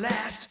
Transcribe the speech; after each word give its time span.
last, 0.00 0.49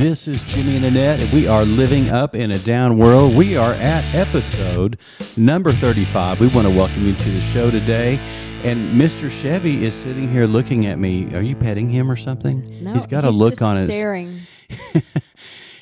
This 0.00 0.26
is 0.26 0.42
Jimmy 0.44 0.76
and 0.76 0.86
Annette, 0.86 1.20
and 1.20 1.30
we 1.30 1.46
are 1.46 1.62
living 1.62 2.08
up 2.08 2.34
in 2.34 2.52
a 2.52 2.58
down 2.60 2.96
world. 2.96 3.36
We 3.36 3.58
are 3.58 3.74
at 3.74 4.02
episode 4.14 4.98
number 5.36 5.74
35. 5.74 6.40
We 6.40 6.48
want 6.48 6.66
to 6.66 6.74
welcome 6.74 7.06
you 7.06 7.14
to 7.14 7.28
the 7.28 7.40
show 7.42 7.70
today. 7.70 8.18
And 8.64 8.98
Mr. 8.98 9.30
Chevy 9.30 9.84
is 9.84 9.92
sitting 9.92 10.30
here 10.30 10.46
looking 10.46 10.86
at 10.86 10.98
me. 10.98 11.34
Are 11.34 11.42
you 11.42 11.54
petting 11.54 11.90
him 11.90 12.10
or 12.10 12.16
something? 12.16 12.82
No, 12.82 12.94
he's 12.94 13.06
got 13.06 13.24
a 13.24 13.30
look 13.30 13.60
on 13.60 13.76
his 13.76 13.90
staring. 13.90 14.28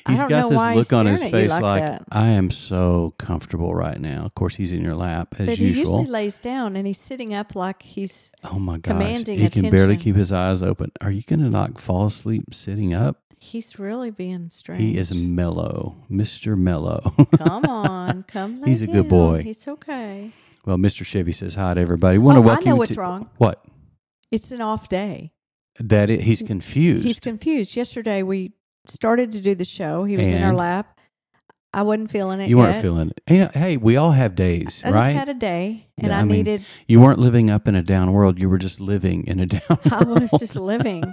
He's 0.09 0.23
got 0.23 0.49
this 0.49 0.59
look 0.59 0.75
he's 0.75 0.93
on 0.93 1.05
his 1.05 1.19
staring 1.19 1.35
at 1.35 1.41
you 1.43 1.49
face 1.49 1.61
like 1.61 1.83
like. 1.83 2.01
I 2.11 2.29
am 2.29 2.49
so 2.49 3.13
comfortable 3.19 3.75
right 3.75 3.99
now. 3.99 4.25
Of 4.25 4.33
course, 4.33 4.55
he's 4.55 4.71
in 4.71 4.83
your 4.83 4.95
lap 4.95 5.35
as 5.37 5.45
But 5.45 5.57
he 5.59 5.67
usually 5.67 6.07
lays 6.07 6.39
down 6.39 6.75
and 6.75 6.87
he's 6.87 6.99
sitting 6.99 7.33
up 7.33 7.55
like 7.55 7.83
he's. 7.83 8.33
oh 8.51 8.57
my 8.57 8.79
gosh. 8.79 8.91
commanding 8.91 9.37
he 9.37 9.49
can 9.49 9.69
barely 9.69 9.97
keep 9.97 10.15
his 10.15 10.31
eyes 10.31 10.63
open. 10.63 10.91
Are 10.99 11.11
you 11.11 11.21
going 11.21 11.41
to 11.41 11.49
like 11.49 11.77
fall 11.77 12.07
asleep 12.07 12.53
sitting 12.53 12.93
up? 12.93 13.17
He's 13.41 13.79
really 13.79 14.11
being 14.11 14.49
strange. 14.49 14.81
He 14.81 14.97
is 14.97 15.13
mellow, 15.13 15.95
Mr. 16.11 16.57
Mellow. 16.57 16.99
Come 17.37 17.65
on, 17.69 18.23
come. 18.23 18.63
He's 18.65 18.81
a 18.81 18.87
good 18.87 19.07
boy. 19.07 19.43
He's 19.43 19.65
okay. 19.67 20.31
Well, 20.65 20.77
Mr. 20.77 21.05
Chevy 21.05 21.31
says 21.31 21.55
hi 21.55 21.73
to 21.73 21.79
everybody. 21.81 22.17
Want 22.17 22.37
to 22.43 22.51
Oh, 22.51 22.53
I 22.53 22.59
know 22.65 22.75
what's 22.75 22.95
to- 22.95 22.99
wrong. 23.01 23.29
What? 23.37 23.63
It's 24.31 24.51
an 24.51 24.61
off 24.61 24.89
day. 24.89 25.31
That 25.79 26.09
it, 26.09 26.21
he's 26.21 26.41
confused. 26.41 27.05
He's 27.05 27.21
confused. 27.21 27.75
Yesterday 27.77 28.21
we 28.23 28.51
started 28.87 29.31
to 29.31 29.41
do 29.41 29.55
the 29.55 29.63
show. 29.65 30.03
He 30.03 30.17
was 30.17 30.27
in 30.29 30.43
our 30.43 30.53
lap. 30.53 30.99
I 31.73 31.83
wasn't 31.83 32.09
feeling 32.11 32.41
it. 32.41 32.49
you 32.49 32.57
weren't 32.57 32.73
yet. 32.73 32.81
feeling 32.81 33.11
it. 33.11 33.21
You 33.31 33.39
know, 33.41 33.49
hey, 33.53 33.77
we 33.77 33.95
all 33.95 34.11
have 34.11 34.33
days, 34.35 34.81
I 34.83 34.89
right? 34.89 34.95
just 35.05 35.11
had 35.15 35.29
a 35.29 35.35
day, 35.35 35.87
and 35.99 36.11
I, 36.11 36.21
I 36.21 36.23
mean, 36.23 36.37
needed. 36.37 36.63
you 36.87 36.99
weren't 36.99 37.19
living 37.19 37.51
up 37.51 37.67
in 37.67 37.75
a 37.75 37.83
down 37.83 38.11
world. 38.11 38.39
You 38.39 38.49
were 38.49 38.57
just 38.57 38.81
living 38.81 39.25
in 39.27 39.39
a 39.39 39.45
down 39.45 39.61
I 39.91 40.03
world. 40.03 40.21
was 40.21 40.31
just 40.31 40.55
living. 40.59 41.03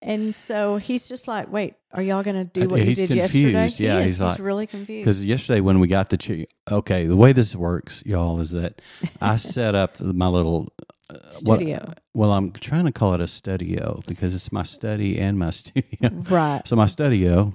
And 0.00 0.32
so 0.34 0.76
he's 0.76 1.08
just 1.08 1.26
like, 1.26 1.50
wait, 1.50 1.74
are 1.92 2.00
y'all 2.02 2.22
going 2.22 2.36
to 2.36 2.44
do 2.44 2.66
Uh, 2.66 2.70
what 2.70 2.80
he's 2.82 2.98
he 2.98 3.06
did 3.08 3.16
yesterday? 3.16 3.68
Yeah, 3.84 3.96
he 3.98 4.02
he's 4.04 4.20
like- 4.20 4.38
really 4.38 4.66
confused. 4.66 5.04
Because 5.04 5.24
yesterday 5.24 5.60
when 5.60 5.80
we 5.80 5.88
got 5.88 6.10
the 6.10 6.16
chair, 6.16 6.46
okay, 6.70 7.06
the 7.06 7.16
way 7.16 7.32
this 7.32 7.56
works, 7.56 8.02
y'all, 8.06 8.38
is 8.40 8.52
that 8.52 8.80
I 9.20 9.34
set 9.54 9.74
up 9.74 10.00
my 10.00 10.28
little 10.28 10.72
uh, 11.10 11.14
what- 11.44 11.58
Studio. 11.58 11.92
well, 12.14 12.30
I'm 12.32 12.52
trying 12.52 12.84
to 12.84 12.92
call 12.92 13.14
it 13.14 13.20
a 13.20 13.26
studio 13.26 14.00
because 14.06 14.34
it's 14.36 14.52
my 14.52 14.62
study 14.62 15.18
and 15.18 15.36
my 15.38 15.50
studio. 15.62 16.10
Right. 16.30 16.62
So 16.64 16.76
my 16.76 16.86
studio, 16.86 17.50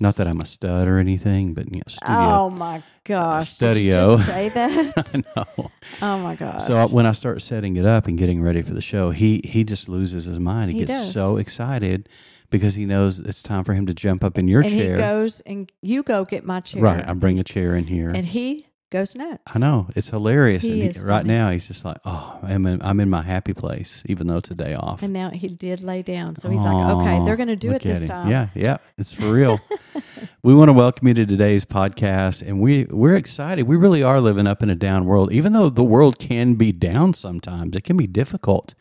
not 0.00 0.16
that 0.16 0.26
I'm 0.26 0.40
a 0.40 0.44
stud 0.44 0.88
or 0.88 0.98
anything, 0.98 1.54
but 1.54 1.70
you 1.72 1.78
know, 1.78 1.82
studio. 1.88 2.16
Oh 2.18 2.50
my 2.50 2.82
gosh. 3.04 3.54
Did 3.58 3.76
you 3.76 3.92
Studio. 3.92 4.02
just 4.16 4.26
say 4.26 4.48
that? 4.50 5.22
no. 5.36 5.70
oh 6.02 6.18
my 6.22 6.34
gosh. 6.36 6.64
So 6.64 6.88
when 6.88 7.06
I 7.06 7.12
start 7.12 7.42
setting 7.42 7.76
it 7.76 7.86
up 7.86 8.06
and 8.06 8.18
getting 8.18 8.42
ready 8.42 8.62
for 8.62 8.74
the 8.74 8.80
show, 8.82 9.10
he 9.10 9.40
he 9.44 9.64
just 9.64 9.88
loses 9.88 10.24
his 10.24 10.38
mind. 10.40 10.70
He, 10.72 10.78
He 10.78 10.84
gets 10.84 10.92
does. 10.92 11.14
so 11.14 11.36
excited 11.36 12.08
because 12.50 12.74
he 12.76 12.84
knows 12.84 13.18
it's 13.20 13.42
time 13.42 13.64
for 13.64 13.74
him 13.74 13.86
to 13.86 13.94
jump 13.94 14.22
up 14.22 14.38
in 14.38 14.46
your 14.48 14.60
and 14.62 14.70
chair. 14.70 14.94
he 14.96 15.00
goes 15.00 15.40
and 15.42 15.70
you 15.82 16.02
go 16.02 16.24
get 16.24 16.44
my 16.44 16.60
chair. 16.60 16.82
right, 16.82 17.08
I 17.08 17.12
bring 17.14 17.38
a 17.40 17.44
chair 17.44 17.74
in 17.74 17.84
here. 17.84 18.10
and 18.10 18.24
he 18.24 18.66
goes 18.96 19.14
nuts. 19.14 19.54
I 19.54 19.58
know 19.58 19.88
it's 19.94 20.08
hilarious. 20.08 20.62
He 20.62 20.80
and 20.82 20.94
he, 20.94 21.00
right 21.00 21.18
funny. 21.18 21.28
now, 21.28 21.50
he's 21.50 21.68
just 21.68 21.84
like, 21.84 21.98
"Oh, 22.04 22.38
I'm 22.42 22.64
in, 22.64 22.80
I'm 22.82 22.98
in 23.00 23.10
my 23.10 23.22
happy 23.22 23.52
place, 23.52 24.02
even 24.06 24.26
though 24.26 24.38
it's 24.38 24.50
a 24.50 24.54
day 24.54 24.74
off." 24.74 25.02
And 25.02 25.12
now 25.12 25.30
he 25.30 25.48
did 25.48 25.82
lay 25.82 26.02
down. 26.02 26.36
So 26.36 26.48
he's 26.48 26.62
like, 26.62 26.74
okay, 26.96 27.24
they're 27.24 27.36
going 27.36 27.48
to 27.48 27.56
do 27.56 27.72
it 27.72 27.82
this 27.82 28.04
time. 28.04 28.30
Yeah, 28.30 28.48
yeah, 28.54 28.78
it's 28.96 29.12
for 29.12 29.30
real. 29.30 29.60
we 30.42 30.54
want 30.54 30.70
to 30.70 30.72
welcome 30.72 31.08
you 31.08 31.14
to 31.14 31.26
today's 31.26 31.66
podcast, 31.66 32.46
and 32.46 32.60
we 32.60 32.86
we're 32.86 33.16
excited. 33.16 33.66
We 33.66 33.76
really 33.76 34.02
are 34.02 34.20
living 34.20 34.46
up 34.46 34.62
in 34.62 34.70
a 34.70 34.74
down 34.74 35.04
world, 35.04 35.30
even 35.30 35.52
though 35.52 35.68
the 35.68 35.84
world 35.84 36.18
can 36.18 36.54
be 36.54 36.72
down 36.72 37.12
sometimes. 37.12 37.76
It 37.76 37.84
can 37.84 37.96
be 37.96 38.06
difficult. 38.06 38.74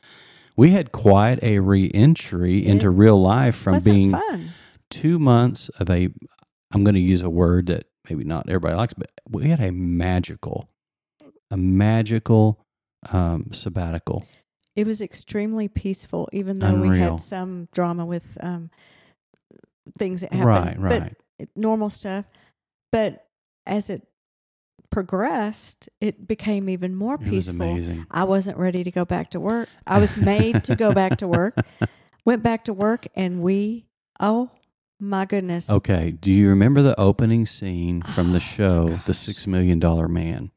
We 0.56 0.72
had 0.72 0.94
quite 0.94 1.44
a 1.44 1.60
re-entry 1.60 2.66
into 2.66 2.90
real 2.90 3.22
life 3.22 3.56
from 3.56 3.80
being 3.84 4.12
fun. 4.12 4.50
two 4.90 5.20
months 5.20 5.68
of 5.80 5.90
a. 5.90 6.10
I'm 6.72 6.84
going 6.84 6.96
to 6.96 7.02
use 7.02 7.22
a 7.22 7.30
word 7.30 7.68
that 7.68 7.86
maybe 8.10 8.24
not 8.24 8.48
everybody 8.48 8.76
likes, 8.76 8.94
but 8.94 9.12
we 9.30 9.50
had 9.50 9.60
a 9.62 9.72
magical, 9.72 10.70
a 11.52 11.58
magical 11.58 12.60
um, 13.12 13.52
sabbatical. 13.52 14.24
It 14.76 14.86
was 14.86 15.02
extremely 15.02 15.68
peaceful, 15.68 16.28
even 16.34 16.60
though 16.60 16.76
we 16.82 16.98
had 17.00 17.20
some 17.20 17.68
drama 17.72 18.06
with 18.06 18.38
um, 18.42 18.70
things 19.98 20.22
that 20.22 20.34
happened. 20.34 20.84
Right, 20.84 21.02
right. 21.02 21.16
it- 21.40 21.50
normal 21.56 21.90
stuff. 21.90 22.26
But 22.92 23.26
as 23.66 23.90
it 23.90 24.08
progressed, 24.90 25.90
it 26.00 26.28
became 26.28 26.70
even 26.70 26.96
more 26.96 27.16
It 27.16 27.22
was 27.22 27.30
peaceful. 27.30 27.62
amazing. 27.70 28.06
I 28.12 28.24
wasn't 28.24 28.58
ready 28.58 28.84
to 28.84 28.92
go 28.92 29.06
back 29.06 29.32
to 29.32 29.40
work. 29.40 29.70
I 29.86 30.00
was 30.00 30.16
made 30.34 30.64
to 30.66 30.76
go 30.76 30.94
back 30.94 31.18
to 31.18 31.28
work. 31.28 31.56
Went 32.26 32.42
back 32.44 32.64
to 32.66 32.74
work, 32.74 33.06
and 33.16 33.42
we, 33.42 33.86
oh 34.20 34.50
my 35.00 35.26
goodness. 35.26 35.70
Okay. 35.72 36.12
Do 36.12 36.32
you 36.32 36.50
remember 36.50 36.82
the 36.82 37.00
opening 37.00 37.46
scene 37.46 38.02
from 38.16 38.32
the 38.32 38.38
Oh, 38.38 38.40
show, 38.40 38.86
The 39.06 39.14
Six 39.14 39.48
Million 39.48 39.80
Dollar 39.80 40.08
Man? 40.08 40.52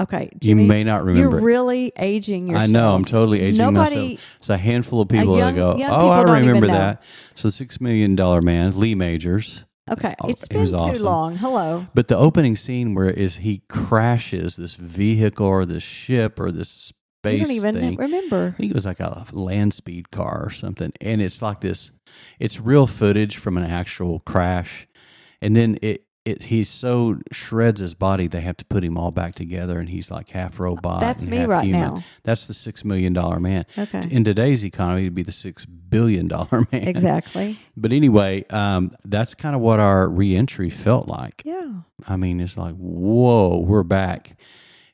Okay. 0.00 0.30
you 0.42 0.56
may 0.56 0.82
not 0.82 1.04
remember. 1.04 1.30
You're 1.30 1.38
it. 1.38 1.42
really 1.42 1.92
aging 1.96 2.48
yourself. 2.48 2.68
I 2.68 2.72
know. 2.72 2.94
I'm 2.94 3.04
totally 3.04 3.40
aging 3.40 3.58
Nobody, 3.72 3.96
myself. 4.14 4.36
It's 4.40 4.50
a 4.50 4.56
handful 4.56 5.00
of 5.00 5.08
people 5.08 5.36
young- 5.36 5.54
that 5.54 5.60
go, 5.60 5.76
"Oh, 5.88 6.08
I 6.08 6.22
remember 6.40 6.66
that." 6.66 7.04
So, 7.36 7.48
the 7.48 7.52
Six 7.52 7.80
Million 7.80 8.16
Dollar 8.16 8.42
Man, 8.42 8.76
Lee 8.78 8.96
Majors. 8.96 9.64
Okay. 9.88 10.12
Oh, 10.20 10.28
It's 10.28 10.44
it 10.44 10.50
been 10.50 10.60
was 10.62 10.70
too 10.72 10.76
awesome. 10.78 11.04
long. 11.04 11.36
Hello. 11.36 11.86
But 11.94 12.08
the 12.08 12.16
opening 12.16 12.56
scene 12.56 12.94
where 12.94 13.10
is 13.10 13.38
he 13.38 13.62
crashes 13.68 14.56
this 14.56 14.74
vehicle 14.74 15.46
or 15.46 15.64
this 15.66 15.82
ship 15.84 16.40
or 16.40 16.50
this 16.50 16.92
Space 17.22 17.42
don't 17.42 17.50
even 17.52 17.74
thing. 17.76 17.96
remember. 17.96 18.52
I 18.54 18.58
think 18.58 18.70
it 18.70 18.74
was 18.74 18.86
like 18.86 18.98
a 19.00 19.24
land 19.32 19.74
speed 19.74 20.10
car 20.10 20.44
or 20.44 20.50
something. 20.50 20.92
And 21.00 21.22
it's 21.22 21.40
like 21.40 21.60
this 21.60 21.92
it's 22.40 22.58
real 22.60 22.86
footage 22.88 23.36
from 23.36 23.56
an 23.56 23.64
actual 23.64 24.20
crash. 24.20 24.88
And 25.40 25.56
then 25.56 25.78
it, 25.82 26.04
it 26.24 26.44
he 26.44 26.64
so 26.64 27.18
shreds 27.30 27.80
his 27.80 27.94
body 27.94 28.26
they 28.26 28.40
have 28.40 28.56
to 28.56 28.64
put 28.64 28.82
him 28.84 28.96
all 28.98 29.10
back 29.12 29.34
together 29.36 29.78
and 29.78 29.88
he's 29.88 30.10
like 30.10 30.30
half 30.30 30.58
robot. 30.58 31.00
That's 31.00 31.24
me 31.24 31.44
right 31.44 31.64
human. 31.64 31.80
now. 31.80 32.04
That's 32.24 32.46
the 32.46 32.54
six 32.54 32.84
million 32.84 33.12
dollar 33.12 33.38
man. 33.38 33.66
Okay. 33.78 34.02
In 34.10 34.24
today's 34.24 34.64
economy 34.64 35.02
it'd 35.02 35.14
be 35.14 35.22
the 35.22 35.30
six 35.32 35.64
billion 35.64 36.26
dollar 36.26 36.66
man. 36.72 36.88
Exactly. 36.88 37.56
But 37.76 37.92
anyway, 37.92 38.44
um, 38.50 38.90
that's 39.04 39.34
kind 39.34 39.54
of 39.54 39.60
what 39.60 39.78
our 39.78 40.08
reentry 40.08 40.70
felt 40.70 41.06
like. 41.06 41.42
Yeah. 41.44 41.82
I 42.08 42.16
mean, 42.16 42.40
it's 42.40 42.58
like, 42.58 42.74
whoa, 42.74 43.58
we're 43.58 43.84
back. 43.84 44.36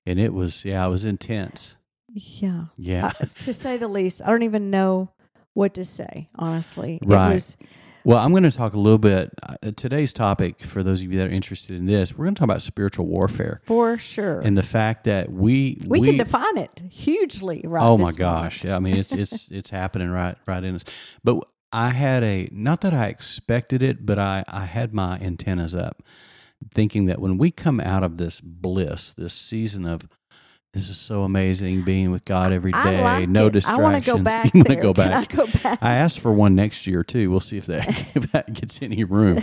And 0.04 0.18
it 0.18 0.34
was, 0.34 0.64
yeah, 0.64 0.84
it 0.86 0.90
was 0.90 1.04
intense. 1.06 1.76
Yeah. 2.18 2.64
Yeah. 2.76 3.06
Uh, 3.06 3.24
to 3.24 3.52
say 3.52 3.76
the 3.76 3.88
least, 3.88 4.22
I 4.24 4.30
don't 4.30 4.42
even 4.42 4.70
know 4.70 5.10
what 5.54 5.74
to 5.74 5.84
say, 5.84 6.28
honestly. 6.36 6.98
Right. 7.04 7.30
It 7.30 7.34
was, 7.34 7.56
Well, 8.04 8.18
I'm 8.18 8.30
going 8.30 8.44
to 8.44 8.50
talk 8.50 8.74
a 8.74 8.78
little 8.78 8.98
bit. 8.98 9.30
Uh, 9.42 9.56
today's 9.76 10.12
topic, 10.12 10.60
for 10.60 10.82
those 10.82 11.02
of 11.02 11.12
you 11.12 11.18
that 11.18 11.26
are 11.26 11.30
interested 11.30 11.76
in 11.76 11.86
this, 11.86 12.16
we're 12.16 12.24
going 12.24 12.34
to 12.34 12.38
talk 12.38 12.46
about 12.46 12.62
spiritual 12.62 13.06
warfare 13.06 13.60
for 13.64 13.98
sure. 13.98 14.40
and 14.40 14.56
the 14.56 14.62
fact 14.62 15.04
that 15.04 15.30
we 15.30 15.78
we, 15.86 16.00
can 16.00 16.16
define 16.16 16.58
it 16.58 16.82
hugely 16.90 17.62
right 17.66 17.82
Oh 17.82 17.98
my 17.98 18.12
gosh! 18.12 18.64
Yeah, 18.64 18.76
I 18.76 18.78
mean, 18.78 18.96
it's 18.96 19.12
it's 19.12 19.50
it's 19.50 19.70
happening 19.70 20.10
right 20.10 20.36
right 20.46 20.62
in 20.62 20.76
us. 20.76 20.84
But 21.24 21.44
I 21.72 21.90
had 21.90 22.22
a 22.22 22.48
not 22.52 22.80
that 22.82 22.94
I 22.94 23.08
expected 23.08 23.82
it, 23.82 24.06
but 24.06 24.18
I 24.18 24.44
I 24.48 24.64
had 24.64 24.94
my 24.94 25.18
antennas 25.18 25.74
up, 25.74 26.02
thinking 26.72 27.06
that 27.06 27.20
when 27.20 27.36
we 27.36 27.50
come 27.50 27.80
out 27.80 28.02
of 28.02 28.16
this 28.16 28.40
bliss, 28.40 29.12
this 29.12 29.34
season 29.34 29.84
of 29.84 30.08
this 30.74 30.90
is 30.90 30.98
so 30.98 31.22
amazing 31.22 31.82
being 31.82 32.10
with 32.10 32.24
God 32.24 32.52
every 32.52 32.72
day. 32.72 32.78
I 32.78 33.00
like 33.20 33.28
no 33.28 33.44
it. 33.44 33.46
I 33.46 33.50
distractions. 33.50 33.82
want 33.82 34.04
to 34.04 34.10
go 34.10 34.18
back 34.18 34.54
you 34.54 34.62
wanna 34.66 34.80
go 34.80 34.92
back? 34.94 35.32
I 35.32 35.36
go 35.36 35.46
back? 35.62 35.78
I 35.82 35.94
asked 35.94 36.20
for 36.20 36.32
one 36.32 36.54
next 36.54 36.86
year 36.86 37.02
too. 37.02 37.30
We'll 37.30 37.40
see 37.40 37.56
if 37.56 37.66
that 37.66 37.88
if 38.14 38.32
that 38.32 38.52
gets 38.52 38.82
any 38.82 39.04
room. 39.04 39.42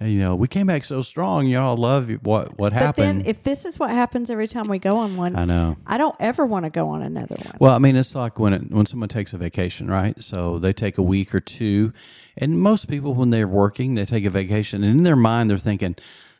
And, 0.00 0.12
you 0.12 0.20
know, 0.20 0.36
we 0.36 0.46
came 0.46 0.68
back 0.68 0.84
so 0.84 1.02
strong. 1.02 1.46
Y'all 1.46 1.76
love 1.76 2.08
what 2.24 2.58
what 2.58 2.58
but 2.58 2.72
happened. 2.72 3.20
then 3.20 3.26
if 3.26 3.42
this 3.42 3.64
is 3.64 3.78
what 3.78 3.90
happens 3.90 4.30
every 4.30 4.46
time 4.46 4.68
we 4.68 4.78
go 4.78 4.96
on 4.98 5.16
one, 5.16 5.34
I 5.36 5.44
know. 5.44 5.76
I 5.86 5.96
don't 5.96 6.16
ever 6.20 6.44
want 6.44 6.64
to 6.66 6.70
go 6.70 6.88
on 6.90 7.02
another 7.02 7.36
one. 7.44 7.56
Well, 7.60 7.74
I 7.74 7.78
mean, 7.78 7.96
it's 7.96 8.14
like 8.14 8.38
when 8.38 8.52
it, 8.52 8.70
when 8.70 8.86
someone 8.86 9.08
takes 9.08 9.32
a 9.32 9.38
vacation, 9.38 9.88
right? 9.88 10.20
So 10.22 10.58
they 10.58 10.72
take 10.72 10.98
a 10.98 11.02
week 11.02 11.34
or 11.34 11.40
two, 11.40 11.92
and 12.36 12.60
most 12.60 12.88
people, 12.88 13.14
when 13.14 13.30
they're 13.30 13.48
working, 13.48 13.94
they 13.94 14.04
take 14.04 14.24
a 14.24 14.30
vacation, 14.30 14.84
and 14.84 14.98
in 14.98 15.02
their 15.04 15.16
mind, 15.16 15.50
they're 15.50 15.58
thinking, 15.58 15.96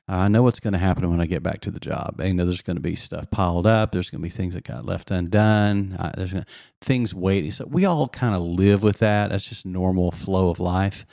"I 0.09 0.29
know 0.29 0.43
what's 0.43 0.61
going 0.61 0.73
to 0.73 0.79
happen 0.79 1.09
when 1.11 1.21
I 1.21 1.27
get 1.27 1.43
back 1.43 1.61
to 1.63 1.71
the 1.71 1.81
job. 1.81 2.17
I 2.21 2.33
know 2.33 2.45
there's 2.45 2.63
going 2.63 2.77
to 2.77 2.83
be 2.83 2.95
stuff 2.95 3.31
piled 3.31 3.67
up. 3.67 3.93
There's 3.93 4.11
going 4.11 4.21
to 4.21 4.27
be 4.27 4.31
things 4.31 4.55
that 4.55 4.65
got 4.65 4.85
left 4.87 5.11
undone. 5.11 5.95
Uh, 5.99 6.13
there's 6.17 6.33
gonna, 6.33 6.47
things 6.81 7.15
waiting." 7.15 7.51
So 7.51 7.67
we 7.67 7.85
all 7.85 8.09
kind 8.09 8.35
of 8.35 8.43
live 8.43 8.83
with 8.83 8.99
that. 9.01 9.31
That's 9.31 9.49
just 9.49 9.67
normal 9.67 10.11
flow 10.11 10.51
of 10.51 10.61
life. 10.61 11.07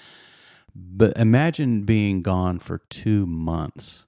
But 0.75 1.18
imagine 1.18 1.83
being 1.83 2.21
gone 2.21 2.59
for 2.59 2.80
two 2.89 3.25
months 3.25 4.07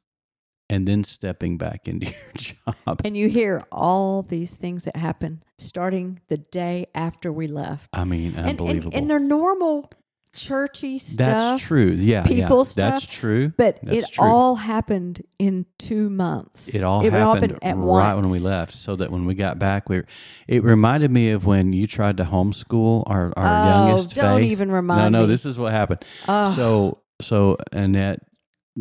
and 0.69 0.85
then 0.85 1.03
stepping 1.05 1.57
back 1.57 1.87
into 1.87 2.07
your 2.11 2.33
job. 2.35 2.99
And 3.05 3.15
you 3.15 3.29
hear 3.29 3.63
all 3.71 4.21
these 4.21 4.55
things 4.55 4.83
that 4.83 4.97
happen 4.97 5.41
starting 5.57 6.19
the 6.27 6.37
day 6.37 6.85
after 6.93 7.31
we 7.31 7.47
left. 7.47 7.89
I 7.93 8.03
mean, 8.03 8.29
And, 8.35 8.39
and, 8.39 8.47
unbelievable. 8.59 8.97
and 8.97 9.09
they're 9.09 9.17
normal 9.19 9.89
churchy 10.37 10.97
stuff. 10.97 11.27
That's 11.27 11.63
true. 11.63 11.87
Yeah, 11.89 12.23
people 12.23 12.57
yeah, 12.59 12.63
stuff, 12.63 12.93
That's 12.93 13.05
true. 13.05 13.49
But 13.57 13.79
That's 13.83 14.09
it 14.09 14.13
true. 14.13 14.25
all 14.25 14.55
happened 14.55 15.21
in 15.39 15.65
two 15.77 16.09
months. 16.09 16.73
It 16.75 16.83
all 16.83 17.01
happened 17.01 17.57
at 17.61 17.75
right 17.75 18.13
once. 18.13 18.23
when 18.23 18.31
we 18.31 18.39
left, 18.39 18.73
so 18.73 18.95
that 18.97 19.09
when 19.11 19.25
we 19.25 19.33
got 19.35 19.59
back, 19.59 19.89
we 19.89 20.03
it 20.47 20.63
reminded 20.63 21.11
me 21.11 21.31
of 21.31 21.45
when 21.45 21.73
you 21.73 21.87
tried 21.87 22.17
to 22.17 22.23
homeschool 22.23 23.03
our, 23.07 23.33
our 23.35 23.45
Oh, 23.45 23.87
youngest. 23.87 24.15
don't 24.15 24.39
Faith. 24.41 24.51
even 24.51 24.67
No, 24.69 24.73
remind 24.75 25.11
no, 25.13 25.21
me. 25.21 25.27
this 25.27 25.45
is 25.45 25.57
what 25.57 25.71
happened. 25.73 26.03
Oh. 26.27 26.45
So, 26.47 27.01
so 27.21 27.57
Annette 27.71 28.21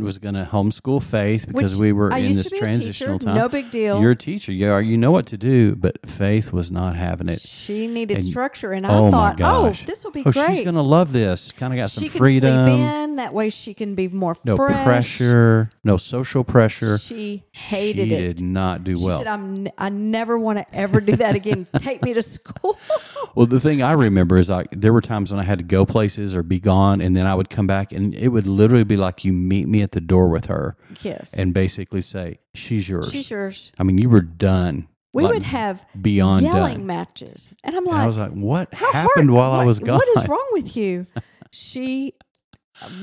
was 0.04 0.18
going 0.18 0.34
to 0.34 0.44
homeschool 0.50 1.02
Faith 1.02 1.46
because 1.46 1.74
Which 1.74 1.80
we 1.80 1.92
were 1.92 2.12
I 2.12 2.18
in 2.18 2.32
this 2.32 2.50
be 2.50 2.58
transitional 2.58 3.18
time. 3.18 3.36
No 3.36 3.48
big 3.48 3.70
deal. 3.70 4.00
You're 4.00 4.10
a 4.12 4.16
teacher. 4.16 4.52
You 4.52 4.70
are. 4.70 4.82
You 4.82 4.96
know 4.96 5.10
what 5.10 5.26
to 5.28 5.38
do, 5.38 5.74
but 5.74 6.06
Faith 6.08 6.52
was 6.52 6.70
not 6.70 6.96
having 6.96 7.28
it. 7.28 7.40
she 7.40 7.86
needed 7.86 8.18
and- 8.18 8.24
structure, 8.24 8.72
and 8.72 8.86
I 8.86 8.98
oh 8.98 9.10
thought, 9.10 9.40
oh, 9.42 9.70
this 9.70 10.04
will 10.04 10.12
be 10.12 10.22
oh, 10.24 10.32
great. 10.32 10.48
she's 10.54 10.62
going 10.62 10.74
to 10.74 10.82
love 10.82 11.12
this. 11.12 11.52
Kind 11.52 11.72
of 11.72 11.78
got 11.78 11.90
she 11.90 12.00
some 12.00 12.08
can 12.10 12.18
freedom. 12.18 12.66
sleep 12.66 12.78
in. 12.78 13.16
That 13.16 13.32
way, 13.32 13.48
she 13.48 13.72
can 13.74 13.94
be 13.94 14.08
more 14.08 14.36
No 14.44 14.56
fresh. 14.56 14.84
pressure. 14.84 15.70
No 15.82 15.96
social 15.96 16.44
pressure. 16.44 16.98
She 16.98 17.42
hated 17.52 18.12
it. 18.12 18.16
she 18.16 18.22
it. 18.24 18.36
did 18.36 18.44
not 18.44 18.84
do 18.84 18.96
She 18.96 19.04
well. 19.04 19.18
said, 19.18 19.26
"I'm. 19.26 19.68
I 19.78 19.88
never 19.88 20.38
want 20.38 20.58
to 20.58 20.74
ever 20.74 21.00
do 21.00 21.16
that 21.16 21.34
again. 21.34 21.66
Take 21.78 22.02
me 22.02 22.12
to 22.14 22.22
school." 22.22 22.76
Well, 23.34 23.44
the 23.46 23.60
thing 23.60 23.82
I 23.82 23.92
remember 23.92 24.38
is 24.38 24.48
like 24.48 24.70
there 24.70 24.94
were 24.94 25.02
times 25.02 25.30
when 25.30 25.38
I 25.38 25.42
had 25.42 25.58
to 25.58 25.64
go 25.64 25.84
places 25.84 26.34
or 26.34 26.42
be 26.42 26.58
gone, 26.58 27.02
and 27.02 27.14
then 27.14 27.26
I 27.26 27.34
would 27.34 27.50
come 27.50 27.66
back, 27.66 27.92
and 27.92 28.14
it 28.14 28.28
would 28.28 28.46
literally 28.46 28.84
be 28.84 28.96
like 28.96 29.26
you 29.26 29.34
meet 29.34 29.68
me 29.68 29.82
at 29.86 29.92
the 29.92 30.00
door 30.00 30.28
with 30.28 30.46
her 30.46 30.76
yes, 31.02 31.32
and 31.38 31.54
basically 31.54 32.00
say, 32.02 32.38
"She's 32.54 32.88
yours." 32.88 33.10
she's 33.12 33.30
yours. 33.30 33.72
I 33.78 33.82
mean, 33.84 33.98
you 33.98 34.08
were 34.10 34.20
done. 34.20 34.88
We 35.14 35.22
Like, 35.22 35.32
would 35.34 35.42
have 35.44 35.86
beyond 35.98 36.44
yelling 36.44 36.78
done. 36.78 36.86
matches, 36.86 37.54
and 37.64 37.74
I'm 37.74 37.86
And 37.86 37.96
I 37.96 38.06
was 38.06 38.18
like, 38.18 38.32
"What 38.32 38.74
happened 38.74 39.30
hard- 39.30 39.30
while 39.30 39.52
I 39.52 39.64
was 39.64 39.78
gone?" 39.78 39.96
What 39.98 40.08
is 40.18 40.28
wrong 40.28 40.48
with 40.52 40.76
you? 40.76 41.06
she, 41.52 42.12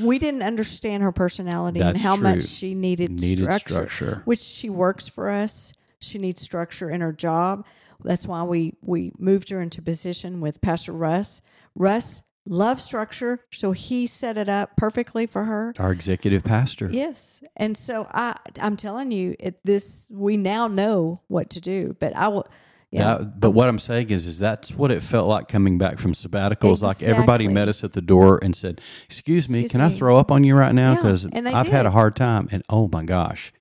we 0.03 0.19
didn't 0.19 0.43
understand 0.43 1.01
her 1.01 1.11
personality 1.11 1.79
and 1.79 1.97
how 1.97 2.15
true. 2.15 2.23
much 2.35 2.43
she 2.43 2.75
needed, 2.75 3.09
Needed 3.19 3.39
structure, 3.45 3.73
structure. 3.89 4.21
Which 4.25 4.39
she 4.39 4.69
works 4.69 5.07
for 5.09 5.29
us. 5.31 5.73
She 5.99 6.19
needs 6.19 6.41
structure 6.41 6.89
in 6.89 7.01
her 7.01 7.13
job. 7.13 7.65
That's 8.03 8.27
why 8.27 8.43
we 8.43 8.75
we 8.83 9.11
moved 9.17 9.49
her 9.49 9.61
into 9.61 9.81
position 9.81 10.39
with 10.41 10.61
Pastor 10.61 10.91
Russ. 10.91 11.41
Russ 11.75 12.23
loves 12.45 12.83
structure, 12.83 13.39
so 13.51 13.71
he 13.71 14.05
set 14.05 14.37
it 14.37 14.49
up 14.49 14.75
perfectly 14.77 15.25
for 15.25 15.45
her. 15.45 15.73
Our 15.79 15.91
executive 15.91 16.43
pastor. 16.43 16.89
Yes, 16.91 17.41
and 17.55 17.77
so 17.77 18.07
I 18.11 18.35
I'm 18.61 18.75
telling 18.77 19.11
you, 19.11 19.35
it, 19.39 19.59
this 19.63 20.09
we 20.11 20.37
now 20.37 20.67
know 20.67 21.21
what 21.27 21.49
to 21.51 21.61
do. 21.61 21.95
But 21.99 22.15
I 22.15 22.27
will. 22.27 22.47
Yeah, 22.91 23.17
That- 23.17 23.39
but 23.39 23.51
what 23.51 23.69
I'm 23.69 23.79
saying 23.79 24.11
is, 24.11 24.27
is 24.27 24.37
that's 24.37 24.71
what 24.75 24.91
it 24.91 25.01
felt 25.01 25.27
like 25.27 25.47
coming 25.47 25.79
back 25.79 25.97
from 25.97 26.13
sabbaticals. 26.13 26.83
Like 26.83 27.01
everybody 27.01 27.47
met 27.47 27.67
us 27.67 27.83
at 27.83 27.93
the 27.93 28.01
door 28.01 28.39
and 28.43 28.55
said, 28.55 28.81
"Excuse 29.05 29.49
me, 29.49 29.61
Excuse 29.61 29.71
can 29.71 29.81
I 29.81 29.89
throw 29.89 30.17
up 30.17 30.31
on 30.31 30.43
you 30.43 30.55
right 30.55 30.75
now? 30.75 30.95
Because 30.95 31.23
they 31.23 31.39
I've 31.45 31.69
had 31.69 31.85
a 31.87 31.91
hard 31.91 32.15
time." 32.15 32.49
And 32.51 32.61
oh 32.69 32.87
my 32.91 33.03
gosh, 33.03 33.51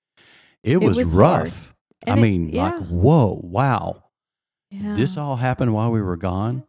it, 0.62 0.82
was, 0.82 0.99
was 0.99 1.14
rough. 1.14 1.75
I 2.06 2.19
it- 2.19 2.20
mean, 2.20 2.50
like, 2.50 2.75
whoa, 2.88 3.40
wow, 3.43 4.05
yeah. 4.70 4.93
this 4.94 5.17
all 5.17 5.37
happened 5.37 5.73
while 5.73 5.90
we 5.90 6.02
were 6.02 6.17
gone, 6.19 6.64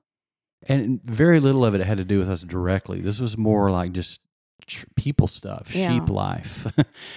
and 0.69 1.01
very 1.03 1.39
little 1.39 1.65
of 1.65 1.75
it 1.75 1.81
had 1.81 1.97
to 1.97 2.05
do 2.05 2.19
with 2.19 2.29
us 2.29 2.41
directly. 2.43 3.01
This 3.01 3.19
was 3.19 3.37
more 3.37 3.69
like 3.71 3.91
just 3.91 4.21
ch- 4.65 4.85
people 4.95 5.27
stuff, 5.27 5.75
Yeah. 5.75 5.89
sheep 5.89 6.09
life. 6.09 6.67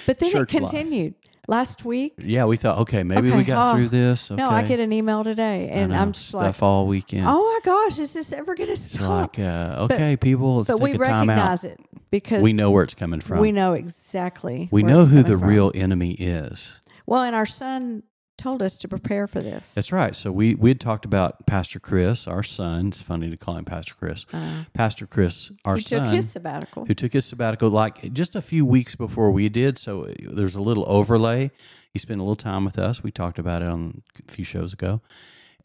But 0.06 0.18
then 0.18 0.28
it 0.28 0.32
church 0.32 0.54
life. 0.54 0.70
continued 0.70 1.14
last 1.48 1.84
week. 1.84 2.14
yeah, 2.18 2.44
we 2.44 2.56
thought, 2.56 2.78
okay, 2.78 3.02
maybe 3.04 3.30
we 3.30 3.44
got 3.44 3.72
oh, 3.72 3.76
through 3.76 3.88
this. 3.88 4.30
Okay. 4.30 4.36
No, 4.42 4.50
I 4.50 4.62
get 4.62 4.80
an 4.80 4.92
email 4.92 5.22
today, 5.22 5.68
and 5.68 5.92
know, 5.92 5.98
I'm 5.98 6.12
just 6.12 6.28
stuff 6.28 6.60
like, 6.60 6.62
all 6.62 6.86
weekend. 6.88 7.24
"Oh 7.28 7.40
my 7.40 7.60
gosh, 7.64 7.98
is 7.98 8.12
this 8.14 8.32
ever 8.32 8.54
going 8.54 8.66
to 8.66 8.72
It's 8.72 8.94
stop?" 8.94 9.36
like, 9.38 9.46
uh, 9.46 9.86
okay, 9.90 10.16
people, 10.16 10.56
let's 10.56 10.68
but 10.70 10.78
take 10.78 10.82
we 10.82 10.92
a 10.94 10.98
time 10.98 11.30
out. 11.30 11.36
recognize 11.36 11.64
it 11.64 11.80
because 12.10 12.42
We 12.42 12.52
know 12.52 12.70
where 12.72 12.82
it's 12.82 12.94
coming 12.94 13.20
from. 13.20 13.38
we 13.38 13.52
know 13.52 13.74
exactly. 13.74 14.68
We 14.72 14.82
know 14.82 15.04
who 15.04 15.22
the 15.22 15.38
from. 15.38 15.48
real 15.48 15.70
enemy 15.74 16.12
is. 16.14 16.80
Well, 17.06 17.22
and 17.22 17.36
our 17.36 17.46
son 17.46 18.02
told 18.36 18.62
us 18.62 18.76
to 18.78 18.88
prepare 18.88 19.26
for 19.26 19.40
this. 19.40 19.74
That's 19.74 19.92
right. 19.92 20.14
So 20.14 20.30
we 20.30 20.54
we 20.54 20.70
had 20.70 20.80
talked 20.80 21.04
about 21.04 21.46
Pastor 21.46 21.78
Chris, 21.80 22.26
our 22.28 22.42
son. 22.42 22.88
It's 22.88 23.02
funny 23.02 23.30
to 23.30 23.36
call 23.36 23.56
him 23.56 23.64
Pastor 23.64 23.94
Chris. 23.94 24.26
Pastor 24.74 25.06
Chris, 25.06 25.50
our 25.64 25.74
Uh, 25.74 25.76
he 25.76 25.82
son, 25.82 26.04
took 26.06 26.14
his 26.14 26.30
sabbatical. 26.30 26.84
who 26.84 26.94
took 26.94 27.12
his 27.12 27.24
sabbatical 27.24 27.70
like 27.70 28.12
just 28.12 28.36
a 28.36 28.42
few 28.42 28.64
weeks 28.66 28.94
before 28.94 29.30
we 29.30 29.48
did. 29.48 29.78
So 29.78 30.06
there's 30.20 30.54
a 30.54 30.62
little 30.62 30.84
overlay. 30.86 31.50
He 31.92 31.98
spent 31.98 32.20
a 32.20 32.22
little 32.22 32.36
time 32.36 32.64
with 32.64 32.78
us. 32.78 33.02
We 33.02 33.10
talked 33.10 33.38
about 33.38 33.62
it 33.62 33.68
on 33.68 34.02
a 34.28 34.30
few 34.30 34.44
shows 34.44 34.72
ago, 34.74 35.00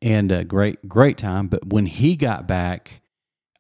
and 0.02 0.32
a 0.32 0.44
great 0.46 0.88
great 0.88 1.18
time. 1.18 1.48
But 1.48 1.68
when 1.68 1.86
he 1.88 2.16
got 2.16 2.48
back, 2.48 3.01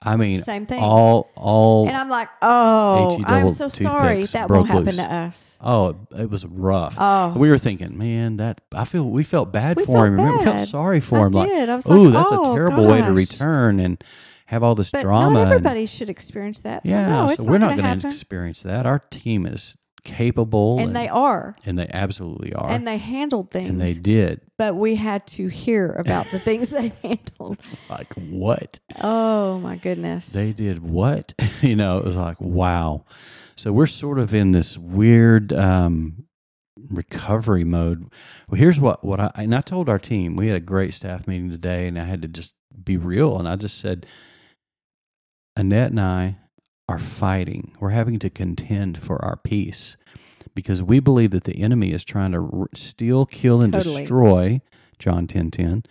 I 0.03 0.15
mean, 0.15 0.39
Same 0.39 0.65
thing. 0.65 0.81
All 0.81 1.29
all 1.35 1.87
And 1.87 1.95
I'm 1.95 2.09
like, 2.09 2.27
"Oh, 2.41 3.17
HE 3.17 3.23
I'm 3.27 3.49
so 3.49 3.67
sorry 3.67 4.23
that 4.23 4.49
won't 4.49 4.67
happen 4.67 4.85
loose. 4.85 4.95
to 4.95 5.03
us." 5.03 5.59
Oh, 5.61 5.95
it 6.17 6.29
was 6.29 6.43
rough. 6.45 6.95
Oh. 6.97 7.33
We 7.37 7.49
were 7.51 7.59
thinking, 7.59 7.97
man, 7.99 8.37
that 8.37 8.61
I 8.73 8.85
feel 8.85 9.07
we 9.07 9.23
felt 9.23 9.51
bad 9.53 9.77
We 9.77 9.85
for 9.85 9.93
felt 9.93 10.07
him. 10.07 10.13
Remember, 10.13 10.37
we 10.39 10.43
felt 10.43 10.59
sorry 10.61 11.01
for 11.01 11.19
I 11.19 11.25
him. 11.25 11.31
Like, 11.33 11.49
did. 11.49 11.69
I 11.69 11.75
was 11.75 11.85
ooh, 11.87 12.05
like, 12.05 12.13
that's 12.13 12.31
oh, 12.31 12.51
a 12.51 12.55
terrible 12.55 12.87
way 12.87 13.01
to 13.01 13.11
return 13.13 13.79
and 13.79 14.03
have 14.47 14.63
all 14.63 14.73
this 14.75 14.89
But 14.91 15.03
drama. 15.03 15.33
not 15.35 15.41
and- 15.43 15.51
everybody 15.51 15.85
should 15.85 16.09
experience 16.09 16.61
that. 16.61 16.85
So 16.87 16.93
yeah, 16.93 17.07
no, 17.27 17.35
so 17.35 17.43
we're 17.45 17.59
not 17.59 17.67
going 17.67 17.77
to 17.77 17.83
going 17.83 17.85
happen. 17.85 17.99
to 17.99 18.07
experience 18.07 18.63
that. 18.63 18.85
Our 18.87 18.99
team 19.11 19.45
is 19.45 19.77
capable, 20.03 20.79
and 20.79 20.95
they 20.95 21.07
are, 21.07 21.55
and 21.65 21.77
they 21.77 21.87
absolutely 21.93 22.53
are, 22.53 22.69
and 22.69 22.87
they 22.87 22.97
handled 22.97 23.49
things. 23.51 23.69
and 23.69 23.79
they 23.79 23.93
did. 23.93 24.41
but 24.57 24.75
we 24.75 24.95
had 24.95 25.25
to 25.27 25.47
hear 25.47 25.91
about 25.93 26.25
the 26.27 26.39
things 26.47 26.69
they 26.69 26.89
handled. 27.03 27.57
It's 27.59 27.81
like 27.89 28.13
what 28.15 28.79
Oh 29.01 29.59
my 29.59 29.77
goodness! 29.77 30.33
they 30.33 30.53
did, 30.53 30.81
what 30.83 31.33
you 31.61 31.75
know, 31.75 31.97
it 31.99 32.05
was 32.05 32.15
like 32.17 32.39
wow. 32.41 33.05
So 33.55 33.71
we're 33.71 33.85
sort 33.85 34.17
of 34.17 34.33
in 34.33 34.53
this 34.53 34.77
weird 34.77 35.53
um, 35.53 36.25
recovery 36.89 37.63
mode. 37.63 38.11
Well, 38.49 38.59
here's 38.59 38.79
what 38.79 39.03
what 39.03 39.19
I 39.19 39.31
and 39.35 39.53
I 39.53 39.61
told 39.61 39.87
our 39.87 39.99
team. 39.99 40.35
We 40.35 40.47
had 40.47 40.57
a 40.57 40.61
great 40.61 40.93
staff 40.93 41.27
meeting 41.27 41.51
today, 41.51 41.87
and 41.87 41.99
I 41.99 42.05
had 42.05 42.21
to 42.23 42.27
just 42.27 42.55
be 42.83 42.97
real, 42.97 43.37
and 43.37 43.47
I 43.47 43.55
just 43.55 43.77
said, 43.79 44.07
Annette 45.55 45.91
and 45.91 45.99
I 46.01 46.37
are 46.91 46.99
fighting. 46.99 47.73
We're 47.79 47.89
having 47.91 48.19
to 48.19 48.29
contend 48.29 48.97
for 48.97 49.23
our 49.23 49.37
peace 49.37 49.97
because 50.53 50.83
we 50.83 50.99
believe 50.99 51.31
that 51.31 51.45
the 51.45 51.61
enemy 51.61 51.91
is 51.93 52.03
trying 52.03 52.31
to 52.33 52.39
r- 52.39 52.67
steal, 52.73 53.25
kill, 53.25 53.61
and 53.63 53.73
Totally. 53.73 54.01
destroy. 54.01 54.61
John 54.99 55.25
ten 55.27 55.49
ten. 55.51 55.83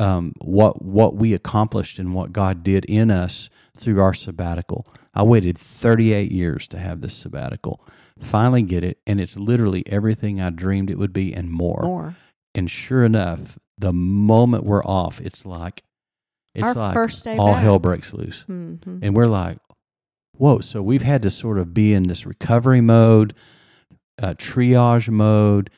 Um, 0.00 0.32
what 0.44 0.80
what 0.82 1.16
we 1.16 1.34
accomplished 1.34 1.98
and 1.98 2.14
what 2.14 2.32
God 2.32 2.62
did 2.62 2.84
in 2.84 3.10
us 3.10 3.50
through 3.76 4.00
our 4.00 4.14
sabbatical. 4.14 4.86
I 5.12 5.24
waited 5.24 5.58
38 5.58 6.30
years 6.30 6.68
to 6.68 6.78
have 6.78 7.00
this 7.00 7.14
sabbatical. 7.14 7.84
Finally 8.20 8.62
get 8.62 8.84
it, 8.84 8.98
and 9.08 9.20
it's 9.20 9.36
literally 9.36 9.82
everything 9.88 10.40
I 10.40 10.50
dreamed 10.50 10.90
it 10.90 10.98
would 10.98 11.12
be 11.12 11.32
and 11.34 11.50
more. 11.50 11.82
more. 11.82 12.14
And 12.54 12.70
sure 12.70 13.04
enough, 13.04 13.58
the 13.76 13.92
moment 13.92 14.64
we're 14.64 14.84
off, 14.84 15.20
it's 15.20 15.44
like 15.44 15.82
it's 16.54 16.64
Our 16.64 16.74
like 16.74 16.94
first 16.94 17.24
day 17.24 17.36
all 17.36 17.52
back. 17.54 17.62
hell 17.62 17.78
breaks 17.80 18.12
loose. 18.14 18.42
hmm 18.42 18.76
And 19.02 19.16
we're 19.16 19.26
like, 19.26 19.58
whoa. 20.38 20.60
So 20.60 20.82
we've 20.82 21.02
had 21.02 21.22
to 21.22 21.30
sort 21.30 21.58
of 21.58 21.74
be 21.74 21.92
in 21.92 22.04
this 22.04 22.24
recovery 22.26 22.80
mode, 22.80 23.34
uh, 24.22 24.34
triage 24.34 25.08
mode, 25.08 25.70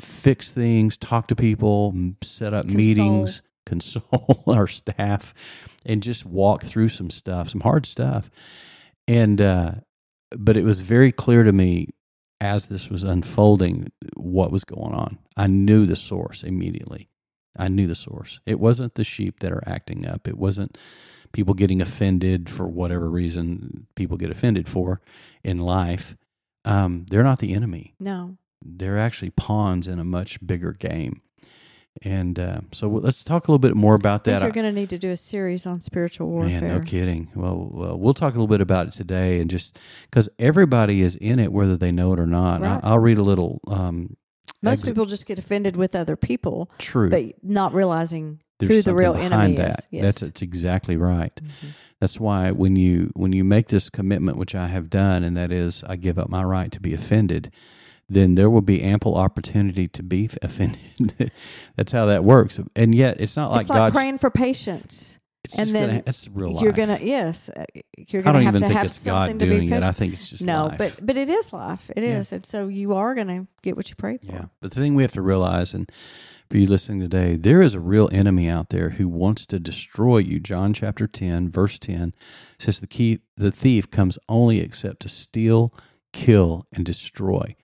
fix 0.00 0.50
things, 0.50 0.96
talk 0.96 1.28
to 1.28 1.36
people, 1.36 1.94
set 2.22 2.54
up 2.54 2.64
Console. 2.64 2.76
meetings, 2.76 3.42
console 3.66 4.42
our 4.46 4.66
staff, 4.66 5.34
and 5.84 6.02
just 6.02 6.24
walk 6.24 6.62
through 6.62 6.88
some 6.88 7.10
stuff, 7.10 7.48
some 7.48 7.62
hard 7.62 7.86
stuff. 7.86 8.30
And, 9.08 9.40
uh, 9.40 9.72
but 10.36 10.56
it 10.56 10.64
was 10.64 10.80
very 10.80 11.12
clear 11.12 11.42
to 11.42 11.52
me 11.52 11.88
as 12.40 12.66
this 12.66 12.90
was 12.90 13.04
unfolding 13.04 13.90
what 14.16 14.50
was 14.50 14.64
going 14.64 14.94
on. 14.94 15.18
I 15.36 15.46
knew 15.46 15.86
the 15.86 15.96
source 15.96 16.42
immediately. 16.42 17.08
I 17.56 17.68
knew 17.68 17.86
the 17.86 17.94
source. 17.94 18.40
It 18.46 18.58
wasn't 18.58 18.94
the 18.94 19.04
sheep 19.04 19.40
that 19.40 19.52
are 19.52 19.62
acting 19.66 20.06
up. 20.06 20.26
It 20.26 20.36
wasn't 20.36 20.76
people 21.34 21.52
getting 21.52 21.82
offended 21.82 22.48
for 22.48 22.66
whatever 22.66 23.10
reason 23.10 23.86
people 23.94 24.16
get 24.16 24.30
offended 24.30 24.66
for 24.68 25.02
in 25.42 25.58
life. 25.58 26.16
Um, 26.64 27.04
they're 27.10 27.22
not 27.22 27.40
the 27.40 27.52
enemy. 27.52 27.94
No, 28.00 28.38
They're 28.64 28.96
actually 28.96 29.30
pawns 29.30 29.86
in 29.86 29.98
a 29.98 30.04
much 30.04 30.38
bigger 30.46 30.72
game. 30.72 31.18
And 32.02 32.38
uh, 32.38 32.60
so 32.72 32.88
let's 32.88 33.22
talk 33.22 33.46
a 33.46 33.50
little 33.52 33.60
bit 33.60 33.76
more 33.76 33.94
about 33.94 34.22
I 34.22 34.24
think 34.24 34.24
that. 34.24 34.42
you're 34.42 34.50
going 34.52 34.66
to 34.66 34.80
need 34.80 34.90
to 34.90 34.98
do 34.98 35.10
a 35.10 35.16
series 35.16 35.64
on 35.66 35.80
spiritual 35.80 36.28
warfare. 36.28 36.60
Man, 36.60 36.78
no 36.78 36.80
kidding. 36.80 37.30
Well, 37.34 37.68
well, 37.70 37.98
we'll 37.98 38.14
talk 38.14 38.32
a 38.34 38.36
little 38.36 38.48
bit 38.48 38.60
about 38.60 38.88
it 38.88 38.92
today, 38.94 39.40
and 39.40 39.48
just 39.48 39.78
because 40.10 40.28
everybody 40.38 41.02
is 41.02 41.14
in 41.16 41.38
it, 41.38 41.52
whether 41.52 41.76
they 41.76 41.92
know 41.92 42.12
it 42.12 42.18
or 42.18 42.26
not. 42.26 42.60
Right. 42.60 42.70
I'll, 42.70 42.80
I'll 42.94 42.98
read 42.98 43.18
a 43.18 43.22
little. 43.22 43.60
Um, 43.68 44.16
Most 44.60 44.84
people 44.84 45.04
just 45.04 45.26
get 45.26 45.38
offended 45.38 45.76
with 45.76 45.94
other 45.94 46.16
people, 46.16 46.68
true. 46.78 47.10
but 47.10 47.24
not 47.44 47.72
realizing 47.74 48.40
There's 48.58 48.70
who 48.70 48.82
the 48.82 48.94
real 48.94 49.14
enemy 49.14 49.56
that. 49.56 49.78
is. 49.80 49.88
Yes. 49.90 50.02
That's 50.02 50.20
that's 50.20 50.42
exactly 50.42 50.96
right. 50.96 51.34
Mhm. 51.36 51.68
That's 52.00 52.20
why 52.20 52.50
when 52.50 52.76
you 52.76 53.10
when 53.14 53.32
you 53.32 53.44
make 53.44 53.68
this 53.68 53.90
commitment, 53.90 54.36
which 54.38 54.54
I 54.54 54.66
have 54.68 54.90
done, 54.90 55.24
and 55.24 55.36
that 55.36 55.50
is 55.52 55.82
I 55.84 55.96
give 55.96 56.18
up 56.18 56.28
my 56.28 56.42
right 56.44 56.70
to 56.72 56.80
be 56.80 56.94
offended, 56.94 57.50
then 58.08 58.34
there 58.34 58.50
will 58.50 58.62
be 58.62 58.82
ample 58.82 59.14
opportunity 59.16 59.88
to 59.88 60.02
be 60.02 60.28
offended. 60.42 61.30
That's 61.76 61.92
how 61.92 62.06
that 62.06 62.22
works. 62.24 62.60
And 62.76 62.94
yet, 62.94 63.20
it's 63.20 63.36
not 63.36 63.50
like 63.50 63.62
it's 63.62 63.70
like 63.70 63.78
God's. 63.78 63.94
praying 63.94 64.18
for 64.18 64.30
patience. 64.30 65.18
it's 65.44 65.54
and 65.58 65.64
just 65.66 65.72
then 65.72 65.88
gonna, 65.88 66.02
it's 66.06 66.28
real 66.28 66.52
life. 66.52 66.62
You're 66.62 66.72
gonna 66.72 66.98
yes, 67.00 67.48
uh, 67.50 67.64
you're 67.96 68.20
I 68.22 68.24
gonna 68.24 68.38
don't 68.38 68.44
have 68.46 68.54
even 68.56 68.60
to 68.60 68.66
think 68.68 68.76
have 68.76 68.84
it's 68.86 68.94
something 68.94 69.38
God 69.38 69.40
to 69.40 69.44
be 69.46 69.50
doing 69.50 69.62
it. 69.64 69.70
patient. 69.70 69.84
I 69.84 69.92
think 69.92 70.12
it's 70.14 70.28
just 70.30 70.44
no, 70.44 70.66
life. 70.66 70.78
but 70.78 70.98
but 71.02 71.16
it 71.16 71.28
is 71.30 71.52
life. 71.52 71.90
It 71.96 72.02
is, 72.02 72.30
Yeah. 72.32 72.36
and 72.36 72.46
so 72.46 72.68
you 72.68 72.94
are 72.94 73.14
gonna 73.14 73.46
get 73.62 73.76
what 73.76 73.88
you 73.90 73.96
pray 73.96 74.18
for. 74.18 74.32
Yeah. 74.32 74.44
But 74.60 74.72
the 74.72 74.80
thing 74.80 74.94
we 74.94 75.02
have 75.02 75.12
to 75.12 75.22
realize, 75.22 75.72
and 75.74 75.90
for 76.50 76.58
you 76.58 76.66
listening 76.66 77.00
today, 77.00 77.36
there 77.36 77.62
is 77.62 77.74
a 77.74 77.80
real 77.80 78.08
enemy 78.12 78.48
out 78.48 78.68
there 78.68 78.90
who 78.90 79.08
wants 79.08 79.46
to 79.46 79.58
destroy 79.58 80.18
you. 80.18 80.38
John 80.38 80.72
chapter 80.72 81.06
10, 81.06 81.50
verse 81.50 81.78
10 81.78 82.14
says, 82.58 82.80
The, 82.80 82.86
key, 82.86 83.20
the 83.36 83.50
thief 83.50 83.90
comes 83.90 84.18
only 84.28 84.60
except 84.60 85.00
to 85.00 85.08
steal, 85.08 85.72
kill, 86.12 86.66
and 86.72 86.84
destroy. 86.84 87.56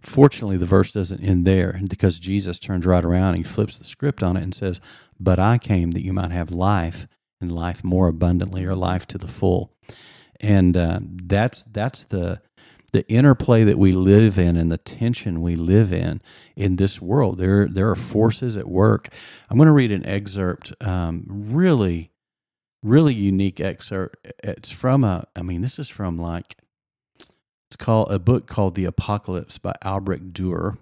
Fortunately, 0.00 0.56
the 0.56 0.66
verse 0.66 0.92
doesn't 0.92 1.22
end 1.22 1.46
there 1.46 1.80
because 1.88 2.20
Jesus 2.20 2.58
turns 2.58 2.86
right 2.86 3.04
around 3.04 3.34
and 3.34 3.38
he 3.38 3.42
flips 3.44 3.78
the 3.78 3.84
script 3.84 4.22
on 4.22 4.36
it 4.36 4.42
and 4.42 4.54
says, 4.54 4.80
But 5.18 5.38
I 5.38 5.58
came 5.58 5.90
that 5.92 6.04
you 6.04 6.12
might 6.12 6.30
have 6.30 6.50
life 6.50 7.08
and 7.40 7.50
life 7.50 7.82
more 7.82 8.08
abundantly 8.08 8.64
or 8.64 8.74
life 8.74 9.06
to 9.08 9.18
the 9.18 9.28
full. 9.28 9.72
And 10.40 10.76
uh, 10.76 11.00
that's 11.02 11.62
that's 11.64 12.04
the 12.04 12.40
the 12.92 13.06
interplay 13.08 13.64
that 13.64 13.78
we 13.78 13.92
live 13.92 14.38
in 14.38 14.56
and 14.56 14.70
the 14.72 14.78
tension 14.78 15.42
we 15.42 15.56
live 15.56 15.92
in 15.92 16.20
in 16.56 16.76
this 16.76 17.00
world. 17.02 17.38
There 17.38 17.66
there 17.66 17.90
are 17.90 17.96
forces 17.96 18.56
at 18.56 18.68
work. 18.68 19.08
I'm 19.50 19.56
going 19.56 19.66
to 19.66 19.72
read 19.72 19.92
an 19.92 20.06
excerpt, 20.06 20.72
um, 20.84 21.24
really, 21.28 22.10
really 22.82 23.14
unique 23.14 23.60
excerpt. 23.60 24.26
It's 24.42 24.70
from 24.70 25.04
a. 25.04 25.24
I 25.36 25.42
mean, 25.42 25.60
this 25.60 25.78
is 25.78 25.88
from 25.88 26.18
like 26.18 26.56
it's 27.68 27.76
called 27.76 28.10
a 28.10 28.18
book 28.18 28.46
called 28.46 28.74
The 28.74 28.86
Apocalypse 28.86 29.58
by 29.58 29.74
Albrecht 29.84 30.32
Dürer. 30.32 30.78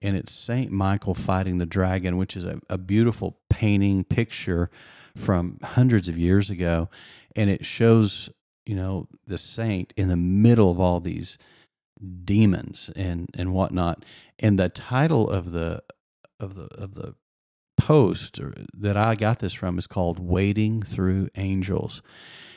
And 0.00 0.16
it's 0.16 0.32
Saint 0.32 0.70
Michael 0.70 1.12
fighting 1.12 1.58
the 1.58 1.66
dragon, 1.66 2.16
which 2.16 2.36
is 2.36 2.46
a, 2.46 2.60
a 2.70 2.78
beautiful 2.78 3.38
painting 3.50 4.04
picture 4.04 4.70
from 5.16 5.58
hundreds 5.62 6.08
of 6.08 6.16
years 6.16 6.48
ago. 6.48 6.88
And 7.36 7.50
it 7.50 7.66
shows 7.66 8.30
you 8.66 8.74
know 8.74 9.08
the 9.26 9.38
saint 9.38 9.92
in 9.96 10.08
the 10.08 10.16
middle 10.16 10.70
of 10.70 10.80
all 10.80 11.00
these 11.00 11.38
demons 12.24 12.90
and 12.96 13.28
and 13.36 13.52
whatnot. 13.52 14.04
And 14.38 14.58
the 14.58 14.68
title 14.68 15.28
of 15.28 15.50
the 15.50 15.82
of 16.38 16.54
the 16.54 16.68
of 16.76 16.94
the 16.94 17.14
post 17.78 18.38
or, 18.38 18.52
that 18.74 18.94
i 18.94 19.14
got 19.14 19.38
this 19.38 19.54
from 19.54 19.78
is 19.78 19.86
called 19.86 20.18
wading 20.18 20.82
through 20.82 21.28
angels. 21.36 22.02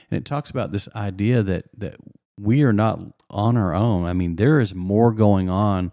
And 0.10 0.18
it 0.18 0.26
talks 0.26 0.50
about 0.50 0.72
this 0.72 0.90
idea 0.96 1.44
that 1.44 1.66
that 1.78 1.96
we 2.40 2.64
are 2.64 2.74
not 2.74 3.00
on 3.30 3.58
our 3.58 3.74
own. 3.74 4.06
I 4.06 4.14
mean 4.14 4.36
there 4.36 4.60
is 4.60 4.74
more 4.76 5.14
going 5.14 5.50
on 5.50 5.92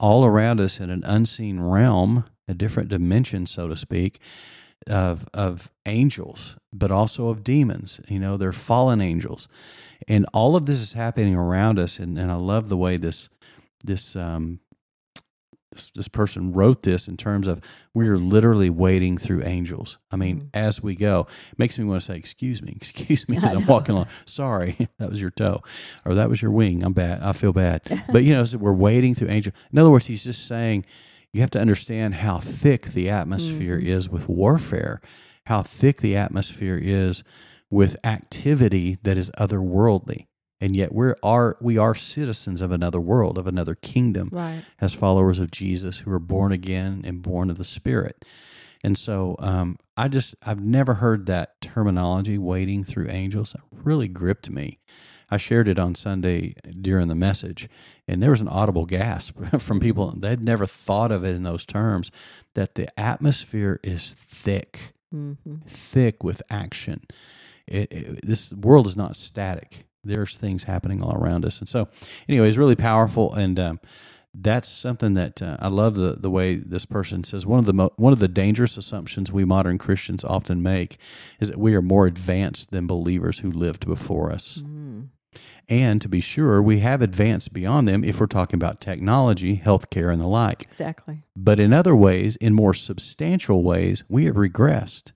all 0.00 0.24
around 0.24 0.60
us 0.60 0.80
in 0.80 0.90
an 0.90 1.02
unseen 1.04 1.60
realm 1.60 2.24
a 2.46 2.54
different 2.54 2.88
dimension 2.88 3.44
so 3.44 3.68
to 3.68 3.76
speak 3.76 4.18
of 4.88 5.26
of 5.34 5.70
angels, 5.86 6.56
but 6.72 6.90
also 6.90 7.28
of 7.28 7.44
demons. 7.44 8.00
You 8.08 8.18
know, 8.18 8.36
they're 8.36 8.52
fallen 8.52 9.00
angels, 9.00 9.48
and 10.06 10.26
all 10.34 10.56
of 10.56 10.66
this 10.66 10.80
is 10.80 10.92
happening 10.94 11.34
around 11.34 11.78
us. 11.78 11.98
And, 11.98 12.18
and 12.18 12.30
I 12.32 12.36
love 12.36 12.68
the 12.68 12.76
way 12.76 12.96
this 12.96 13.28
this 13.84 14.16
um 14.16 14.60
this, 15.72 15.90
this 15.90 16.08
person 16.08 16.52
wrote 16.54 16.82
this 16.82 17.08
in 17.08 17.16
terms 17.18 17.46
of 17.46 17.60
we 17.92 18.08
are 18.08 18.16
literally 18.16 18.70
wading 18.70 19.18
through 19.18 19.42
angels. 19.44 19.98
I 20.10 20.16
mean, 20.16 20.40
Mhm. 20.40 20.48
as 20.54 20.82
we 20.82 20.94
go, 20.94 21.26
it 21.52 21.58
makes 21.58 21.78
me 21.78 21.84
want 21.84 22.00
to 22.00 22.06
say, 22.06 22.16
"Excuse 22.16 22.62
me, 22.62 22.72
excuse 22.76 23.28
me," 23.28 23.36
as 23.42 23.52
I'm 23.52 23.66
walking 23.66 23.94
along. 23.94 24.08
Sorry, 24.24 24.76
that 24.98 25.10
was 25.10 25.20
your 25.20 25.30
toe, 25.30 25.60
or 26.06 26.14
that 26.14 26.30
was 26.30 26.40
your 26.40 26.50
wing. 26.50 26.82
I'm 26.82 26.94
bad. 26.94 27.20
I 27.22 27.32
feel 27.34 27.52
bad. 27.52 27.82
But 28.12 28.24
you 28.24 28.32
know, 28.32 28.44
so 28.44 28.56
we're 28.58 28.72
wading 28.72 29.14
through 29.14 29.28
angels. 29.28 29.54
In 29.70 29.78
other 29.78 29.90
words, 29.90 30.06
he's 30.06 30.24
just 30.24 30.46
saying 30.46 30.86
you 31.32 31.40
have 31.40 31.50
to 31.50 31.60
understand 31.60 32.14
how 32.16 32.38
thick 32.38 32.82
the 32.86 33.08
atmosphere 33.10 33.78
Mhm. 33.80 33.84
is 33.86 34.08
with 34.08 34.28
warfare, 34.28 35.00
how 35.46 35.62
thick 35.62 36.00
the 36.00 36.16
atmosphere 36.16 36.78
is 36.82 37.22
with 37.70 37.96
activity 38.04 38.96
that 39.02 39.16
is 39.18 39.30
otherworldly. 39.38 40.26
And 40.60 40.74
yet 40.74 40.92
we're 40.92 41.14
are 41.22 41.56
we 41.60 41.78
are 41.78 41.94
citizens 41.94 42.60
of 42.62 42.72
another 42.72 43.00
world, 43.00 43.38
of 43.38 43.46
another 43.46 43.74
kingdom, 43.76 44.28
Right. 44.32 44.64
as 44.80 44.92
followers 44.94 45.38
of 45.38 45.50
Jesus 45.52 45.98
who 46.00 46.10
are 46.12 46.18
born 46.18 46.50
again 46.50 47.02
and 47.04 47.22
born 47.22 47.48
of 47.50 47.58
the 47.58 47.64
Spirit. 47.64 48.24
And 48.82 48.96
so 48.98 49.36
um, 49.38 49.76
I 49.96 50.08
just 50.08 50.34
I've 50.44 50.60
never 50.60 50.94
heard 50.94 51.26
that 51.26 51.60
terminology, 51.60 52.38
wading 52.38 52.84
through 52.84 53.08
angels. 53.10 53.54
It 53.54 53.60
really 53.84 54.08
gripped 54.08 54.50
me. 54.50 54.78
I 55.30 55.36
shared 55.36 55.68
it 55.68 55.78
on 55.78 55.94
Sunday 55.94 56.54
during 56.80 57.08
the 57.08 57.14
message, 57.14 57.68
and 58.06 58.22
there 58.22 58.30
was 58.30 58.40
an 58.40 58.48
audible 58.48 58.86
gasp 58.86 59.38
from 59.58 59.80
people. 59.80 60.14
They'd 60.16 60.40
never 60.40 60.66
thought 60.66 61.12
of 61.12 61.24
it 61.24 61.34
in 61.34 61.42
those 61.42 61.66
terms. 61.66 62.10
That 62.54 62.74
the 62.74 62.88
atmosphere 62.98 63.80
is 63.82 64.14
thick, 64.14 64.92
hmm 65.10 65.34
thick 65.66 66.24
with 66.24 66.42
action. 66.50 67.02
It, 67.66 67.92
it, 67.92 68.26
this 68.26 68.52
world 68.54 68.86
is 68.86 68.96
not 68.96 69.16
static. 69.16 69.84
There's 70.02 70.36
things 70.36 70.64
happening 70.64 71.02
all 71.02 71.14
around 71.14 71.44
us, 71.44 71.58
and 71.60 71.68
so 71.68 71.88
anyway, 72.28 72.48
it's 72.48 72.56
really 72.56 72.76
powerful. 72.76 73.34
And 73.34 73.58
um, 73.58 73.80
that's 74.34 74.68
something 74.68 75.14
that 75.14 75.42
uh, 75.42 75.56
I 75.60 75.68
love 75.68 75.96
the 75.96 76.14
the 76.18 76.30
way 76.30 76.54
this 76.56 76.86
person 76.86 77.24
says. 77.24 77.44
One 77.46 77.58
of 77.58 77.66
the 77.66 77.74
mo- 77.74 77.92
one 77.96 78.12
of 78.12 78.18
the 78.18 78.28
dangerous 78.28 78.76
assumptions 78.76 79.30
we 79.32 79.44
modern 79.44 79.76
Christians 79.78 80.24
often 80.24 80.62
make 80.62 80.96
is 81.40 81.48
that 81.48 81.58
we 81.58 81.74
are 81.74 81.82
more 81.82 82.06
advanced 82.06 82.70
than 82.70 82.86
believers 82.86 83.40
who 83.40 83.50
lived 83.50 83.86
before 83.86 84.32
us. 84.32 84.62
Mm. 84.64 84.87
And 85.68 86.00
to 86.00 86.08
be 86.08 86.20
sure, 86.20 86.62
we 86.62 86.78
have 86.78 87.02
advanced 87.02 87.52
beyond 87.52 87.86
them 87.86 88.02
if 88.02 88.18
we're 88.18 88.26
talking 88.26 88.56
about 88.56 88.80
technology, 88.80 89.58
healthcare, 89.58 90.10
and 90.10 90.20
the 90.20 90.26
like. 90.26 90.62
Exactly. 90.62 91.24
But 91.36 91.60
in 91.60 91.74
other 91.74 91.94
ways, 91.94 92.36
in 92.36 92.54
more 92.54 92.72
substantial 92.72 93.62
ways, 93.62 94.02
we 94.08 94.24
have 94.24 94.36
regressed. 94.36 95.12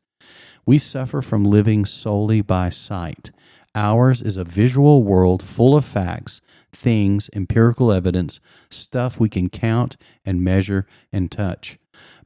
We 0.66 0.78
suffer 0.78 1.22
from 1.22 1.44
living 1.44 1.84
solely 1.84 2.42
by 2.42 2.68
sight. 2.68 3.30
Ours 3.74 4.20
is 4.20 4.36
a 4.36 4.44
visual 4.44 5.02
world 5.02 5.42
full 5.42 5.74
of 5.74 5.84
facts, 5.84 6.42
things, 6.70 7.30
empirical 7.34 7.90
evidence, 7.90 8.38
stuff 8.70 9.18
we 9.18 9.30
can 9.30 9.48
count 9.48 9.96
and 10.26 10.44
measure 10.44 10.86
and 11.10 11.32
touch. 11.32 11.78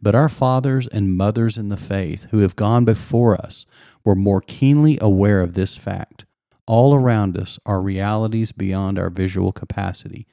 But 0.02 0.16
our 0.16 0.28
fathers 0.28 0.88
and 0.88 1.16
mothers 1.16 1.56
in 1.56 1.68
the 1.68 1.76
faith 1.76 2.26
who 2.30 2.40
have 2.40 2.56
gone 2.56 2.84
before 2.84 3.36
us 3.36 3.64
were 4.04 4.16
more 4.16 4.40
keenly 4.40 4.98
aware 5.00 5.40
of 5.40 5.54
this 5.54 5.76
fact. 5.76 6.25
All 6.66 6.94
around 6.94 7.36
us 7.36 7.58
are 7.64 7.80
realities 7.80 8.52
beyond 8.52 8.98
our 8.98 9.10
visual 9.10 9.52
capacity 9.52 10.26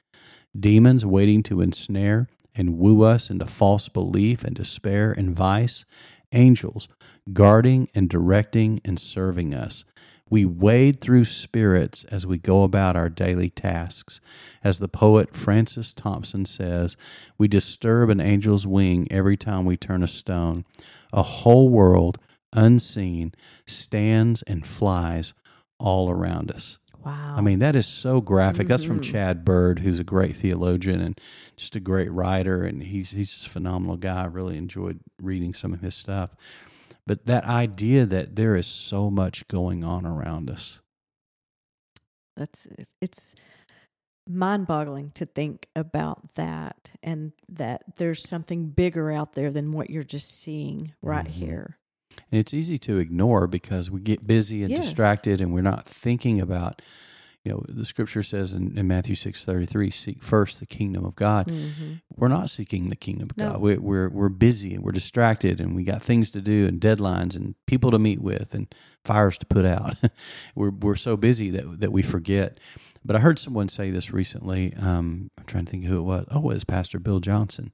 demons 0.58 1.04
waiting 1.04 1.42
to 1.42 1.60
ensnare 1.60 2.28
and 2.54 2.78
woo 2.78 3.02
us 3.02 3.30
into 3.30 3.46
false 3.46 3.88
belief 3.88 4.44
and 4.44 4.54
despair 4.54 5.10
and 5.10 5.34
vice, 5.34 5.84
angels 6.32 6.88
guarding 7.32 7.88
and 7.94 8.08
directing 8.08 8.80
and 8.84 8.98
serving 8.98 9.54
us. 9.54 9.84
We 10.30 10.44
wade 10.44 11.00
through 11.00 11.24
spirits 11.24 12.04
as 12.04 12.26
we 12.26 12.38
go 12.38 12.62
about 12.62 12.96
our 12.96 13.08
daily 13.08 13.50
tasks. 13.50 14.20
As 14.62 14.78
the 14.78 14.88
poet 14.88 15.36
Francis 15.36 15.92
Thompson 15.92 16.44
says, 16.44 16.96
we 17.36 17.46
disturb 17.46 18.08
an 18.10 18.20
angel's 18.20 18.66
wing 18.66 19.06
every 19.10 19.36
time 19.36 19.64
we 19.64 19.76
turn 19.76 20.02
a 20.02 20.08
stone. 20.08 20.62
A 21.12 21.22
whole 21.22 21.68
world, 21.68 22.18
unseen, 22.52 23.34
stands 23.66 24.42
and 24.42 24.66
flies 24.66 25.34
all 25.78 26.10
around 26.10 26.50
us. 26.50 26.78
Wow. 27.04 27.34
I 27.36 27.40
mean, 27.42 27.58
that 27.58 27.76
is 27.76 27.86
so 27.86 28.20
graphic. 28.22 28.66
That's 28.66 28.84
from 28.84 29.00
Mhm. 29.00 29.04
Chad 29.12 29.44
Bird, 29.44 29.80
who's 29.80 29.98
a 29.98 30.04
great 30.04 30.34
theologian 30.34 31.00
and 31.00 31.20
just 31.56 31.76
a 31.76 31.80
great 31.80 32.10
writer, 32.10 32.62
and 32.64 32.82
he's 32.82 33.10
he's 33.10 33.32
just 33.32 33.46
a 33.48 33.50
phenomenal 33.50 33.96
guy. 33.98 34.22
I 34.22 34.26
really 34.26 34.56
enjoyed 34.56 35.00
reading 35.20 35.52
some 35.52 35.74
of 35.74 35.80
his 35.82 35.94
stuff. 35.94 36.30
But 37.06 37.26
that 37.26 37.44
idea 37.44 38.06
that 38.06 38.36
there 38.36 38.56
is 38.56 38.66
so 38.66 39.10
much 39.10 39.46
going 39.48 39.84
on 39.84 40.06
around 40.06 40.48
us. 40.50 40.80
that's 42.36 42.66
it's 43.00 43.34
mind-boggling 44.28 45.10
to 45.14 45.24
think 45.26 45.68
about 45.76 46.32
that 46.34 46.90
and 47.02 47.30
that 47.48 47.96
there's 47.98 48.26
something 48.28 48.70
bigger 48.70 49.12
out 49.12 49.34
there 49.34 49.52
than 49.52 49.70
what 49.70 49.88
you're 49.90 50.02
just 50.02 50.30
seeing 50.40 50.92
right 51.02 51.26
Mhm. 51.26 51.30
here. 51.30 51.78
And 52.30 52.38
it's 52.40 52.54
easy 52.54 52.78
to 52.78 52.98
ignore 52.98 53.46
because 53.46 53.90
we 53.90 54.00
get 54.00 54.26
busy 54.26 54.62
and 54.62 54.70
Yes. 54.70 54.82
distracted 54.86 55.40
and 55.40 55.52
we're 55.52 55.62
not 55.62 55.84
thinking 55.86 56.40
about, 56.40 56.82
you 57.44 57.52
know, 57.52 57.62
the 57.68 57.84
scripture 57.84 58.22
says 58.22 58.52
in, 58.54 58.76
in 58.76 58.88
Matthew 58.88 59.14
six 59.14 59.44
thirty 59.44 59.66
three, 59.66 59.90
seek 59.90 60.22
first 60.22 60.58
the 60.60 60.66
kingdom 60.66 61.04
of 61.04 61.14
God. 61.14 61.46
Mhm. 61.48 62.00
We're 62.16 62.28
not 62.28 62.48
seeking 62.50 62.88
the 62.88 62.96
kingdom 62.96 63.28
of 63.30 63.36
No. 63.36 63.50
God. 63.52 63.60
We, 63.60 63.76
we're 63.78 64.08
we're 64.08 64.28
busy 64.30 64.74
and 64.74 64.82
we're 64.82 64.92
distracted 64.92 65.60
and 65.60 65.76
we 65.76 65.84
got 65.84 66.02
things 66.02 66.30
to 66.30 66.40
do 66.40 66.66
and 66.66 66.80
deadlines 66.80 67.36
and 67.36 67.54
people 67.66 67.90
to 67.90 67.98
meet 67.98 68.20
with 68.22 68.54
and 68.54 68.74
fires 69.04 69.36
to 69.38 69.46
put 69.46 69.64
out. 69.66 69.94
we're 70.54 70.70
we're 70.70 70.96
so 70.96 71.16
busy 71.16 71.50
that 71.50 71.80
that 71.80 71.92
we 71.92 72.02
forget. 72.02 72.58
But 73.04 73.16
I 73.16 73.18
heard 73.18 73.38
someone 73.38 73.68
say 73.68 73.90
this 73.90 74.10
recently. 74.14 74.72
Um, 74.76 75.30
I'm 75.36 75.44
trying 75.44 75.66
to 75.66 75.70
think 75.70 75.84
who 75.84 75.98
it 75.98 76.02
was. 76.04 76.26
Oh, 76.30 76.38
it 76.38 76.54
was 76.54 76.64
Pastor 76.64 76.98
Bill 76.98 77.20
Johnson. 77.20 77.72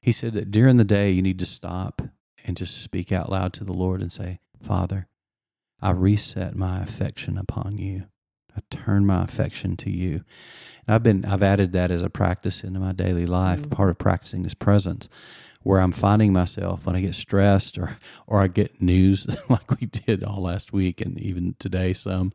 He 0.00 0.10
said 0.10 0.34
that 0.34 0.50
during 0.50 0.78
the 0.78 0.84
day 0.84 1.12
you 1.12 1.22
need 1.22 1.38
to 1.38 1.46
stop 1.46 2.02
and 2.44 2.56
just 2.56 2.82
speak 2.82 3.12
out 3.12 3.30
loud 3.30 3.52
to 3.54 3.64
the 3.64 3.72
Lord 3.72 4.00
and 4.00 4.12
say, 4.12 4.40
Father, 4.62 5.08
I 5.80 5.90
reset 5.90 6.54
my 6.54 6.80
affection 6.80 7.36
upon 7.36 7.78
you. 7.78 8.06
I 8.56 8.60
turn 8.70 9.06
my 9.06 9.24
affection 9.24 9.76
to 9.78 9.90
you. 9.90 10.24
And 10.86 10.94
I've 10.94 11.02
been 11.02 11.24
I've 11.24 11.42
added 11.42 11.72
that 11.72 11.90
as 11.90 12.02
a 12.02 12.10
practice 12.10 12.62
into 12.62 12.80
my 12.80 12.92
daily 12.92 13.26
life. 13.26 13.62
Mm. 13.62 13.70
Part 13.70 13.90
of 13.90 13.98
practicing 13.98 14.44
is 14.44 14.54
presence, 14.54 15.08
where 15.62 15.80
I'm 15.80 15.92
finding 15.92 16.32
myself 16.32 16.86
when 16.86 16.96
I 16.96 17.00
get 17.00 17.14
stressed 17.14 17.78
or 17.78 17.96
or 18.26 18.40
I 18.40 18.48
get 18.48 18.80
news 18.82 19.26
like 19.50 19.80
we 19.80 19.86
did 19.86 20.22
all 20.22 20.42
last 20.42 20.72
week 20.72 21.00
and 21.00 21.18
even 21.20 21.54
today 21.58 21.92
some. 21.92 22.32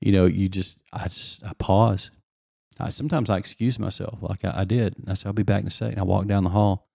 You 0.00 0.12
know, 0.12 0.26
you 0.26 0.48
just 0.48 0.80
I 0.92 1.04
just 1.04 1.44
I 1.44 1.52
pause. 1.58 2.10
I, 2.80 2.90
sometimes 2.90 3.28
I 3.28 3.38
excuse 3.38 3.78
myself, 3.78 4.22
like 4.22 4.44
I, 4.44 4.60
I 4.60 4.64
did. 4.64 4.94
I 5.08 5.14
said 5.14 5.28
I'll 5.28 5.32
be 5.32 5.42
back 5.42 5.62
in 5.62 5.66
a 5.66 5.70
second. 5.70 5.98
I 5.98 6.04
walk 6.04 6.26
down 6.26 6.44
the 6.44 6.50
hall, 6.50 6.87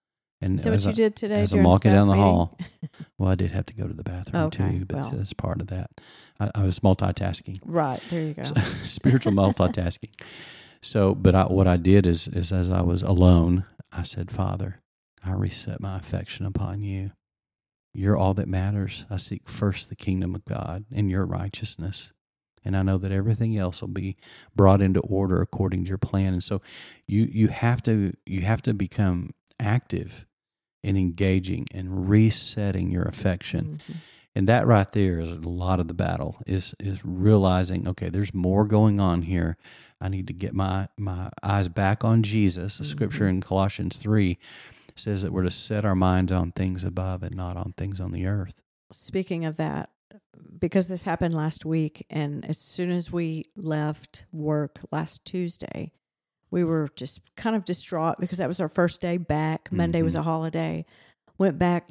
and 0.44 0.58
that 0.58 0.70
what 0.70 0.82
you 0.84 0.90
I- 0.90 0.92
did 0.92 1.16
today? 1.16 1.42
as 1.42 1.52
I'm 1.52 1.62
walking 1.64 1.92
down 1.92 2.06
the 2.08 2.14
meeting? 2.14 2.24
hall. 2.28 2.58
Well, 3.18 3.30
I 3.30 3.34
did 3.34 3.52
have 3.52 3.66
to 3.66 3.74
go 3.74 3.86
to 3.88 3.94
the 3.94 4.02
bathroom 4.04 4.44
Okay, 4.44 4.78
too, 4.78 4.84
but 4.86 4.98
well. 4.98 5.10
that's 5.10 5.32
part 5.32 5.60
of 5.60 5.68
that. 5.68 5.90
I, 6.38 6.50
I 6.54 6.62
was 6.64 6.80
multitasking, 6.80 7.58
Right 7.64 8.00
there, 8.10 8.22
you 8.22 8.34
go. 8.34 8.42
spiritual 8.54 9.32
multitasking. 9.32 10.10
So, 10.82 11.14
but 11.14 11.34
I, 11.34 11.44
what 11.44 11.66
I 11.66 11.76
did 11.76 12.06
is, 12.06 12.28
is 12.28 12.52
as 12.52 12.70
I 12.70 12.82
was 12.82 13.02
alone, 13.02 13.64
I 13.92 14.02
said, 14.02 14.30
Father, 14.30 14.80
I 15.24 15.32
reset 15.32 15.80
my 15.80 15.96
affection 15.96 16.44
upon 16.46 16.82
you. 16.82 17.12
You're 17.94 18.16
all 18.16 18.34
that 18.34 18.48
matters. 18.48 19.06
I 19.08 19.16
seek 19.16 19.48
first 19.48 19.88
the 19.88 19.96
kingdom 19.96 20.34
of 20.34 20.44
God 20.44 20.84
and 20.92 21.08
your 21.10 21.24
righteousness. 21.24 22.12
And 22.64 22.76
I 22.76 22.82
know 22.82 22.98
that 22.98 23.12
everything 23.12 23.56
else 23.56 23.80
will 23.80 23.88
be 23.88 24.16
brought 24.56 24.82
into 24.82 25.00
order 25.00 25.40
according 25.40 25.84
to 25.84 25.88
your 25.88 25.98
plan. 25.98 26.32
And 26.32 26.42
so 26.42 26.60
you 27.06 27.28
you 27.30 27.48
have 27.48 27.82
to 27.84 28.14
you 28.26 28.40
have 28.40 28.62
to 28.62 28.74
become 28.74 29.30
active 29.60 30.26
in 30.84 30.96
engaging 30.96 31.66
and 31.74 32.08
resetting 32.08 32.90
your 32.90 33.04
affection. 33.04 33.80
Mhm. 33.88 33.94
And 34.36 34.48
that 34.48 34.66
right 34.66 34.90
there 34.90 35.20
is 35.20 35.30
a 35.32 35.48
lot 35.48 35.80
of 35.80 35.88
the 35.88 35.94
battle 35.94 36.36
is 36.46 36.74
is 36.80 37.04
realizing, 37.04 37.86
okay, 37.88 38.08
there's 38.08 38.34
more 38.34 38.66
going 38.66 39.00
on 39.00 39.22
here. 39.22 39.56
I 40.00 40.08
need 40.08 40.26
to 40.26 40.32
get 40.32 40.54
my 40.54 40.88
my 40.98 41.30
eyes 41.42 41.68
back 41.68 42.04
on 42.04 42.22
Jesus. 42.22 42.78
The 42.78 42.84
scripture 42.84 43.28
in 43.28 43.40
Colossians 43.40 43.96
3 43.96 44.38
says 44.96 45.22
that 45.22 45.32
we're 45.32 45.44
to 45.44 45.50
set 45.50 45.84
our 45.84 45.94
minds 45.94 46.32
on 46.32 46.52
things 46.52 46.84
above 46.84 47.22
and 47.22 47.34
not 47.34 47.56
on 47.56 47.72
things 47.76 48.00
on 48.00 48.10
the 48.10 48.26
earth. 48.26 48.60
Speaking 48.92 49.44
of 49.44 49.56
that, 49.56 49.90
because 50.58 50.88
this 50.88 51.04
happened 51.04 51.34
last 51.34 51.64
week, 51.64 52.04
and 52.10 52.44
as 52.44 52.58
soon 52.58 52.90
as 52.90 53.12
we 53.12 53.44
left 53.56 54.24
work 54.32 54.80
last 54.90 55.24
Tuesday, 55.24 55.92
we 56.54 56.62
were 56.62 56.88
just 56.94 57.34
kind 57.34 57.56
of 57.56 57.64
distraught 57.64 58.14
because 58.20 58.38
that 58.38 58.46
was 58.46 58.60
our 58.60 58.68
first 58.68 59.00
day 59.00 59.16
back. 59.16 59.72
Monday 59.72 60.02
was 60.02 60.14
Mhm. 60.14 60.20
a 60.20 60.22
holiday. 60.22 60.86
Went 61.36 61.58
back 61.58 61.88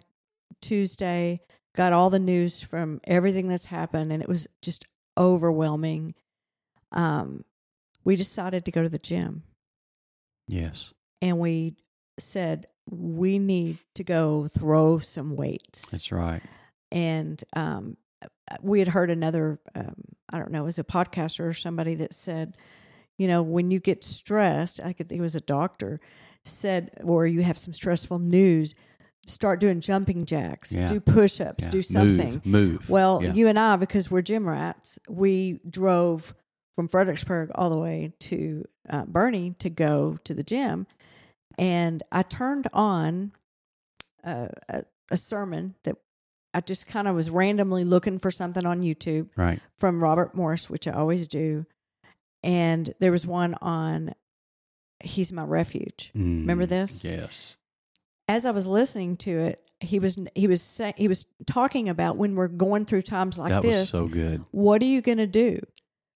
Tuesday, 0.62 1.42
got 1.76 1.92
all 1.92 2.10
the 2.10 2.18
news 2.18 2.64
from 2.64 3.02
everything 3.04 3.50
that's 3.50 3.66
happened, 3.66 4.14
and 4.14 4.24
it 4.24 4.30
was 4.30 4.48
just 4.62 4.86
overwhelming. 5.18 6.16
Um, 6.94 7.44
we 8.06 8.16
decided 8.16 8.64
to 8.64 8.72
go 8.72 8.82
to 8.84 8.88
the 8.90 8.98
gym, 8.98 9.44
Yes. 10.48 10.94
and 11.22 11.40
we 11.40 11.76
said 12.18 12.66
we 12.90 13.40
need 13.40 13.80
to 13.96 14.04
go 14.06 14.48
throw 14.48 14.98
some 15.00 15.36
weights 15.36 15.92
That's 15.92 16.12
right. 16.12 16.42
and 16.92 17.44
um, 17.54 17.98
we 18.62 18.80
had 18.80 18.90
heard 18.90 19.10
another 19.10 19.60
um, 19.74 19.96
i 20.34 20.38
don't 20.38 20.52
know 20.52 20.62
it 20.64 20.66
was 20.66 20.78
a 20.80 20.84
podcaster 20.84 21.46
or 21.48 21.54
somebody 21.54 21.96
that 21.96 22.14
said 22.14 22.56
you 23.24 23.30
know 23.30 23.42
when 23.42 23.72
you 23.72 23.80
get 23.80 24.04
stressed 24.04 24.82
i 24.84 24.92
could 24.92 25.08
think 25.08 25.20
it 25.20 25.28
was 25.32 25.36
a 25.36 25.48
doctor 25.58 25.98
said 26.44 26.90
or 27.04 27.26
you 27.26 27.42
have 27.42 27.58
some 27.58 27.74
stressful 27.74 28.20
news 28.20 28.76
start 29.26 29.62
doing 29.62 29.80
jumping 29.80 30.26
jacks 30.26 30.74
Yeah. 30.74 30.88
do 30.88 31.00
push-ups 31.00 31.64
Yeah. 31.64 31.70
do 31.72 31.82
something 31.82 32.34
Move. 32.34 32.46
move. 32.46 32.90
well 32.90 33.22
Yeah. 33.24 33.34
you 33.34 33.48
and 33.48 33.58
i 33.58 33.78
because 33.78 34.12
we're 34.12 34.22
gym 34.22 34.46
rats 34.48 35.00
we 35.08 35.62
drove 35.70 36.36
from 36.76 36.90
fredericksburg 36.90 37.50
all 37.56 37.70
the 37.70 37.82
way 37.82 38.12
to 38.20 38.66
uh, 38.90 39.06
Boerne 39.06 39.58
to 39.60 39.70
go 39.70 40.18
to 40.26 40.34
the 40.34 40.44
gym 40.44 40.86
and 41.58 42.04
i 42.12 42.22
turned 42.24 42.68
on 42.74 43.32
uh, 44.26 44.50
a, 44.70 44.84
a 45.12 45.18
sermon 45.18 45.76
that 45.84 45.96
I 46.56 46.60
just 46.62 46.86
kind 46.86 47.08
of 47.08 47.16
was 47.16 47.32
randomly 47.32 47.84
looking 47.84 48.20
for 48.20 48.30
something 48.30 48.64
on 48.64 48.82
YouTube 48.84 49.30
right. 49.36 49.60
from 49.80 50.04
Robert 50.04 50.36
Morris, 50.36 50.70
which 50.70 50.88
I 50.88 50.92
always 50.92 51.28
do. 51.28 51.66
And 52.44 52.94
there 53.00 53.12
was 53.12 53.26
one 53.26 53.56
on 53.62 54.14
He's 55.04 55.32
My 55.32 55.44
Refuge. 55.44 56.12
Remember 56.16 56.66
Mm, 56.66 56.70
this? 56.70 57.04
Yes. 57.04 57.58
As 58.28 58.46
I 58.46 58.52
was 58.52 58.68
listening 58.68 59.18
to 59.18 59.32
it, 59.32 59.60
he 59.80 60.00
was 60.00 60.18
he 60.34 60.48
was 60.48 60.62
saying 60.62 60.94
he 60.98 61.08
was 61.10 61.26
talking 61.46 61.90
about 61.90 62.16
when 62.18 62.36
we're 62.36 62.48
going 62.48 62.86
through 62.86 63.02
times 63.02 63.38
like 63.38 63.50
that 63.50 63.62
this. 63.62 63.92
was 63.92 64.00
so 64.02 64.08
good. 64.08 64.40
what 64.52 64.82
are 64.82 64.86
you 64.86 65.02
going 65.02 65.18
to 65.18 65.28
do? 65.28 65.60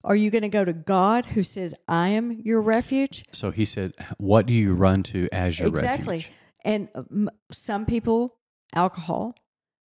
Are 0.05 0.15
you 0.15 0.29
going 0.31 0.43
to 0.43 0.47
go 0.49 0.63
to 0.63 0.71
God 0.73 1.25
who 1.27 1.43
says, 1.43 1.75
"I 1.87 2.09
am 2.09 2.31
your 2.31 2.61
refuge"? 2.61 3.25
So 3.33 3.51
he 3.51 3.65
said, 3.65 3.93
"What 4.17 4.45
do 4.45 4.53
you 4.53 4.73
run 4.73 5.03
to 5.03 5.27
as 5.33 5.59
your 5.59 5.67
exactly. 5.67 6.17
refuge?" 6.17 6.31
Exactly. 6.31 6.33
And 6.63 6.89
um, 6.95 7.29
some 7.51 7.85
people, 7.85 8.35
alcohol. 8.73 9.35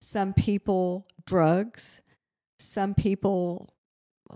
Some 0.00 0.32
people, 0.34 1.06
drugs. 1.26 2.02
Some 2.58 2.94
people, 2.94 3.74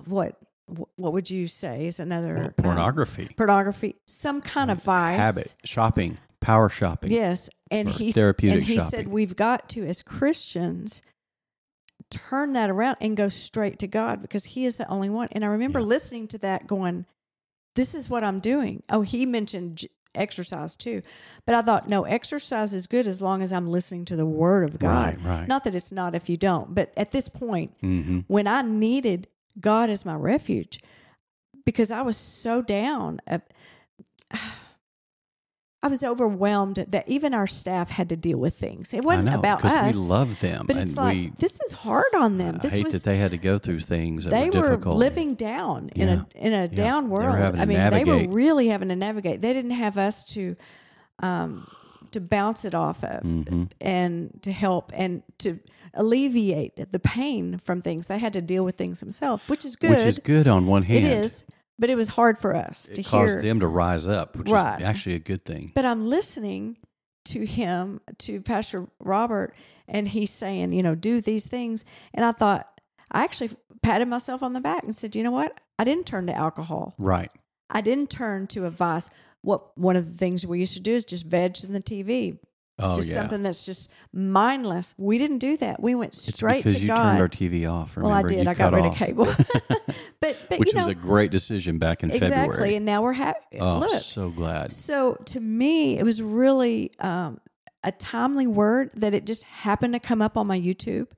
what? 0.07 0.37
What 0.69 1.13
would 1.13 1.31
you 1.31 1.47
say 1.47 1.87
is 1.87 2.01
another 2.01 2.35
Well, 2.35 2.47
um, 2.47 2.53
pornography, 2.55 3.29
pornography, 3.37 3.97
some 4.07 4.41
kind 4.41 4.71
of 4.71 4.83
vice. 4.83 5.17
habit, 5.17 5.57
shopping, 5.65 6.19
power 6.41 6.69
shopping. 6.69 7.13
Yes, 7.13 7.49
and 7.71 7.89
he 7.89 8.11
therapeutic 8.13 8.57
and 8.59 8.67
he 8.67 8.79
said 8.81 9.07
we've 9.09 9.37
got 9.37 9.69
to 9.71 9.85
as 9.87 10.03
Christians 10.03 11.03
turn 12.11 12.53
that 12.53 12.71
around 12.71 12.97
and 13.01 13.17
go 13.17 13.29
straight 13.29 13.79
to 13.81 13.87
God 13.87 14.23
because 14.23 14.45
He 14.47 14.65
is 14.65 14.77
the 14.77 14.89
only 14.89 15.11
one. 15.11 15.29
And 15.33 15.45
I 15.45 15.49
remember 15.49 15.81
Yeah. 15.81 15.87
listening 15.87 16.29
to 16.29 16.39
that, 16.39 16.67
going, 16.67 17.07
"This 17.75 17.95
is 17.95 18.09
what 18.09 18.23
I'm 18.25 18.41
doing." 18.41 18.83
Oh, 18.89 19.03
he 19.03 19.27
mentioned 19.27 19.79
j- 19.79 19.89
exercise 20.15 20.77
too, 20.77 21.03
but 21.45 21.55
I 21.55 21.63
thought, 21.63 21.89
no, 21.91 22.05
exercise 22.05 22.73
is 22.73 22.87
good 22.87 23.07
as 23.07 23.21
long 23.21 23.43
as 23.43 23.53
I'm 23.53 23.69
listening 23.69 24.05
to 24.07 24.17
the 24.17 24.25
Word 24.27 24.65
of 24.69 24.79
God. 24.79 25.17
Right, 25.23 25.25
right. 25.41 25.49
Not 25.49 25.65
that 25.65 25.75
it's 25.75 25.93
not 25.93 26.15
if 26.15 26.31
you 26.31 26.37
don't, 26.37 26.75
but 26.75 26.93
at 26.97 27.13
this 27.13 27.29
point, 27.29 27.73
hmm 27.81 28.21
when 28.27 28.47
I 28.47 28.63
needed 28.63 29.29
God 29.61 29.91
is 29.91 30.05
my 30.05 30.15
refuge 30.15 30.81
because 31.65 31.91
I 31.91 32.03
was 32.03 32.17
so 32.17 32.63
down. 32.63 33.21
I 35.83 35.89
was 35.89 36.03
overwhelmed 36.03 36.77
that 36.89 37.07
even 37.07 37.33
our 37.35 37.47
staff 37.47 37.91
had 37.91 38.09
to 38.09 38.17
deal 38.17 38.39
with 38.39 38.55
things. 38.55 38.93
It 38.93 39.05
wasn't 39.05 39.27
know 39.29 39.39
about 39.39 39.65
us. 39.65 39.95
we 39.95 40.03
love 40.03 40.41
them, 40.41 40.67
but 40.67 40.77
and 40.77 40.83
it's 40.85 40.97
like 40.97 41.17
we. 41.17 41.33
this 41.39 41.61
is 41.61 41.73
hard 41.73 42.13
on 42.17 42.39
them. 42.39 42.57
I 42.57 42.59
This 42.59 42.73
hate 42.75 42.85
was 42.85 42.95
that 42.95 43.05
they 43.05 43.19
had 43.19 43.31
to 43.33 43.39
go 43.39 43.59
through 43.59 43.81
things 43.81 44.25
that 44.25 44.31
they 44.31 44.59
were 44.59 44.77
were 44.79 44.93
living 44.93 45.35
down 45.35 45.91
in 45.95 46.09
Yeah. 46.09 46.23
a 46.35 46.47
in 46.47 46.53
a 46.55 46.67
down 46.67 47.09
world. 47.09 47.37
I 47.57 47.67
mean, 47.67 47.79
they 47.91 48.05
were 48.05 48.27
really 48.33 48.69
having 48.69 48.89
to 48.89 48.97
navigate. 48.97 49.43
They 49.43 49.53
didn't 49.53 49.73
have 49.73 49.97
us 49.99 50.25
to 50.33 50.57
um, 51.21 51.67
to 52.11 52.21
bounce 52.21 52.65
it 52.65 52.75
off 52.75 53.05
of 53.05 53.23
Mhm. 53.23 53.71
and 53.81 54.43
to 54.43 54.51
help 54.53 54.91
and 54.95 55.23
to 55.39 55.61
alleviate 55.97 56.93
the 56.93 56.99
pain 57.01 57.59
from 57.59 57.83
things. 57.83 58.07
They 58.07 58.19
had 58.19 58.33
to 58.35 58.43
deal 58.43 58.65
with 58.65 58.77
things 58.77 59.01
themselves, 59.01 59.49
which 59.49 59.65
is 59.65 59.77
good. 59.77 59.91
which 59.91 59.99
is 60.01 60.19
good 60.19 60.47
on 60.47 60.67
one 60.67 60.83
hand. 60.83 61.05
It 61.05 61.11
is, 61.11 61.45
but 61.79 61.91
it 61.91 61.97
was 61.97 62.09
hard 62.09 62.39
for 62.39 62.55
us 62.55 62.85
to 62.95 63.01
It 63.01 63.07
caused 63.07 63.35
hear. 63.35 63.43
them 63.43 63.61
to 63.61 63.67
rise 63.67 64.07
up, 64.07 64.39
which 64.39 64.49
Right. 64.51 64.79
is 64.79 64.85
actually 64.85 65.17
a 65.17 65.21
good 65.21 65.45
thing. 65.45 65.73
But 65.75 65.85
I'm 65.85 66.07
listening 66.07 66.79
to 67.27 67.45
him, 67.45 68.01
to 68.19 68.41
Pastor 68.41 68.87
Robert, 69.01 69.55
and 69.89 70.07
he's 70.09 70.31
saying, 70.31 70.73
you 70.73 70.83
know, 70.83 70.95
do 70.95 71.21
these 71.21 71.47
things. 71.47 71.85
And 72.15 72.25
I 72.25 72.33
thought, 72.33 72.81
I 73.11 73.25
actually 73.25 73.51
patted 73.83 74.07
myself 74.09 74.43
on 74.43 74.53
the 74.53 74.61
back 74.61 74.85
and 74.85 74.95
said, 74.95 75.17
you 75.17 75.23
know 75.23 75.31
what? 75.31 75.59
I 75.79 75.85
didn't 75.85 76.07
turn 76.07 76.27
to 76.27 76.33
alcohol. 76.35 76.95
Right. 76.99 77.31
I 77.71 77.81
didn't 77.81 78.11
turn 78.11 78.47
to 78.49 78.65
a 78.67 78.71
vice. 78.71 79.11
What 79.43 79.77
one 79.79 79.97
of 79.97 80.07
the 80.07 80.17
things 80.17 80.47
we 80.47 80.59
used 80.61 80.75
to 80.75 80.81
do 80.81 80.95
is 80.95 81.05
just 81.05 81.27
veg 81.27 81.57
in 81.65 81.73
the 81.73 81.81
TV. 81.83 82.39
Oh 82.79 82.97
just 82.97 83.09
yeah. 83.09 83.15
something 83.15 83.43
that's 83.43 83.65
just 83.65 83.91
mindless. 84.13 84.95
We 84.99 85.17
didn't 85.17 85.39
do 85.39 85.57
that. 85.59 85.81
We 85.83 85.95
went 85.95 86.15
straight 86.15 86.63
because 86.63 86.75
to 86.75 86.81
you 86.83 86.89
God. 86.89 87.03
turned 87.13 87.21
our 87.21 87.29
TV 87.29 87.71
off. 87.71 87.97
well, 87.97 88.11
I 88.11 88.23
did. 88.23 88.45
You 88.45 88.51
I 88.51 88.55
got 88.55 88.75
rid 88.75 88.85
off. 88.85 88.93
of 88.93 88.99
cable. 88.99 89.25
but 90.21 90.47
but 90.51 90.59
which 90.59 90.73
you 90.75 90.79
was 90.79 90.87
a 90.87 90.95
great 90.95 91.31
decision 91.31 91.79
back 91.79 92.03
in 92.03 92.11
exactly. 92.11 92.37
February. 92.37 92.75
And 92.77 92.85
now 92.85 93.03
we're 93.03 93.13
happy. 93.15 93.59
Oh, 93.61 93.79
Look, 93.79 94.03
so 94.03 94.29
glad. 94.31 94.73
So 94.73 95.15
to 95.27 95.41
me, 95.41 95.99
it 95.99 96.03
was 96.05 96.21
really 96.23 96.91
um, 97.01 97.41
a 97.83 97.93
timely 97.93 98.47
word 98.47 98.91
that 98.97 99.15
it 99.15 99.25
just 99.25 99.45
happened 99.45 99.95
to 99.95 100.01
come 100.01 100.21
up 100.21 100.37
on 100.37 100.47
my 100.47 100.59
YouTube. 100.61 101.09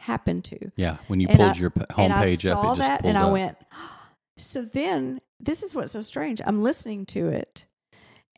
Happened 0.00 0.44
to. 0.44 0.58
Yeah, 0.76 0.98
when 1.08 1.20
you 1.20 1.28
And 1.28 1.38
pulled 1.38 1.50
I- 1.52 1.58
your 1.58 1.70
p- 1.70 1.80
and 1.96 2.12
I 2.12 2.26
homepage 2.26 2.50
up, 2.50 2.76
that 2.78 3.04
and 3.06 3.16
I 3.18 3.22
up. 3.22 3.32
went. 3.32 3.56
So 4.36 4.62
then, 4.62 5.20
this 5.40 5.64
is 5.64 5.74
what's 5.74 5.90
so 5.90 6.00
strange. 6.00 6.40
I'm 6.46 6.62
listening 6.62 7.06
to 7.06 7.26
it, 7.28 7.66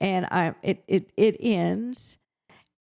and 0.00 0.24
I 0.30 0.54
it 0.62 0.82
it 0.88 1.12
it 1.18 1.36
ends, 1.40 2.18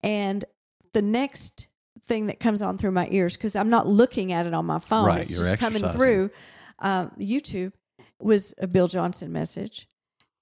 and 0.04 0.46
the 0.94 1.02
next 1.02 1.68
thing 2.06 2.28
that 2.28 2.40
comes 2.40 2.62
on 2.62 2.78
through 2.78 2.92
my 2.92 3.08
ears 3.12 3.38
because 3.38 3.56
I'm 3.56 3.70
not 3.70 3.88
looking 3.88 4.32
at 4.32 4.46
it 4.46 4.54
on 4.54 4.66
my 4.66 4.80
phone. 4.80 5.06
Right, 5.06 5.20
it's 5.20 5.38
just 5.38 5.58
coming 5.58 5.84
through 5.84 6.32
um, 6.80 7.12
YouTube 7.20 7.74
was 8.20 8.54
a 8.58 8.68
Bill 8.68 8.88
Johnson 8.88 9.32
message, 9.32 9.88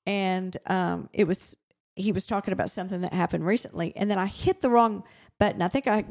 and 0.05 0.55
um, 0.65 1.09
it 1.13 1.25
was 1.25 1.55
he 1.95 2.11
was 2.11 2.27
talking 2.27 2.53
about 2.53 2.69
something 2.69 3.01
that 3.01 3.13
happened 3.13 3.45
recently, 3.45 3.95
and 3.95 4.09
then 4.09 4.17
I 4.17 4.27
hit 4.27 4.61
the 4.61 4.69
wrong 4.69 5.03
button. 5.39 5.61
I 5.61 5.67
think 5.67 5.87
I 5.87 6.05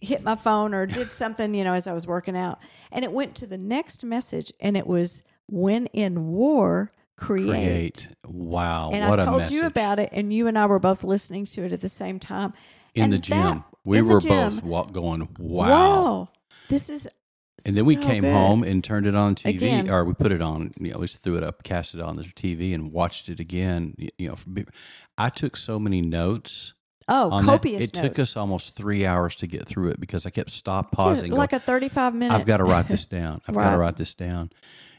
hit 0.00 0.22
my 0.22 0.34
phone 0.34 0.74
or 0.74 0.86
did 0.86 1.12
something, 1.12 1.54
you 1.54 1.62
know, 1.62 1.74
as 1.74 1.86
I 1.86 1.92
was 1.92 2.06
working 2.06 2.36
out, 2.36 2.58
and 2.90 3.04
it 3.04 3.12
went 3.12 3.34
to 3.36 3.46
the 3.46 3.58
next 3.58 4.04
message, 4.04 4.52
and 4.60 4.76
it 4.76 4.86
was 4.86 5.24
when 5.48 5.86
in 5.86 6.28
war, 6.28 6.92
create. 7.22 7.48
Create. 7.48 8.08
Wow. 8.26 8.90
And 8.92 9.08
what 9.08 9.20
I 9.20 9.22
a 9.22 9.26
told 9.26 9.50
you 9.50 9.66
about 9.66 9.98
it, 9.98 10.10
and 10.12 10.32
you 10.32 10.46
and 10.48 10.58
I 10.58 10.66
were 10.66 10.78
both 10.78 11.04
listening 11.04 11.44
to 11.46 11.64
it 11.64 11.72
at 11.72 11.80
the 11.80 11.88
same 11.88 12.18
time. 12.18 12.52
in 12.94 13.04
And 13.04 13.12
the 13.14 13.18
gym. 13.18 13.36
that- 13.38 13.64
we 13.84 14.00
were 14.02 14.20
gym, 14.20 14.60
both 14.60 14.92
going, 14.92 15.28
wow. 15.38 15.68
Wow, 15.68 16.28
this 16.68 16.88
is. 16.88 17.08
And 17.66 17.74
then 17.76 17.84
we 17.84 17.96
came 17.96 18.22
good. 18.22 18.32
home 18.32 18.62
and 18.62 18.82
turned 18.82 19.06
it 19.06 19.14
on 19.14 19.34
TV, 19.34 19.56
Again. 19.56 19.90
or 19.90 20.04
we 20.04 20.14
put 20.14 20.30
it 20.32 20.40
on. 20.40 20.72
You 20.80 20.92
know, 20.92 20.98
we 20.98 21.06
just 21.06 21.22
threw 21.22 21.36
it 21.36 21.42
up, 21.44 21.62
cast 21.64 21.94
it 21.94 22.00
on 22.00 22.16
the 22.16 22.22
TV, 22.24 22.74
and 22.74 22.92
watched 22.92 23.28
it 23.28 23.40
again. 23.40 23.94
You, 24.18 24.28
know, 24.28 24.36
I 25.18 25.28
took 25.30 25.56
so 25.56 25.78
many 25.78 26.00
notes. 26.00 26.74
Oh, 27.08 27.40
copious 27.44 27.82
It 27.82 27.92
took 27.92 28.18
us 28.18 28.36
almost 28.36 28.76
three 28.76 29.04
hours 29.04 29.34
to 29.36 29.46
get 29.48 29.66
through 29.66 29.88
it 29.88 30.00
because 30.00 30.24
I 30.26 30.30
kept 30.30 30.50
stop 30.50 30.92
pausing. 30.92 31.32
like 31.32 31.52
a 31.52 31.58
thirty-five 31.58 32.14
minute. 32.14 32.34
I've 32.34 32.46
got 32.46 32.56
to 32.62 32.64
write 32.64 32.88
this 32.88 33.06
down. 33.06 33.40
I've 33.48 33.56
got 33.56 33.70
to 33.70 33.76
write 33.78 33.96
this 33.96 34.14
down. 34.14 34.50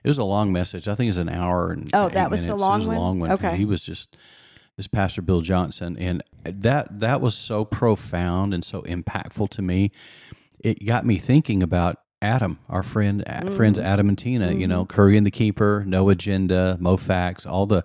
It 0.04 0.08
was 0.10 0.18
a 0.18 0.24
long 0.24 0.52
message. 0.52 0.88
I 0.88 0.96
think 0.96 1.08
it 1.08 1.12
was 1.12 1.18
an 1.18 1.30
hour 1.30 1.72
and 1.72 1.90
Oh, 1.94 2.10
that 2.10 2.30
was 2.30 2.42
the 2.42 2.48
minutes. 2.48 2.62
long 2.62 2.74
it 2.74 2.78
was 2.80 2.88
one? 2.88 2.98
a 2.98 3.00
long 3.00 3.20
one. 3.20 3.32
Okay. 3.32 3.56
He 3.58 3.66
was 3.66 3.86
just 3.86 4.18
this 4.76 4.88
Pastor 4.88 5.22
Bill 5.22 5.42
Johnson, 5.42 5.96
and 5.98 6.22
that 6.44 7.00
that 7.00 7.22
was 7.22 7.36
so 7.36 7.64
profound 7.64 8.54
and 8.54 8.64
so 8.66 8.82
impactful 8.84 9.50
to 9.52 9.62
me. 9.62 9.92
It 10.64 10.86
got 10.86 11.06
me 11.06 11.18
thinking 11.18 11.62
about 11.64 11.98
Adam, 12.22 12.58
our 12.70 12.84
friend, 12.84 13.24
a- 13.28 13.52
friends 13.52 13.78
Mm-hmm. 13.78 13.88
Adam 13.88 14.10
and 14.10 14.18
Tina. 14.18 14.52
You 14.54 14.68
know, 14.68 14.86
Curry 14.86 15.16
and 15.18 15.26
the 15.26 15.32
Keeper, 15.32 15.84
No 15.86 16.10
Agenda, 16.10 16.78
Moe 16.80 16.98
Factz, 16.98 17.46
all 17.50 17.66
the 17.66 17.84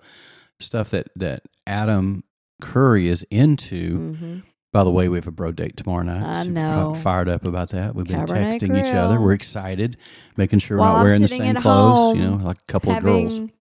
stuff 0.60 0.90
that 0.90 1.08
that 1.16 1.42
Adam 1.66 2.24
Curry 2.60 3.08
is 3.08 3.24
into. 3.30 4.14
Mhm. 4.16 4.42
By 4.70 4.84
the 4.84 4.90
way, 4.90 5.08
we 5.08 5.16
have 5.16 5.26
a 5.26 5.32
bro 5.32 5.50
date 5.50 5.76
tomorrow 5.78 6.02
night. 6.02 6.22
I 6.22 6.42
Super 6.42 6.52
know. 6.52 6.94
Fired 6.94 7.28
up 7.28 7.46
about 7.46 7.70
that. 7.70 7.94
We've 7.94 8.06
been 8.06 8.20
Cabernet 8.20 8.58
texting 8.58 8.78
each 8.78 8.94
other. 8.94 9.18
We're 9.18 9.32
excited, 9.32 9.96
making 10.36 10.58
sure 10.58 10.76
While 10.76 10.92
we're 10.92 10.98
I'm 10.98 10.98
not 10.98 11.06
wearing 11.06 11.22
the 11.22 11.28
sitting 11.28 11.44
same 11.46 11.56
at 11.56 11.62
clothes. 11.62 12.16
You 12.16 12.24
know, 12.24 12.30
home 12.32 12.44
like 12.44 12.58
a 12.58 12.72
couple 12.72 12.92
of 12.92 13.02
girls. 13.02 13.38
Having 13.38 13.52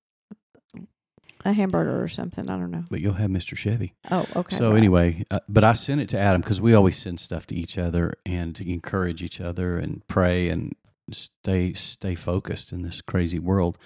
a 1.47 1.53
hamburger 1.53 2.01
or 2.01 2.07
something. 2.07 2.49
I 2.49 2.57
don't 2.57 2.71
know. 2.71 2.83
But 2.89 3.01
you'll 3.01 3.13
have 3.13 3.29
Mr. 3.29 3.57
Chevy. 3.57 3.93
Oh, 4.11 4.25
okay. 4.35 4.55
so 4.55 4.71
right. 4.71 4.77
anyway, 4.77 5.23
uh, 5.31 5.39
but 5.47 5.63
I 5.63 5.73
sent 5.73 6.01
it 6.01 6.09
to 6.09 6.19
Adam 6.19 6.41
because 6.41 6.61
we 6.61 6.73
always 6.73 6.97
send 6.97 7.19
stuff 7.19 7.47
to 7.47 7.55
each 7.55 7.77
other 7.77 8.13
and 8.25 8.55
to 8.55 8.69
encourage 8.69 9.23
each 9.23 9.41
other 9.41 9.77
and 9.77 10.05
pray 10.07 10.49
and 10.49 10.73
stay 11.11 11.73
stay 11.73 12.15
focused 12.15 12.71
in 12.71 12.81
this 12.81 13.01
crazy 13.01 13.39
world. 13.39 13.77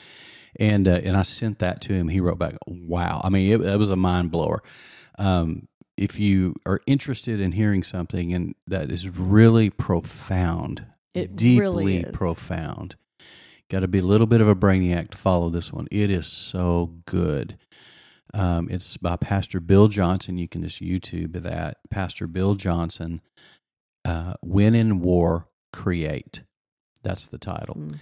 And 0.60 0.88
uh, 0.88 1.02
and 1.04 1.16
I 1.16 1.22
sent 1.22 1.60
that 1.60 1.82
to 1.82 1.94
him. 1.94 2.10
He 2.10 2.20
wrote 2.20 2.40
back, 2.40 2.56
"Wow! 2.68 3.22
I 3.24 3.30
mean, 3.30 3.52
it, 3.52 3.66
it 3.66 3.78
was 3.78 3.90
a 3.90 3.96
mind 3.96 4.32
blower." 4.32 4.62
Um, 5.18 5.68
if 6.02 6.20
you 6.20 6.56
are 6.66 6.80
interested 6.88 7.40
in 7.40 7.52
hearing 7.52 7.84
something 7.84 8.34
and 8.34 8.56
that 8.66 8.92
is 8.92 9.08
really 9.08 9.70
profound, 9.70 10.86
It 11.14 11.36
deeply 11.36 11.60
really 11.60 12.06
profound, 12.12 12.96
got 13.70 13.82
to 13.82 13.88
be 13.88 14.00
a 14.00 14.04
little 14.06 14.26
bit 14.26 14.42
of 14.42 14.48
a 14.48 14.56
brainiac 14.56 15.12
to 15.12 15.18
follow 15.18 15.50
this 15.50 15.72
one. 15.72 15.86
It 15.92 16.10
is 16.10 16.26
so 16.26 16.96
good. 17.06 17.56
Um, 18.34 18.68
it's 18.72 18.98
by 18.98 19.16
Pastor 19.16 19.60
Bill 19.60 19.88
Johnson. 19.90 20.40
You 20.40 20.48
can 20.48 20.64
just 20.64 20.82
YouTube 20.82 21.34
that. 21.44 21.78
Pastor 21.92 22.26
Bill 22.26 22.56
Johnson, 22.56 23.22
uh, 24.04 24.34
When 24.42 24.74
in 24.74 25.02
War, 25.02 25.50
Create. 25.72 26.42
That's 27.04 27.28
the 27.28 27.38
title. 27.38 27.76
Mhm. 27.76 27.98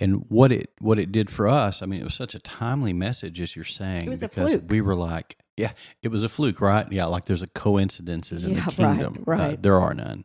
And 0.00 0.24
what 0.28 0.50
it 0.50 0.72
what 0.80 0.98
it 0.98 1.12
did 1.12 1.30
for 1.30 1.46
us, 1.46 1.82
I 1.82 1.86
mean, 1.86 2.00
it 2.00 2.04
was 2.04 2.14
such 2.14 2.34
a 2.34 2.38
timely 2.40 2.92
message, 2.92 3.40
as 3.40 3.54
you're 3.54 3.64
saying. 3.64 4.04
It 4.06 4.08
was 4.08 4.22
a 4.22 4.28
because 4.28 4.62
we 4.62 4.80
were 4.80 4.94
like, 4.96 5.36
yeah, 5.56 5.72
it 6.02 6.08
was 6.08 6.22
a 6.22 6.28
fluke, 6.28 6.60
right? 6.60 6.90
Yeah, 6.90 7.06
like 7.06 7.26
there's 7.26 7.42
a 7.42 7.46
coincidences 7.48 8.44
in 8.44 8.54
Yeah, 8.54 8.64
the 8.66 8.82
right, 8.82 8.98
kingdom. 8.98 9.24
Uh, 9.26 9.30
right. 9.30 9.62
there 9.62 9.76
are 9.76 9.94
none. 9.94 10.24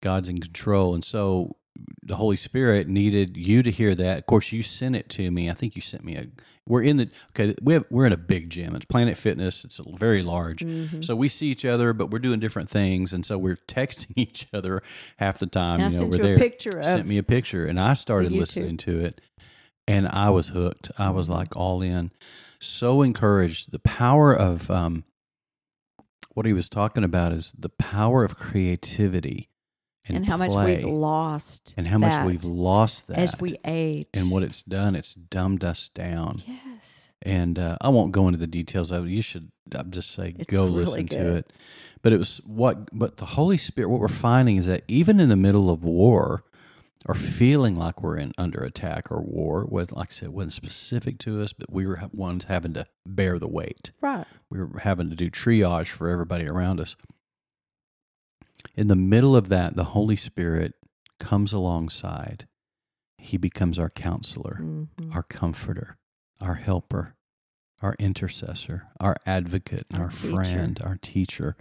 God's 0.00 0.28
in 0.28 0.40
control, 0.40 0.94
and 0.94 1.04
so 1.04 1.56
the 2.02 2.16
Holy 2.16 2.36
Spirit 2.36 2.88
needed 2.88 3.36
you 3.36 3.62
to 3.62 3.70
hear 3.70 3.94
that. 3.94 4.18
Of 4.18 4.26
course, 4.26 4.52
you 4.52 4.62
sent 4.62 4.96
it 4.96 5.08
to 5.10 5.30
me. 5.30 5.48
I 5.48 5.54
think 5.54 5.76
you 5.76 5.82
sent 5.82 6.04
me 6.04 6.16
a. 6.16 6.26
We're 6.66 6.82
in 6.82 6.96
the 6.98 7.10
okay. 7.30 7.54
We 7.62 7.74
have 7.74 7.84
we're 7.90 8.06
in 8.06 8.12
a 8.12 8.18
big 8.18 8.50
gym. 8.50 8.74
It's 8.74 8.84
Planet 8.84 9.16
Fitness. 9.16 9.64
It's 9.64 9.78
very 9.78 10.22
large. 10.22 10.60
Mm-hmm. 10.60 11.02
So 11.02 11.16
we 11.16 11.28
see 11.28 11.48
each 11.48 11.64
other, 11.64 11.92
but 11.92 12.10
we're 12.10 12.18
doing 12.18 12.40
different 12.40 12.68
things, 12.68 13.12
and 13.12 13.24
so 13.24 13.38
we're 13.38 13.56
texting 13.68 14.12
each 14.16 14.46
other 14.52 14.82
half 15.18 15.38
the 15.38 15.46
time. 15.46 15.80
And 15.80 15.92
you 15.92 15.98
know, 15.98 16.10
sent 16.10 16.12
we're 16.12 16.28
there. 16.28 16.38
picture 16.38 16.82
Sent 16.82 17.00
of 17.00 17.06
me 17.06 17.18
a 17.18 17.22
picture, 17.22 17.64
and 17.64 17.80
I 17.80 17.94
started 17.94 18.32
listening 18.32 18.76
to 18.78 19.04
it, 19.04 19.20
and 19.88 20.08
I 20.08 20.30
was 20.30 20.48
hooked. 20.48 20.90
I 20.98 21.10
was 21.10 21.28
like 21.28 21.56
all 21.56 21.82
in, 21.82 22.10
so 22.62 23.02
encouraged. 23.02 23.72
The 23.72 23.78
power 23.78 24.34
of 24.34 24.70
um, 24.70 25.04
what 26.34 26.46
he 26.46 26.52
was 26.52 26.68
talking 26.68 27.04
about 27.04 27.32
is 27.32 27.52
the 27.58 27.68
power 27.68 28.24
of 28.24 28.36
creativity 28.36 29.48
and, 30.08 30.18
and 30.18 30.26
how 30.26 30.36
much 30.36 30.50
we've 30.50 30.84
lost 30.84 31.74
and 31.76 31.86
how 31.86 31.98
much 31.98 32.26
we've 32.26 32.44
lost 32.44 33.08
that 33.08 33.18
as 33.18 33.38
we 33.38 33.56
age. 33.64 34.06
and 34.14 34.30
what 34.30 34.42
it's 34.42 34.62
done. 34.62 34.94
It's 34.94 35.14
dumbed 35.14 35.62
us 35.62 35.88
down. 35.88 36.38
yes, 36.46 37.12
And 37.22 37.58
uh, 37.58 37.76
I 37.80 37.88
won't 37.88 38.12
go 38.12 38.26
into 38.26 38.38
the 38.38 38.46
details 38.46 38.90
of 38.90 39.06
it. 39.06 39.10
You 39.10 39.22
should 39.22 39.52
I'll 39.76 39.84
just 39.84 40.10
say 40.10 40.34
It's 40.38 40.52
go 40.52 40.64
really 40.64 40.76
listen 40.76 41.06
to 41.08 41.36
it. 41.36 41.52
But 42.02 42.12
it 42.12 42.18
was 42.18 42.38
what 42.38 42.88
but 42.92 43.16
the 43.16 43.26
Holy 43.26 43.56
Spirit 43.56 43.88
what 43.90 44.00
we're 44.00 44.08
finding 44.08 44.56
is 44.56 44.66
that 44.66 44.82
even 44.88 45.20
in 45.20 45.28
the 45.28 45.36
middle 45.36 45.70
of 45.70 45.84
war 45.84 46.42
or 47.06 47.14
feeling 47.14 47.74
like 47.76 48.02
we're 48.02 48.16
in 48.16 48.32
under 48.38 48.60
attack 48.60 49.10
or 49.10 49.20
war, 49.22 49.66
was 49.68 49.90
like 49.92 50.08
I 50.10 50.12
said, 50.12 50.28
wasn't 50.30 50.52
specific 50.52 51.18
to 51.20 51.42
us, 51.42 51.52
but 51.52 51.72
we 51.72 51.86
were 51.86 52.00
ones 52.12 52.44
having 52.44 52.74
to 52.74 52.86
bear 53.06 53.38
the 53.38 53.48
weight. 53.48 53.90
right. 54.00 54.26
We 54.50 54.58
were 54.58 54.78
having 54.80 55.10
to 55.10 55.16
do 55.16 55.30
triage 55.30 55.88
for 55.88 56.08
everybody 56.08 56.46
around 56.46 56.78
us. 56.80 56.94
In 58.76 58.88
the 58.88 58.96
middle 58.96 59.34
of 59.36 59.48
that, 59.48 59.74
the 59.76 59.84
Holy 59.84 60.16
Spirit 60.16 60.74
comes 61.18 61.52
alongside. 61.52 62.46
He 63.18 63.36
becomes 63.36 63.78
our 63.78 63.90
counselor 63.90 64.58
Mhm. 64.60 65.14
our 65.14 65.22
comforter, 65.22 65.96
our 66.40 66.54
helper, 66.54 67.14
our 67.80 67.94
intercessor, 67.98 68.88
our 69.00 69.16
advocate, 69.26 69.86
Our 69.94 70.02
our, 70.04 70.10
friend, 70.10 70.80
our 70.82 70.96
teacher. 70.96 71.56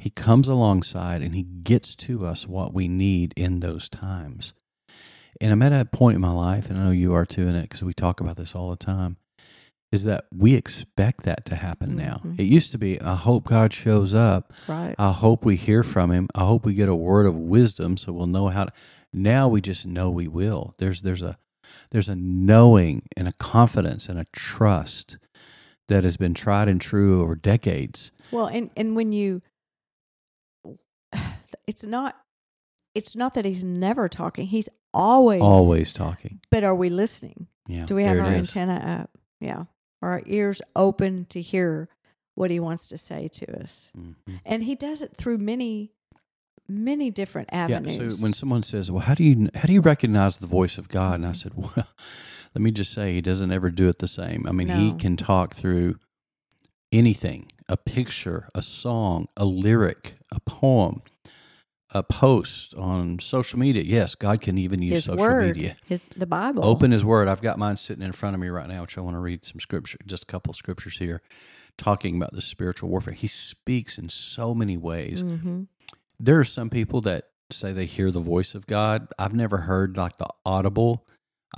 He 0.00 0.10
comes 0.10 0.48
alongside 0.48 1.20
and 1.22 1.34
he 1.34 1.42
gets 1.42 1.94
to 1.96 2.24
us 2.24 2.48
what 2.48 2.72
we 2.72 2.88
need 2.88 3.34
in 3.36 3.60
those 3.60 3.88
times. 3.88 4.54
And 5.40 5.52
I'm 5.52 5.62
at 5.62 5.72
a 5.78 5.84
point 5.84 6.16
in 6.16 6.20
my 6.20 6.32
life, 6.32 6.68
and 6.70 6.78
I 6.78 6.84
know 6.84 6.90
you 6.90 7.12
are 7.14 7.26
too, 7.26 7.46
in 7.48 7.54
it 7.54 7.62
because 7.62 7.82
we 7.82 7.92
talk 7.92 8.20
about 8.20 8.36
this 8.36 8.54
all 8.54 8.70
the 8.70 8.76
time, 8.76 9.16
is 9.92 10.04
that 10.04 10.24
we 10.34 10.54
expect 10.54 11.24
that 11.24 11.44
to 11.46 11.54
happen 11.54 11.96
now. 11.96 12.20
Mhm. 12.24 12.38
It 12.38 12.44
used 12.44 12.72
to 12.72 12.78
be, 12.78 13.00
I 13.00 13.14
hope 13.14 13.44
God 13.44 13.72
shows 13.72 14.14
up. 14.14 14.52
Right. 14.66 14.94
I 14.98 15.12
hope 15.12 15.44
we 15.44 15.56
hear 15.56 15.82
from 15.82 16.10
him. 16.10 16.28
I 16.34 16.44
hope 16.46 16.64
we 16.64 16.74
get 16.74 16.88
a 16.88 16.94
word 16.94 17.26
of 17.26 17.38
wisdom 17.38 17.96
so 17.96 18.12
we'll 18.12 18.26
know 18.26 18.48
how 18.48 18.64
to. 18.64 18.72
Now 19.12 19.48
we 19.48 19.60
just 19.60 19.86
know 19.86 20.10
we 20.10 20.28
will. 20.28 20.74
There's 20.78 21.02
there's 21.02 21.22
a 21.22 21.36
there's 21.90 22.08
a 22.08 22.16
knowing 22.16 23.02
and 23.16 23.28
a 23.28 23.32
confidence 23.32 24.08
and 24.08 24.18
a 24.18 24.24
trust 24.32 25.18
that 25.88 26.04
has 26.04 26.16
been 26.16 26.34
tried 26.34 26.68
and 26.68 26.80
true 26.80 27.20
over 27.22 27.34
decades. 27.34 28.12
Well, 28.30 28.46
and 28.46 28.70
and 28.76 28.94
when 28.94 29.12
you, 29.12 29.42
it's 31.66 31.84
not, 31.84 32.16
it's 32.94 33.14
not 33.16 33.34
that 33.34 33.44
he's 33.44 33.62
never 33.64 34.08
talking. 34.08 34.46
He's 34.46 34.68
always, 34.92 35.40
Always 35.42 35.92
talking. 35.92 36.40
But 36.50 36.64
are 36.64 36.74
we 36.74 36.90
listening? 36.90 37.46
Yeah. 37.68 37.86
Do 37.86 37.94
we 37.94 38.04
have 38.04 38.18
our 38.18 38.26
antenna 38.26 39.02
up? 39.02 39.10
Yeah. 39.40 39.64
Are 40.02 40.10
our 40.12 40.22
ears 40.26 40.60
open 40.74 41.26
to 41.26 41.40
hear 41.40 41.88
what 42.34 42.50
he 42.50 42.58
wants 42.58 42.88
to 42.88 42.98
say 42.98 43.28
to 43.28 43.60
us? 43.62 43.92
Mhm. 43.96 44.14
And 44.44 44.62
he 44.64 44.74
does 44.74 45.02
it 45.02 45.14
through 45.16 45.38
many, 45.38 45.92
many 46.68 47.10
different 47.10 47.48
avenues. 47.52 47.98
Yeah. 47.98 48.08
So 48.08 48.22
when 48.22 48.32
someone 48.32 48.62
says, 48.62 48.90
"Well, 48.90 49.02
how 49.02 49.14
do 49.14 49.22
you 49.22 49.48
how 49.54 49.66
do 49.66 49.72
you 49.72 49.80
recognize 49.82 50.38
the 50.38 50.46
voice 50.46 50.78
of 50.78 50.88
God?" 50.88 51.16
and 51.16 51.26
I 51.26 51.32
said, 51.32 51.52
"Well, 51.54 51.72
let 52.54 52.62
me 52.62 52.70
just 52.70 52.92
say, 52.92 53.12
He 53.12 53.20
doesn't 53.20 53.52
ever 53.52 53.70
do 53.70 53.88
it 53.88 53.98
the 53.98 54.08
same. 54.08 54.46
I 54.48 54.52
mean, 54.52 54.68
He 54.68 54.94
can 54.94 55.16
talk 55.16 55.54
through 55.54 55.98
anything: 56.92 57.46
a 57.68 57.76
picture, 57.76 58.48
a 58.54 58.62
song, 58.62 59.26
a 59.36 59.44
lyric, 59.44 60.14
a 60.32 60.40
poem." 60.40 61.02
A 61.92 62.02
post 62.04 62.74
on 62.76 63.18
social 63.18 63.58
media. 63.58 63.82
Yes, 63.82 64.14
God 64.14 64.40
can 64.40 64.56
even 64.58 64.80
use 64.80 64.94
his 64.94 65.04
social 65.04 65.26
word, 65.26 65.56
media. 65.56 65.76
his 65.86 66.08
the 66.10 66.26
Bible. 66.26 66.64
Open 66.64 66.92
His 66.92 67.04
Word. 67.04 67.26
I've 67.26 67.42
got 67.42 67.58
mine 67.58 67.76
sitting 67.76 68.04
in 68.04 68.12
front 68.12 68.34
of 68.34 68.40
me 68.40 68.48
right 68.48 68.68
now, 68.68 68.82
which 68.82 68.96
I 68.96 69.00
want 69.00 69.16
to 69.16 69.20
read 69.20 69.44
some 69.44 69.58
scripture, 69.58 69.98
just 70.06 70.22
a 70.22 70.26
couple 70.26 70.50
of 70.50 70.56
scriptures 70.56 70.98
here, 70.98 71.20
talking 71.76 72.16
about 72.16 72.30
the 72.30 72.42
spiritual 72.42 72.90
warfare. 72.90 73.14
He 73.14 73.26
speaks 73.26 73.98
in 73.98 74.08
so 74.08 74.54
many 74.54 74.76
ways. 74.76 75.22
hmm 75.22 75.64
There 76.20 76.38
are 76.38 76.44
some 76.44 76.70
people 76.70 77.00
that 77.02 77.24
say 77.50 77.72
they 77.72 77.86
hear 77.86 78.12
the 78.12 78.20
voice 78.20 78.54
of 78.54 78.68
God. 78.68 79.08
I've 79.18 79.34
never 79.34 79.58
heard 79.58 79.96
like 79.96 80.16
the 80.16 80.28
audible. 80.46 81.06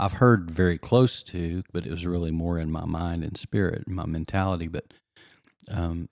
I've 0.01 0.15
heard 0.15 0.51
very 0.51 0.79
close 0.79 1.23
to, 1.25 1.63
but 1.73 1.85
it 1.87 1.91
was 1.91 2.07
really 2.07 2.31
more 2.31 2.59
in 2.59 2.71
my 2.71 2.87
mind 2.87 3.23
and 3.23 3.37
spirit, 3.37 3.87
my 3.87 4.07
mentality. 4.07 4.69
But, 4.69 4.95
um, 5.71 6.09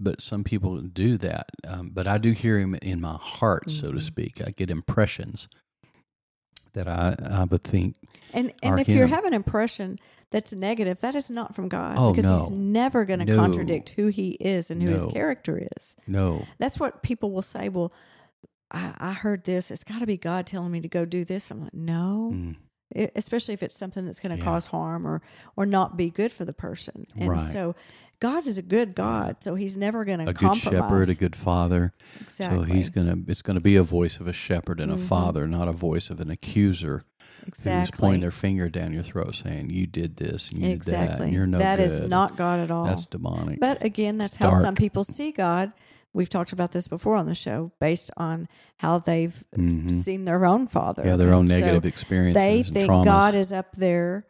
but 0.00 0.20
some 0.20 0.44
people 0.44 0.80
do 0.80 1.16
that. 1.18 1.50
Um, 1.66 1.90
but 1.92 2.06
I 2.06 2.18
do 2.18 2.32
hear 2.32 2.58
him 2.58 2.74
in 2.82 3.00
my 3.00 3.16
heart, 3.20 3.70
so 3.70 3.92
to 3.92 3.98
Mhm. 3.98 4.02
speak. 4.02 4.40
I 4.46 4.50
get 4.50 4.70
impressions 4.70 5.48
that 6.72 6.86
I 6.86 7.16
I 7.28 7.44
would 7.44 7.62
think 7.62 7.94
And 8.34 8.52
and 8.62 8.78
if 8.80 8.88
you 8.88 9.06
have 9.06 9.24
an 9.24 9.32
impression 9.34 9.98
that's 10.30 10.52
negative, 10.52 11.00
that 11.00 11.14
is 11.14 11.30
not 11.30 11.54
from 11.54 11.68
God 11.68 11.94
Oh, 11.98 12.12
because 12.12 12.28
he's 12.30 12.50
never 12.50 13.04
going 13.04 13.20
to 13.20 13.24
No. 13.26 13.36
contradict 13.36 13.90
who 13.90 14.08
he 14.08 14.32
is 14.32 14.70
and 14.70 14.82
who 14.82 14.90
his 14.90 15.06
character 15.06 15.66
is. 15.76 15.96
no. 16.06 16.46
That's 16.58 16.78
what 16.78 17.02
people 17.02 17.30
will 17.32 17.42
say. 17.42 17.68
Well, 17.68 17.92
I, 18.70 18.94
I 18.98 19.12
heard 19.12 19.44
this. 19.44 19.70
It's 19.70 19.84
got 19.84 20.00
to 20.00 20.06
be 20.06 20.16
God 20.16 20.46
telling 20.46 20.72
me 20.72 20.80
to 20.80 20.88
go 20.88 21.04
do 21.04 21.24
this. 21.24 21.50
I'm 21.52 21.62
like, 21.62 21.72
no, 21.72 22.32
Mm. 22.34 22.56
e- 22.94 23.08
especially 23.14 23.54
if 23.54 23.62
it's 23.62 23.76
something 23.76 24.04
that's 24.04 24.18
going 24.20 24.32
to 24.36 24.38
Yeah. 24.38 24.44
cause 24.44 24.66
harm 24.66 25.06
or 25.06 25.22
or 25.56 25.64
not 25.66 25.96
be 25.96 26.10
good 26.10 26.32
for 26.32 26.44
the 26.44 26.52
person. 26.52 27.04
And 27.16 27.30
Right. 27.30 27.40
so 27.40 27.74
God 28.20 28.46
is 28.46 28.56
a 28.58 28.62
good 28.62 28.94
God, 28.94 29.36
so 29.42 29.54
He's 29.54 29.76
never 29.76 30.04
going 30.04 30.20
to 30.20 30.28
a 30.28 30.32
good 30.32 30.56
shepherd, 30.56 31.08
a 31.08 31.14
good 31.14 31.36
father. 31.36 31.92
exactly. 32.20 32.58
So 32.58 32.62
he's 32.64 32.88
gonna. 32.90 33.16
It's 33.28 33.42
gonna 33.42 33.60
be 33.60 33.76
a 33.76 33.82
voice 33.82 34.18
of 34.20 34.26
a 34.26 34.32
shepherd 34.32 34.80
and 34.80 34.90
a 34.90 34.96
Mhm. 34.96 35.00
father, 35.00 35.46
not 35.46 35.68
a 35.68 35.72
voice 35.72 36.08
of 36.10 36.20
an 36.20 36.30
accuser 36.30 37.02
Exactly. 37.46 37.80
who's 37.80 37.90
pointing 38.00 38.20
their 38.22 38.30
finger 38.30 38.68
down 38.68 38.92
your 38.92 39.02
throat, 39.02 39.34
saying, 39.34 39.70
"You 39.70 39.86
did 39.86 40.16
this 40.16 40.50
and 40.50 40.60
you 40.60 40.68
did 40.68 40.80
that. 40.80 40.86
exactly. 41.04 41.26
And 41.26 41.34
you're 41.34 41.46
no 41.46 41.58
That 41.58 41.76
good." 41.76 41.84
is 41.84 42.00
not 42.00 42.36
God 42.36 42.60
at 42.60 42.70
all. 42.70 42.86
That's 42.86 43.06
demonic. 43.06 43.60
But 43.60 43.84
again, 43.84 44.16
that's 44.18 44.34
It's 44.34 44.36
how 44.36 44.50
dark. 44.50 44.62
some 44.62 44.74
people 44.74 45.04
see 45.04 45.30
God. 45.32 45.72
We've 46.14 46.30
talked 46.30 46.52
about 46.52 46.72
this 46.72 46.88
before 46.88 47.16
on 47.16 47.26
the 47.26 47.34
show, 47.34 47.72
based 47.78 48.10
on 48.16 48.48
how 48.78 48.98
they've 48.98 49.44
Mhm. 49.58 49.90
seen 49.90 50.24
their 50.24 50.46
own 50.46 50.66
father. 50.66 51.02
Yeah, 51.04 51.16
their 51.16 51.34
own 51.34 51.40
And 51.40 51.48
so 51.50 51.58
negative 51.58 51.84
experiences. 51.84 52.42
They 52.42 52.62
think 52.62 52.90
traumas. 52.90 53.04
God 53.04 53.34
is 53.34 53.52
up 53.52 53.76
there, 53.76 54.24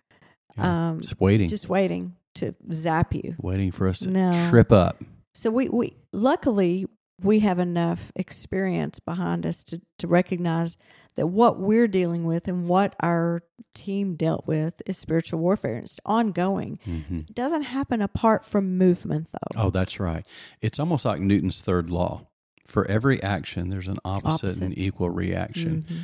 um, 0.59 1.01
just 1.01 1.21
waiting, 1.21 1.49
just 1.49 1.69
waiting 1.69 2.15
to 2.37 2.55
zap 2.73 3.15
you. 3.15 3.35
waiting 3.41 3.73
for 3.73 3.87
us 3.89 3.99
to 4.01 4.11
No. 4.11 4.33
trip 4.51 4.73
up. 4.73 5.03
So 5.35 5.51
we, 5.51 5.69
we 5.69 5.97
luckily 6.13 6.87
we 7.23 7.39
have 7.41 7.59
enough 7.59 8.13
experience 8.15 9.01
behind 9.01 9.47
us 9.47 9.65
to, 9.65 9.81
to 9.99 10.07
recognize 10.07 10.77
that 11.15 11.29
what 11.29 11.59
we're 11.59 11.89
dealing 11.89 12.25
with 12.27 12.47
and 12.47 12.69
what 12.69 12.95
our 13.03 13.43
team 13.75 14.17
dealt 14.17 14.47
with 14.47 14.83
is 14.87 14.99
spiritual 14.99 15.41
warfare. 15.41 15.79
It's 15.79 15.99
ongoing. 16.05 16.79
hmm 16.85 17.17
It 17.19 17.35
doesn't 17.35 17.63
happen 17.63 18.03
apart 18.03 18.45
from 18.45 18.77
movement 18.77 19.29
though. 19.33 19.63
Oh, 19.63 19.71
that's 19.71 19.99
right. 19.99 20.27
It's 20.61 20.79
almost 20.79 21.05
like 21.07 21.21
Newton's 21.21 21.63
third 21.63 21.91
law. 21.91 22.27
For 22.67 22.85
every 22.87 23.23
action, 23.23 23.71
there's 23.71 23.87
an 23.89 23.99
opposite, 24.05 24.61
and 24.61 24.77
equal 24.77 25.09
reaction. 25.09 25.85
Mhm. 25.89 25.97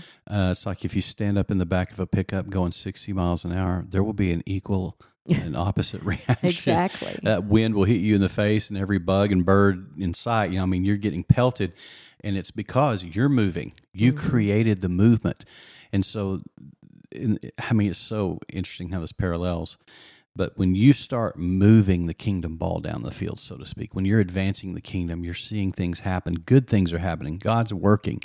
Uh, 0.49 0.53
it's 0.53 0.65
like 0.65 0.85
if 0.85 0.95
you 0.95 1.03
stand 1.03 1.37
up 1.37 1.51
in 1.51 1.59
the 1.59 1.67
back 1.67 1.91
of 1.93 1.99
a 1.99 2.07
pickup 2.07 2.49
going 2.51 2.71
60 2.71 3.13
miles 3.13 3.45
an 3.45 3.51
hour, 3.53 3.85
there 3.89 4.05
will 4.05 4.13
be 4.15 4.31
an 4.33 4.43
equal 4.47 4.97
and 5.31 5.57
opposite 5.57 6.03
reaction. 6.05 6.37
Exactly. 6.43 7.19
That 7.23 7.45
wind 7.45 7.75
will 7.75 7.85
hit 7.85 8.01
you 8.01 8.15
in 8.15 8.21
the 8.21 8.29
face, 8.29 8.71
and 8.71 8.79
every 8.79 8.99
bug 8.99 9.33
and 9.33 9.45
bird 9.45 9.99
in 9.99 10.15
sight. 10.15 10.51
You 10.51 10.57
know, 10.59 10.63
I 10.65 10.67
mean, 10.67 10.85
you're 10.85 10.97
getting 10.97 11.23
pelted, 11.25 11.73
and 12.25 12.37
it's 12.37 12.51
because 12.51 13.05
you're 13.05 13.29
moving. 13.29 13.73
You 13.93 14.13
Mhm. 14.13 14.19
created 14.19 14.81
the 14.81 14.89
movement, 14.89 15.45
and 15.93 16.05
so, 16.05 16.41
in, 17.13 17.39
I 17.71 17.73
mean, 17.75 17.91
it's 17.91 17.99
so 17.99 18.39
interesting 18.53 18.89
how 18.91 19.01
this 19.01 19.13
parallels. 19.13 19.79
But 20.35 20.57
when 20.57 20.75
you 20.75 20.95
start 20.95 21.37
moving 21.39 22.07
the 22.07 22.15
kingdom 22.15 22.57
ball 22.57 22.81
down 22.81 23.03
the 23.03 23.11
field, 23.11 23.39
so 23.39 23.59
to 23.59 23.67
speak, 23.67 23.95
when 23.95 24.07
you're 24.07 24.19
advancing 24.19 24.75
the 24.75 24.81
kingdom, 24.81 25.25
you're 25.25 25.35
seeing 25.35 25.71
things 25.71 26.01
happen. 26.01 26.37
Good 26.47 26.67
things 26.67 26.91
are 26.95 26.99
happening. 27.01 27.37
God's 27.37 27.75
working. 27.75 28.23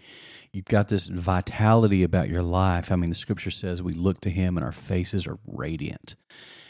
You've 0.54 0.64
got 0.66 0.88
this 0.88 1.10
vitality 1.10 2.04
about 2.04 2.30
your 2.30 2.44
life. 2.44 2.94
I 2.94 2.96
mean, 2.96 3.10
the 3.10 3.16
scripture 3.16 3.52
says 3.52 3.84
we 3.84 3.92
look 3.92 4.22
to 4.22 4.30
Him 4.30 4.56
and 4.56 4.66
our 4.66 4.72
faces 4.72 5.28
are 5.28 5.38
radiant. 5.46 6.16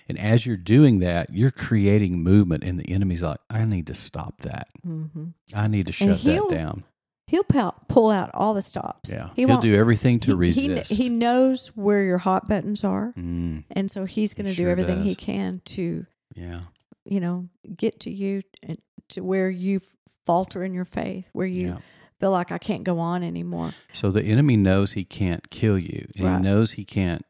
And 0.10 0.18
as 0.18 0.46
you're 0.46 0.58
doing 0.58 1.00
that, 1.00 1.30
you're 1.34 1.52
creating 1.52 2.24
movement, 2.24 2.64
and 2.64 2.80
the 2.80 2.90
enemy's 2.94 3.22
like, 3.24 3.40
I 3.50 3.66
need 3.66 3.88
to 3.88 3.94
stop 3.94 4.42
that. 4.44 4.68
Mhm. 4.86 5.34
I 5.54 5.68
need 5.68 5.86
to 5.88 5.92
shut 5.92 6.22
that 6.22 6.48
down. 6.50 6.84
He'll 7.28 7.44
pull, 7.44 7.76
pull 7.90 8.10
out 8.10 8.30
all 8.34 8.54
the 8.54 8.62
stops. 8.62 9.12
Yeah. 9.12 9.30
He 9.36 9.42
He 9.42 9.46
will 9.46 9.58
do 9.60 9.76
everything 9.76 10.20
to 10.22 10.40
he, 10.40 10.52
he, 10.52 10.70
resist. 10.70 10.94
he 10.94 11.10
knows 11.10 11.68
where 11.76 12.04
your 12.04 12.20
hot 12.20 12.48
buttons 12.48 12.86
are, 12.86 13.14
Mm, 13.18 13.66
and 13.72 13.92
so 13.92 14.06
he's 14.06 14.34
going 14.34 14.46
to 14.46 14.54
He 14.54 14.64
do 14.64 14.70
everything 14.70 15.04
he 15.04 15.14
can 15.16 15.62
to 15.66 16.06
yeah. 16.36 16.62
you 17.04 17.20
know, 17.20 17.50
get 17.76 18.00
to 18.02 18.12
you 18.12 18.44
and 18.64 18.78
to 19.10 19.22
where 19.22 19.50
you 19.50 19.82
falter 20.26 20.64
in 20.64 20.74
your 20.74 20.86
faith, 20.86 21.30
where 21.34 21.46
you 21.48 21.68
Yeah. 21.68 21.78
feel 22.20 22.32
like 22.32 22.52
I 22.54 22.58
can't 22.60 22.84
go 22.86 23.00
on 23.00 23.24
anymore. 23.24 23.72
So 23.92 24.10
the 24.10 24.24
enemy 24.24 24.56
knows 24.56 24.94
he 24.94 25.04
can't 25.04 25.50
kill 25.50 25.78
you, 25.78 26.06
and 26.16 26.26
Right. 26.26 26.38
he 26.38 26.44
knows 26.44 26.72
he 26.74 26.86
can't. 26.86 27.24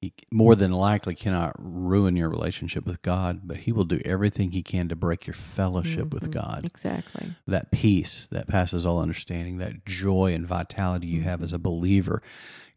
He 0.00 0.14
more 0.32 0.54
than 0.54 0.72
likely 0.72 1.14
cannot 1.14 1.54
ruin 1.58 2.16
your 2.16 2.30
relationship 2.30 2.86
with 2.86 3.02
God, 3.02 3.40
but 3.44 3.58
he 3.58 3.72
will 3.72 3.84
do 3.84 4.00
everything 4.02 4.52
he 4.52 4.62
can 4.62 4.88
to 4.88 4.96
break 4.96 5.26
your 5.26 5.34
fellowship 5.34 6.14
with 6.14 6.30
Mhm. 6.30 6.32
God. 6.32 6.64
Exactly. 6.64 7.32
That 7.46 7.70
peace 7.70 8.26
that 8.28 8.48
passes 8.48 8.86
all 8.86 8.98
understanding, 8.98 9.58
that 9.58 9.84
joy 9.84 10.32
and 10.32 10.46
vitality 10.46 11.06
you 11.06 11.20
have 11.22 11.42
as 11.42 11.52
a 11.52 11.58
believer. 11.58 12.22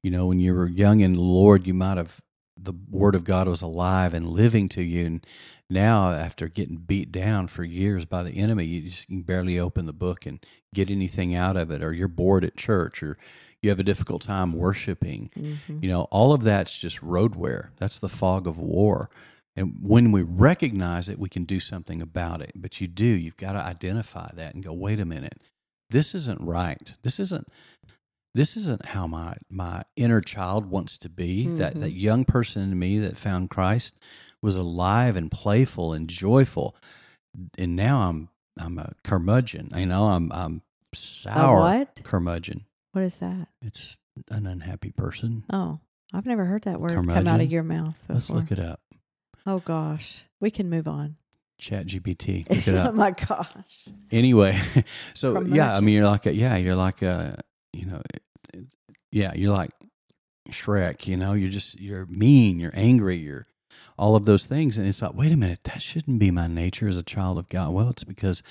You 0.01 0.11
know, 0.11 0.27
when 0.27 0.39
you 0.41 0.53
were 0.53 0.67
young 0.67 0.99
in 0.99 1.13
the 1.13 1.21
Lord, 1.21 1.65
you 1.65 1.73
might 1.73 1.95
have 1.97 2.19
the 2.61 2.73
Word 2.89 3.15
of 3.15 3.23
God 3.23 3.47
was 3.47 3.61
alive 3.61 4.13
and 4.13 4.27
living 4.27 4.67
to 4.69 4.83
you, 4.83 5.05
and 5.05 5.25
now 5.69 6.11
after 6.11 6.47
getting 6.49 6.75
beat 6.77 7.11
down 7.11 7.47
for 7.47 7.63
years 7.63 8.03
by 8.05 8.21
the 8.23 8.33
enemy, 8.33 8.65
you 8.65 8.81
just 8.81 9.07
can 9.07 9.21
barely 9.21 9.57
open 9.57 9.85
the 9.85 9.93
book 9.93 10.25
and 10.25 10.45
get 10.73 10.91
anything 10.91 11.33
out 11.33 11.55
of 11.57 11.71
it, 11.71 11.81
or 11.81 11.93
you're 11.93 12.07
bored 12.09 12.43
at 12.43 12.55
church, 12.57 13.01
or 13.01 13.17
you 13.63 13.69
have 13.69 13.79
a 13.79 13.83
difficult 13.83 14.21
time 14.21 14.53
worshiping. 14.53 15.29
hmm 15.35 15.79
You 15.81 15.89
know, 15.89 16.03
all 16.11 16.33
of 16.33 16.43
that's 16.43 16.77
just 16.77 17.01
road 17.01 17.35
wear. 17.35 17.71
That's 17.77 17.97
the 17.97 18.09
fog 18.09 18.45
of 18.45 18.59
war. 18.59 19.09
And 19.55 19.75
when 19.81 20.11
we 20.11 20.21
recognize 20.23 21.09
it, 21.09 21.17
we 21.19 21.29
can 21.29 21.43
do 21.43 21.59
something 21.59 22.01
about 22.01 22.41
it. 22.41 22.51
But 22.55 22.81
you 22.81 22.87
do, 22.87 23.05
you've 23.05 23.37
got 23.37 23.53
to 23.53 23.59
identify 23.59 24.29
that 24.33 24.53
and 24.55 24.63
go, 24.63 24.73
wait 24.73 24.99
a 24.99 25.05
minute, 25.05 25.41
this 25.89 26.13
isn't 26.15 26.41
right. 26.41 26.95
This 27.03 27.19
isn't 27.19 27.47
this 28.35 28.57
isn't 28.57 28.87
how 28.87 29.05
my 29.05 29.35
my 29.49 29.83
inner 29.95 30.19
child 30.19 30.65
wants 30.65 30.97
to 30.99 31.09
be. 31.09 31.45
That 31.47 31.75
Mhm. 31.75 31.79
that 31.81 31.91
young 31.93 32.25
person 32.25 32.63
in 32.63 32.79
me 32.79 32.97
that 32.99 33.15
found 33.15 33.51
Christ 33.51 33.95
was 34.41 34.55
alive 34.55 35.15
and 35.15 35.29
playful 35.29 35.93
and 35.93 36.09
joyful. 36.09 36.75
And 37.59 37.75
now 37.75 38.09
I'm 38.09 38.29
I'm 38.59 38.79
a 38.79 38.93
curmudgeon. 39.03 39.69
You 39.75 39.85
know, 39.85 40.05
I'm 40.07 40.31
I'm 40.31 40.61
sour 40.95 41.59
what? 41.59 42.01
curmudgeon. 42.03 42.65
What 42.93 43.03
is 43.03 43.19
that? 43.19 43.47
It's 43.59 43.97
an 44.29 44.45
unhappy 44.45 44.91
person. 44.91 45.43
Oh, 45.51 45.79
I've 46.13 46.27
never 46.27 46.45
heard 46.45 46.63
that 46.63 46.79
word 46.79 46.93
come 46.93 47.09
out 47.09 47.41
of 47.41 47.51
your 47.51 47.63
mouth 47.63 47.99
before. 48.01 48.13
Let's 48.15 48.29
look 48.29 48.51
it 48.51 48.59
up. 48.59 48.81
oh 49.47 49.59
gosh, 49.59 50.25
we 50.39 50.51
can 50.51 50.69
move 50.69 50.87
on. 50.87 51.15
Chat 51.57 51.87
GPT. 51.87 52.47
Look 52.49 52.67
it 52.67 52.87
oh 52.87 52.91
my 52.91 53.11
gosh. 53.11 53.87
anyway, 54.11 54.51
so 54.85 55.41
yeah, 55.41 55.73
I 55.73 55.79
mean, 55.79 55.95
you're 55.95 56.05
like 56.05 56.27
a, 56.27 56.33
yeah, 56.33 56.55
you're 56.57 56.75
like 56.75 57.01
a, 57.01 57.39
you 57.71 57.85
know, 57.85 58.01
yeah, 59.11 59.33
you're 59.33 59.53
like 59.53 59.71
Shrek. 60.49 61.07
You 61.07 61.17
know, 61.17 61.33
you're 61.33 61.49
just 61.49 61.79
you're 61.79 62.05
mean, 62.05 62.59
you're 62.59 62.73
angry, 62.75 63.17
you're 63.17 63.47
all 63.97 64.15
of 64.15 64.25
those 64.25 64.45
things, 64.45 64.77
and 64.77 64.87
it's 64.87 65.01
like, 65.01 65.15
wait 65.15 65.31
a 65.31 65.37
minute, 65.37 65.63
that 65.63 65.81
shouldn't 65.81 66.19
be 66.19 66.29
my 66.29 66.45
nature 66.45 66.87
as 66.87 66.97
a 66.97 67.03
child 67.03 67.39
of 67.39 67.49
God. 67.49 67.73
Well, 67.73 67.89
it's 67.89 68.03
because 68.03 68.43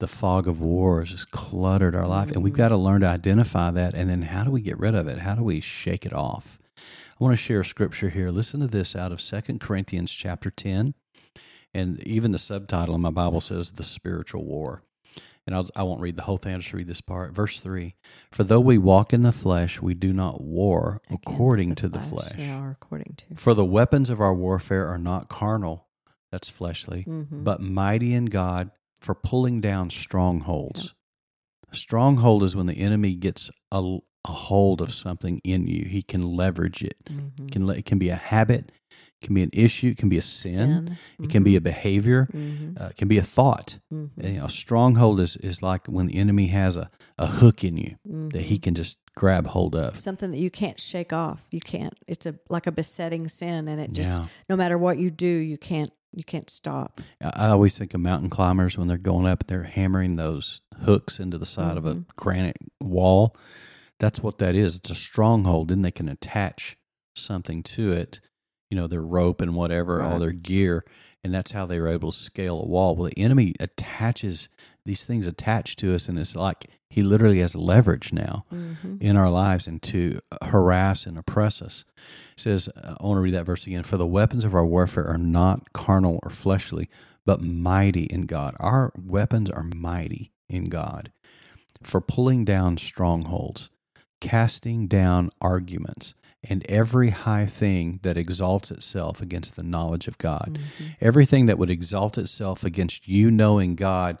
the 0.00 0.08
fog 0.08 0.46
of 0.46 0.60
war 0.60 1.00
has 1.00 1.10
just 1.10 1.30
cluttered 1.30 1.94
our 1.96 2.06
life, 2.06 2.30
and 2.30 2.42
we've 2.42 2.52
Mhm. 2.52 2.56
got 2.58 2.68
to 2.68 2.76
learn 2.76 3.00
to 3.00 3.08
identify 3.08 3.70
that, 3.72 3.94
and 3.94 4.08
then 4.08 4.22
how 4.22 4.44
do 4.44 4.50
we 4.50 4.60
get 4.60 4.78
rid 4.78 4.94
of 4.94 5.08
it? 5.08 5.18
How 5.18 5.34
do 5.34 5.42
we 5.42 5.60
shake 5.60 6.06
it 6.06 6.12
off? 6.12 6.58
I 6.76 7.24
want 7.24 7.32
to 7.32 7.36
share 7.36 7.60
a 7.60 7.64
scripture 7.64 8.10
here. 8.10 8.30
Listen 8.30 8.60
to 8.60 8.68
this 8.68 8.94
out 8.94 9.10
of 9.10 9.20
Second 9.20 9.60
Corinthians 9.60 10.12
chapter 10.12 10.50
10. 10.50 10.94
And 11.74 12.00
even 12.06 12.30
the 12.32 12.38
subtitle 12.38 12.94
in 12.94 13.00
my 13.02 13.10
Bible 13.10 13.40
says 13.40 13.72
the 13.72 13.82
spiritual 13.82 14.44
war. 14.44 14.82
And 15.46 15.54
I'll, 15.54 15.68
I 15.76 15.82
won't 15.82 16.00
read 16.00 16.16
the 16.16 16.22
whole 16.22 16.36
thing. 16.36 16.52
I'll 16.54 16.60
just 16.60 16.72
read 16.72 16.86
this 16.86 17.00
part. 17.00 17.34
Verse 17.34 17.58
3 17.60 17.94
For 18.30 18.44
though 18.44 18.60
we 18.60 18.78
walk 18.78 19.12
in 19.12 19.22
the 19.22 19.32
flesh, 19.32 19.80
we 19.82 19.94
do 19.94 20.12
not 20.12 20.40
war 20.42 21.00
Against 21.06 21.22
according 21.26 21.74
to 21.76 21.88
the 21.88 22.00
flesh. 22.00 22.36
Yeah, 22.38 22.62
or 22.62 22.70
according 22.70 23.16
to. 23.18 23.34
For 23.36 23.52
the 23.54 23.64
weapons 23.64 24.08
of 24.10 24.20
our 24.20 24.34
warfare 24.34 24.86
are 24.88 24.98
not 24.98 25.28
carnal, 25.28 25.86
that's 26.30 26.48
fleshly, 26.48 27.04
Mhm. 27.08 27.44
but 27.44 27.60
mighty 27.60 28.14
in 28.14 28.26
God 28.26 28.70
for 29.00 29.14
pulling 29.14 29.60
down 29.60 29.90
strongholds. 29.90 30.94
A 31.70 31.74
stronghold 31.76 32.42
is 32.42 32.56
when 32.56 32.66
the 32.66 32.78
enemy 32.78 33.14
gets 33.14 33.50
a, 33.70 33.98
a 34.26 34.30
hold 34.30 34.80
of 34.80 34.92
something 34.92 35.40
in 35.44 35.66
you. 35.66 35.84
He 35.84 36.02
can 36.02 36.22
leverage 36.22 36.82
it. 36.82 36.96
Mhm. 37.06 37.46
It 37.46 37.52
can 37.52 37.68
it 37.70 37.84
can 37.84 37.98
be 37.98 38.08
a 38.08 38.16
habit, 38.16 38.72
it 39.20 39.26
can 39.26 39.34
be 39.34 39.42
an 39.42 39.50
issue, 39.52 39.88
it 39.88 39.98
can 39.98 40.08
be 40.08 40.16
a 40.18 40.22
sin, 40.22 40.96
it 41.20 41.28
can 41.28 41.42
Mm-hmm. 41.42 41.44
be 41.44 41.56
a 41.56 41.60
behavior, 41.60 42.28
Mhm. 42.32 42.80
uh, 42.80 42.86
it 42.86 42.96
can 42.96 43.08
be 43.08 43.18
a 43.18 43.22
thought. 43.22 43.78
Mhm. 43.92 44.10
And, 44.16 44.34
you 44.34 44.40
know, 44.40 44.46
a 44.46 44.50
stronghold 44.50 45.20
is, 45.20 45.36
is 45.36 45.62
like 45.62 45.86
when 45.86 46.06
the 46.06 46.16
enemy 46.16 46.46
has 46.46 46.74
a, 46.76 46.90
a 47.18 47.26
hook 47.26 47.62
in 47.64 47.76
you 47.76 47.96
that 48.32 48.42
he 48.42 48.56
Mhm. 48.58 48.62
can 48.62 48.74
just 48.74 48.96
grab 49.14 49.48
hold 49.48 49.74
of. 49.74 49.96
something 49.98 50.30
that 50.30 50.38
you 50.38 50.50
can't 50.50 50.78
shake 50.80 51.12
off. 51.12 51.48
You 51.50 51.60
can't. 51.60 51.94
It's 52.06 52.24
a 52.24 52.36
like 52.48 52.66
a 52.66 52.72
besetting 52.72 53.28
sin, 53.28 53.68
and 53.68 53.80
it 53.80 53.92
just 53.92 54.10
yeah. 54.18 54.26
no 54.48 54.56
matter 54.56 54.78
what 54.78 54.98
you 54.98 55.10
do, 55.10 55.26
you 55.26 55.58
can't 55.58 55.92
you 56.12 56.24
can't 56.24 56.50
stop. 56.50 57.00
I 57.20 57.48
always 57.48 57.76
think 57.78 57.94
of 57.94 58.00
mountain 58.00 58.30
climbers 58.30 58.76
when 58.78 58.88
they're 58.88 58.96
going 58.98 59.26
up, 59.26 59.46
they're 59.46 59.64
hammering 59.64 60.16
those 60.16 60.62
hooks 60.82 61.20
into 61.20 61.38
the 61.38 61.46
side 61.46 61.76
of 61.76 61.86
a 61.86 61.94
Mhm. 61.96 62.04
granite 62.16 62.56
wall. 62.80 63.36
That's 64.00 64.22
what 64.22 64.38
that 64.38 64.54
is. 64.54 64.76
It's 64.76 64.90
a 64.90 64.94
stronghold. 64.94 65.68
Then 65.68 65.82
they 65.82 65.90
can 65.90 66.08
attach 66.08 66.76
something 67.16 67.62
to 67.64 67.92
it, 67.92 68.20
you 68.70 68.76
know, 68.76 68.86
their 68.86 69.02
rope 69.02 69.40
and 69.40 69.54
whatever, 69.54 70.00
all 70.02 70.18
their 70.18 70.32
gear. 70.32 70.84
And 71.24 71.34
that's 71.34 71.50
how 71.50 71.66
they 71.66 71.80
were 71.80 71.88
able 71.88 72.12
to 72.12 72.16
scale 72.16 72.62
a 72.62 72.66
wall. 72.66 72.94
Well, 72.94 73.10
the 73.10 73.18
enemy 73.18 73.54
attaches 73.58 74.48
these 74.86 75.04
things 75.04 75.26
attached 75.26 75.78
to 75.80 75.94
us, 75.94 76.08
and 76.08 76.18
it's 76.18 76.36
like 76.36 76.66
he 76.90 77.02
literally 77.02 77.40
has 77.40 77.54
leverage 77.54 78.12
now 78.12 78.44
Mm-hmm. 78.52 78.96
in 79.00 79.16
our 79.16 79.30
lives 79.30 79.66
and 79.66 79.82
to 79.82 80.20
harass 80.42 81.06
and 81.06 81.18
oppress 81.18 81.60
us. 81.62 81.84
It 82.32 82.40
says, 82.40 82.68
uh, 82.68 82.94
I 83.00 83.06
want 83.06 83.18
to 83.18 83.22
read 83.22 83.34
that 83.34 83.44
verse 83.46 83.66
again. 83.66 83.82
For 83.82 83.96
the 83.96 84.06
weapons 84.06 84.44
of 84.44 84.54
our 84.54 84.64
warfare 84.64 85.06
are 85.06 85.18
not 85.18 85.72
carnal 85.72 86.18
or 86.22 86.30
fleshly, 86.30 86.88
but 87.26 87.42
mighty 87.42 88.04
in 88.04 88.22
God. 88.22 88.54
Our 88.60 88.92
weapons 88.96 89.50
are 89.50 89.64
mighty 89.64 90.32
in 90.48 90.66
God 90.66 91.12
for 91.82 92.00
pulling 92.00 92.44
down 92.44 92.76
strongholds, 92.76 93.70
casting 94.20 94.86
down 94.86 95.30
arguments, 95.40 96.14
and 96.48 96.64
every 96.68 97.10
high 97.10 97.46
thing 97.46 98.00
that 98.02 98.16
exalts 98.16 98.70
itself 98.70 99.20
against 99.20 99.56
the 99.56 99.62
knowledge 99.62 100.08
of 100.08 100.18
God. 100.18 100.58
Mm-hmm. 100.60 100.84
Everything 101.00 101.46
that 101.46 101.58
would 101.58 101.70
exalt 101.70 102.16
itself 102.16 102.64
against 102.64 103.08
you 103.08 103.30
knowing 103.30 103.74
God 103.74 104.18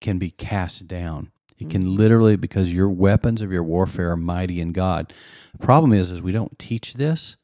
can 0.00 0.18
be 0.18 0.30
cast 0.30 0.86
down. 0.88 1.30
It 1.58 1.70
can 1.70 1.94
literally 1.94 2.36
because 2.36 2.72
your 2.72 2.88
weapons 2.90 3.40
of 3.42 3.50
your 3.50 3.62
warfare 3.62 4.10
are 4.10 4.16
mighty 4.16 4.60
in 4.60 4.72
God. 4.72 5.12
The 5.52 5.64
problem 5.64 5.92
is 5.92 6.10
is 6.10 6.20
we 6.20 6.32
don't 6.32 6.58
teach 6.58 6.94
this 6.94 7.36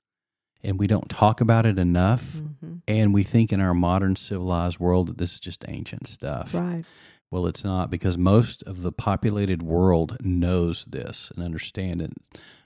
and 0.62 0.78
we 0.78 0.86
don't 0.86 1.08
talk 1.08 1.40
about 1.40 1.66
it 1.66 1.78
enough 1.78 2.34
Mm-hmm. 2.36 2.74
and 2.86 3.12
we 3.14 3.22
think 3.24 3.52
in 3.52 3.60
our 3.60 3.74
modern 3.74 4.14
civilized 4.16 4.78
world 4.78 5.08
that 5.08 5.18
this 5.18 5.32
is 5.32 5.40
just 5.40 5.64
ancient 5.68 6.06
stuff. 6.06 6.54
Right. 6.54 6.84
Well, 7.30 7.46
it's 7.46 7.64
not 7.64 7.90
because 7.90 8.16
most 8.18 8.62
of 8.64 8.82
the 8.82 8.92
populated 8.92 9.62
world 9.62 10.18
knows 10.20 10.84
this 10.84 11.32
and 11.34 11.42
understand 11.42 12.02
it. 12.02 12.12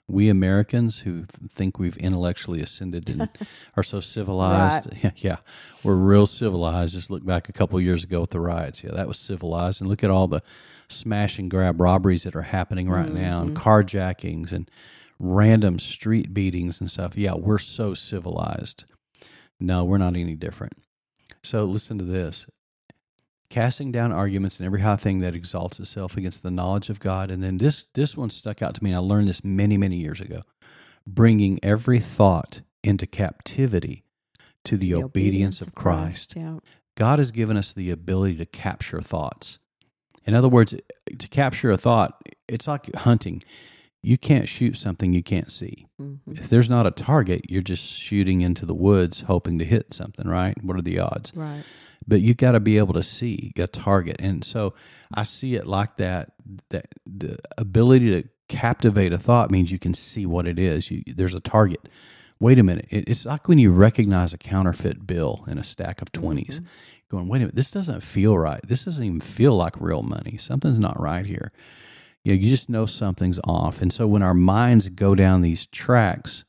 We 0.08 0.28
Americans 0.28 1.00
who 1.00 1.24
think 1.48 1.78
we've 1.78 1.96
intellectually 1.96 2.60
ascended 2.60 3.08
and 3.08 3.28
are 3.76 3.82
so 3.82 4.00
civilized, 4.00 4.88
yeah, 5.02 5.10
yeah, 5.16 5.36
we're 5.84 5.96
real 5.96 6.26
civilized. 6.26 6.94
Just 6.94 7.10
look 7.10 7.24
back 7.24 7.48
a 7.48 7.52
couple 7.52 7.78
of 7.78 7.84
years 7.84 8.04
ago 8.04 8.20
with 8.20 8.30
the 8.30 8.40
riots. 8.40 8.82
Yeah, 8.84 8.90
that 8.92 9.08
was 9.08 9.18
civilized. 9.18 9.80
And 9.80 9.88
look 9.88 10.04
at 10.04 10.10
all 10.10 10.26
the 10.28 10.42
smash 10.88 11.38
and 11.38 11.50
grab 11.50 11.80
robberies 11.80 12.24
that 12.24 12.36
are 12.36 12.42
happening 12.42 12.88
right 12.88 13.12
now 13.12 13.42
and 13.42 13.56
carjackings 13.56 14.52
and 14.52 14.70
random 15.18 15.78
street 15.78 16.32
beatings 16.34 16.80
and 16.80 16.90
stuff. 16.90 17.16
Yeah, 17.16 17.34
we're 17.34 17.58
so 17.58 17.94
civilized. 17.94 18.84
No, 19.58 19.84
we're 19.84 19.98
not 19.98 20.16
any 20.16 20.34
different. 20.34 20.74
So 21.42 21.64
listen 21.64 21.98
to 21.98 22.04
this 22.04 22.46
casting 23.48 23.92
down 23.92 24.12
arguments 24.12 24.58
and 24.58 24.66
every 24.66 24.80
high 24.80 24.96
thing 24.96 25.18
that 25.18 25.34
exalts 25.34 25.78
itself 25.78 26.16
against 26.16 26.42
the 26.42 26.50
knowledge 26.50 26.90
of 26.90 27.00
God. 27.00 27.30
And 27.30 27.42
then 27.42 27.58
this 27.58 27.84
this 27.94 28.16
one 28.16 28.30
stuck 28.30 28.62
out 28.62 28.74
to 28.74 28.84
me. 28.84 28.90
And 28.90 28.96
I 28.96 29.00
learned 29.00 29.28
this 29.28 29.44
many 29.44 29.76
many 29.76 29.96
years 29.96 30.20
ago. 30.20 30.42
Bringing 31.06 31.58
every 31.62 32.00
thought 32.00 32.62
into 32.82 33.06
captivity 33.06 34.04
to 34.64 34.76
the, 34.76 34.94
obedience, 34.94 35.60
of 35.60 35.74
Christ. 35.74 36.34
Yeah. 36.36 36.58
God 36.96 37.20
has 37.20 37.30
given 37.30 37.56
us 37.56 37.72
the 37.72 37.92
ability 37.92 38.36
to 38.38 38.46
capture 38.46 39.00
thoughts. 39.00 39.60
In 40.26 40.34
other 40.34 40.48
words, 40.48 40.74
to 41.18 41.28
capture 41.28 41.70
a 41.70 41.76
thought, 41.76 42.20
it's 42.48 42.66
like 42.68 42.94
hunting. 42.94 43.42
You 44.02 44.18
can't 44.18 44.48
shoot 44.48 44.76
something 44.76 45.12
you 45.12 45.22
can't 45.22 45.50
see. 45.50 45.86
Mm-hmm. 46.00 46.32
If 46.32 46.48
there's 46.48 46.70
not 46.70 46.86
a 46.86 46.90
target, 46.90 47.50
you're 47.50 47.62
just 47.62 47.84
shooting 47.84 48.40
into 48.40 48.64
the 48.66 48.74
woods 48.74 49.22
hoping 49.22 49.58
to 49.58 49.64
hit 49.64 49.92
something, 49.94 50.28
right? 50.28 50.54
What 50.62 50.76
are 50.76 50.82
the 50.82 50.98
odds? 51.00 51.32
Right. 51.34 51.62
but 52.06 52.20
you 52.20 52.34
got 52.34 52.52
to 52.52 52.60
be 52.60 52.78
able 52.78 52.94
to 52.94 53.02
see 53.02 53.52
a 53.56 53.66
target 53.66 54.16
and 54.20 54.44
so 54.44 54.74
i 55.14 55.22
see 55.22 55.54
it 55.54 55.66
like 55.66 55.96
that 55.96 56.32
that 56.68 56.86
the 57.06 57.38
ability 57.58 58.10
to 58.22 58.28
captivate 58.48 59.12
a 59.12 59.18
thought 59.18 59.50
means 59.50 59.72
you 59.72 59.78
can 59.78 59.94
see 59.94 60.26
what 60.26 60.46
it 60.46 60.58
is 60.58 60.90
you, 60.90 61.02
there's 61.06 61.34
a 61.34 61.40
target 61.40 61.88
wait 62.38 62.58
a 62.58 62.62
minute 62.62 62.86
it's 62.90 63.24
like 63.26 63.48
when 63.48 63.58
you 63.58 63.72
recognize 63.72 64.32
a 64.34 64.38
counterfeit 64.38 65.06
bill 65.06 65.42
in 65.48 65.58
a 65.58 65.62
stack 65.64 66.00
of 66.02 66.12
20s 66.12 66.60
going 67.08 67.28
wait 67.28 67.38
a 67.38 67.40
minute 67.40 67.54
this 67.54 67.70
doesn't 67.70 68.02
feel 68.02 68.36
right 68.36 68.60
this 68.66 68.84
doesn't 68.84 69.04
even 69.04 69.20
feel 69.20 69.56
like 69.56 69.80
real 69.80 70.02
money 70.02 70.36
something's 70.36 70.78
not 70.78 70.98
right 71.00 71.26
here 71.26 71.52
you 72.24 72.32
know 72.32 72.40
you 72.40 72.48
just 72.48 72.68
know 72.68 72.86
something's 72.86 73.40
off 73.44 73.80
and 73.80 73.92
so 73.92 74.06
when 74.06 74.22
our 74.22 74.34
minds 74.34 74.88
go 74.88 75.14
down 75.14 75.40
these 75.40 75.66
tracks 75.66 76.44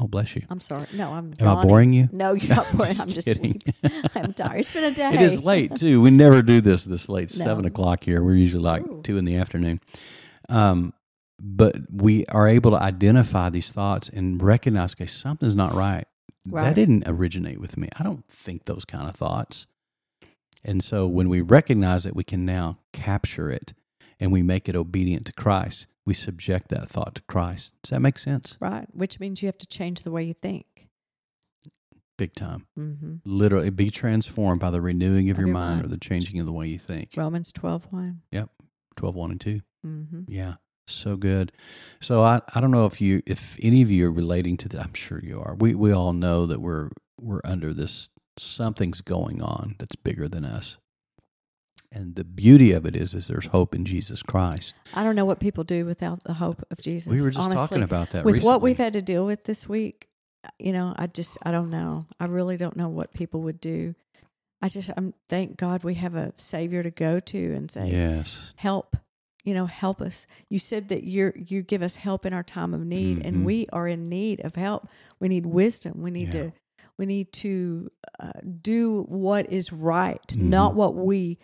oh 0.00 0.06
bless 0.06 0.36
you 0.36 0.42
I'm 0.48 0.60
sorry. 0.60 0.86
No, 0.94 1.12
I'm. 1.12 1.34
Am 1.40 1.58
I 1.58 1.62
boring 1.62 1.92
you? 1.92 2.08
No, 2.12 2.32
you're 2.32 2.48
not 2.56 2.70
boring. 2.72 2.94
I'm 3.00 3.08
just 3.08 3.26
kidding. 3.26 3.60
I'm 4.14 4.32
tired. 4.32 4.60
It's 4.60 4.72
been 4.72 4.84
a 4.84 4.94
day. 4.94 5.14
It 5.14 5.20
is 5.20 5.42
late 5.42 5.76
too. 5.76 6.00
We 6.00 6.10
never 6.10 6.40
do 6.40 6.60
this 6.60 6.84
this 6.84 7.08
late. 7.08 7.32
No. 7.36 7.44
Seven 7.44 7.64
o'clock 7.66 8.04
here. 8.04 8.22
We're 8.22 8.36
usually 8.36 8.62
like 8.62 8.86
Ooh. 8.86 9.02
two 9.02 9.18
in 9.18 9.24
the 9.24 9.36
afternoon. 9.36 9.80
Um, 10.48 10.94
but 11.42 11.76
we 11.90 12.24
are 12.26 12.46
able 12.46 12.70
to 12.70 12.76
identify 12.76 13.50
these 13.50 13.72
thoughts 13.72 14.08
and 14.08 14.40
recognize, 14.40 14.94
okay, 14.94 15.06
something's 15.06 15.56
not 15.56 15.72
right. 15.72 16.04
That 16.46 16.74
didn't 16.74 17.04
originate 17.06 17.60
with 17.60 17.76
me. 17.76 17.88
I 17.98 18.02
don't 18.04 18.26
think 18.28 18.64
those 18.64 18.84
kind 18.84 19.08
of 19.08 19.14
thoughts. 19.14 19.66
And 20.64 20.82
so 20.82 21.06
when 21.06 21.28
we 21.28 21.40
recognize 21.40 22.06
it, 22.06 22.14
we 22.14 22.24
can 22.24 22.44
now 22.44 22.78
capture 22.92 23.50
it 23.50 23.72
and 24.20 24.30
we 24.30 24.42
make 24.42 24.68
it 24.68 24.76
obedient 24.76 25.26
to 25.26 25.32
Christ. 25.32 25.86
We 26.04 26.14
subject 26.14 26.68
that 26.68 26.88
thought 26.88 27.14
to 27.16 27.22
Christ. 27.22 27.74
Does 27.82 27.90
that 27.90 28.00
make 28.00 28.18
sense? 28.18 28.56
Right. 28.60 28.86
Which 28.92 29.18
means 29.20 29.42
you 29.42 29.46
have 29.46 29.58
to 29.58 29.66
change 29.66 30.02
the 30.02 30.10
way 30.10 30.22
you 30.24 30.34
think. 30.34 30.88
Big 32.18 32.34
time. 32.34 32.66
Mm-hmm. 32.78 33.16
Literally, 33.24 33.70
be 33.70 33.90
transformed 33.90 34.60
by 34.60 34.70
the 34.70 34.80
renewing 34.80 35.30
of, 35.30 35.36
Of 35.36 35.40
your, 35.40 35.48
your 35.48 35.54
mind, 35.54 35.76
mind. 35.76 35.84
or 35.86 35.88
the 35.88 35.98
changing 35.98 36.38
of 36.40 36.46
the 36.46 36.52
way 36.52 36.68
you 36.68 36.78
think. 36.78 37.10
Romans 37.16 37.50
12 37.52 37.86
1. 37.90 38.20
Yep, 38.30 38.50
12, 38.96 39.14
1 39.14 39.30
and 39.30 39.40
2. 39.40 39.60
Mm-hmm. 39.86 40.20
Yeah, 40.28 40.54
so 40.86 41.16
good. 41.16 41.52
So 42.00 42.22
I, 42.22 42.42
I 42.54 42.60
don't 42.60 42.70
know 42.70 42.86
if 42.86 43.00
you 43.00 43.22
if 43.26 43.56
any 43.62 43.82
of 43.82 43.90
you 43.90 44.06
are 44.08 44.12
relating 44.12 44.56
to 44.58 44.68
that. 44.68 44.84
I'm 44.86 44.94
sure 44.94 45.20
you 45.22 45.40
are. 45.40 45.54
We 45.54 45.74
we 45.74 45.92
all 45.92 46.12
know 46.12 46.46
that 46.46 46.60
we're 46.60 46.90
we're 47.18 47.40
under 47.44 47.72
this 47.72 48.10
something's 48.36 49.00
going 49.00 49.42
on 49.42 49.76
that's 49.78 49.96
bigger 49.96 50.28
than 50.28 50.44
us. 50.44 50.76
And 51.94 52.14
the 52.14 52.24
beauty 52.24 52.72
of 52.72 52.86
it 52.86 52.96
is 52.96 53.12
is 53.12 53.28
there's 53.28 53.48
hope 53.48 53.74
in 53.74 53.84
Jesus 53.84 54.22
Christ. 54.22 54.74
I 54.94 55.04
don't 55.04 55.14
know 55.14 55.26
what 55.26 55.40
people 55.40 55.62
do 55.62 55.84
without 55.84 56.24
the 56.24 56.32
hope 56.34 56.62
of 56.70 56.80
Jesus. 56.80 57.12
we 57.12 57.20
were 57.20 57.28
just 57.30 57.44
honestly. 57.44 57.66
talking 57.68 57.82
about 57.82 58.10
that 58.10 58.24
with 58.24 58.34
recently. 58.34 58.52
what 58.54 58.62
we've 58.62 58.78
had 58.78 58.94
to 58.94 59.02
deal 59.02 59.26
with 59.26 59.44
this 59.44 59.68
week 59.68 60.08
you 60.58 60.72
know 60.72 60.92
i 60.96 61.06
just 61.06 61.38
i 61.44 61.52
don't 61.52 61.70
know 61.70 62.04
i 62.18 62.24
really 62.24 62.56
don't 62.56 62.76
know 62.76 62.88
what 62.88 63.14
people 63.14 63.42
would 63.42 63.60
do 63.60 63.94
i 64.60 64.68
just 64.68 64.90
i'm 64.96 65.14
thank 65.28 65.56
god 65.56 65.84
we 65.84 65.94
have 65.94 66.16
a 66.16 66.32
savior 66.34 66.82
to 66.82 66.90
go 66.90 67.20
to 67.20 67.52
and 67.54 67.70
say 67.70 67.88
Yes. 67.88 68.52
help 68.56 68.96
you 69.44 69.54
know 69.54 69.66
help 69.66 70.00
us 70.00 70.26
you 70.48 70.58
said 70.58 70.88
that 70.88 71.04
you're 71.04 71.32
you 71.36 71.62
give 71.62 71.80
us 71.80 71.94
help 71.94 72.26
in 72.26 72.32
our 72.32 72.42
time 72.42 72.74
of 72.74 72.80
need 72.84 73.18
Mhm. 73.18 73.24
and 73.28 73.44
we 73.46 73.66
are 73.72 73.86
in 73.86 74.08
need 74.08 74.40
of 74.44 74.56
help 74.56 74.88
we 75.20 75.28
need 75.28 75.46
wisdom 75.46 76.02
we 76.02 76.10
need 76.10 76.34
Yeah. 76.34 76.46
to 76.46 76.52
we 77.02 77.06
need 77.06 77.32
to 77.32 77.90
uh, 78.20 78.30
do 78.72 79.02
what 79.08 79.50
is 79.52 79.72
right 79.72 80.24
Mhm. 80.28 80.42
not 80.58 80.74
what 80.76 80.94
we 80.94 81.38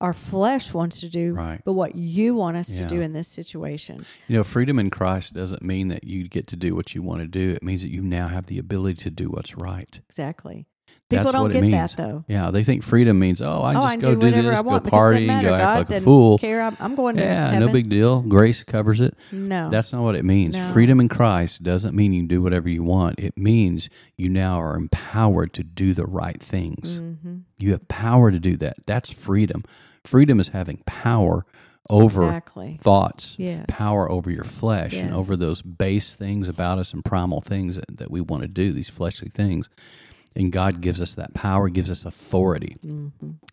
our 0.00 0.12
flesh 0.12 0.74
wants 0.74 1.00
to 1.00 1.08
do 1.08 1.32
Right. 1.34 1.60
but 1.64 1.72
what 1.72 1.94
you 1.96 2.34
want 2.36 2.56
us 2.56 2.68
to 2.78 2.86
do 2.86 3.00
in 3.00 3.12
this 3.14 3.26
situation 3.26 4.04
You 4.28 4.36
know, 4.36 4.44
freedom 4.44 4.78
in 4.78 4.90
Christ 4.90 5.32
doesn't 5.34 5.62
mean 5.62 5.88
that 5.88 6.04
you 6.04 6.28
get 6.28 6.46
to 6.48 6.56
do 6.56 6.74
what 6.76 6.94
you 6.94 7.02
want 7.02 7.20
to 7.22 7.26
do. 7.26 7.50
It 7.50 7.62
means 7.64 7.82
that 7.82 7.90
you 7.90 8.02
now 8.02 8.28
have 8.28 8.46
the 8.46 8.58
ability 8.58 8.98
to 9.04 9.10
do 9.10 9.26
what's 9.30 9.56
right. 9.56 10.00
exactly 10.08 10.66
people 11.08 11.24
That's 11.24 11.32
don't 11.32 11.42
what 11.44 11.56
it 11.56 11.62
get 11.62 11.70
that 11.96 11.96
though 11.96 12.24
Yeah, 12.28 12.50
they 12.50 12.62
think 12.64 12.82
freedom 12.82 13.18
means, 13.18 13.40
oh, 13.40 13.62
I 13.62 13.70
oh, 13.74 13.82
just 13.82 13.86
I 13.86 13.96
go 13.96 14.14
do 14.14 14.20
do, 14.20 14.26
whatever 14.26 14.48
this, 14.50 14.58
I 14.58 14.60
want 14.60 14.84
go 14.84 14.90
party, 14.90 15.26
go 15.26 15.32
act 15.32 15.44
God 15.44 15.78
like 15.78 15.90
a 15.90 16.00
fool. 16.04 16.38
care. 16.38 16.62
I'm, 16.62 16.76
I'm 16.80 16.94
going 16.94 17.16
to 17.16 17.22
Yeah, 17.22 17.50
heaven. 17.50 17.66
no 17.66 17.72
big 17.72 17.88
deal. 17.88 18.20
Grace 18.20 18.62
covers 18.64 19.00
it. 19.00 19.14
No, 19.32 19.70
That's 19.70 19.92
not 19.92 20.02
what 20.02 20.16
it 20.16 20.24
means. 20.24 20.56
No. 20.56 20.72
Freedom 20.72 21.00
in 21.00 21.08
Christ 21.08 21.62
doesn't 21.62 21.94
mean 21.96 22.12
you 22.12 22.26
do 22.26 22.42
whatever 22.42 22.68
you 22.68 22.82
want. 22.82 23.18
It 23.18 23.38
means 23.38 23.88
you 24.16 24.28
now 24.28 24.60
are 24.60 24.76
empowered 24.76 25.52
to 25.54 25.64
do 25.64 25.94
the 25.94 26.04
right 26.06 26.40
things. 26.42 26.98
hmm 26.98 27.38
You 27.58 27.72
have 27.72 27.88
power 27.88 28.30
to 28.30 28.38
do 28.38 28.56
that. 28.58 28.74
That's 28.86 29.10
freedom. 29.10 29.62
Freedom 30.04 30.40
is 30.40 30.48
having 30.50 30.82
power 30.86 31.46
over 31.90 32.24
exactly. 32.24 32.76
thoughts, 32.78 33.34
Yes. 33.38 33.64
power 33.66 34.10
over 34.10 34.30
your 34.30 34.44
flesh, 34.44 34.94
and 34.94 35.14
over 35.14 35.36
those 35.36 35.62
base 35.62 36.14
things 36.14 36.46
about 36.48 36.78
us 36.78 36.92
and 36.92 37.02
primal 37.02 37.40
things 37.40 37.76
that, 37.76 37.96
that 37.96 38.10
we 38.10 38.20
want 38.20 38.42
to 38.42 38.48
do, 38.48 38.74
these 38.74 38.90
fleshly 38.90 39.30
things. 39.30 39.70
And 40.36 40.52
God 40.52 40.80
gives 40.80 41.02
us 41.02 41.14
that 41.14 41.34
power, 41.34 41.68
gives 41.68 41.90
us 41.90 42.04
authority. 42.04 42.76
hmm 42.82 43.08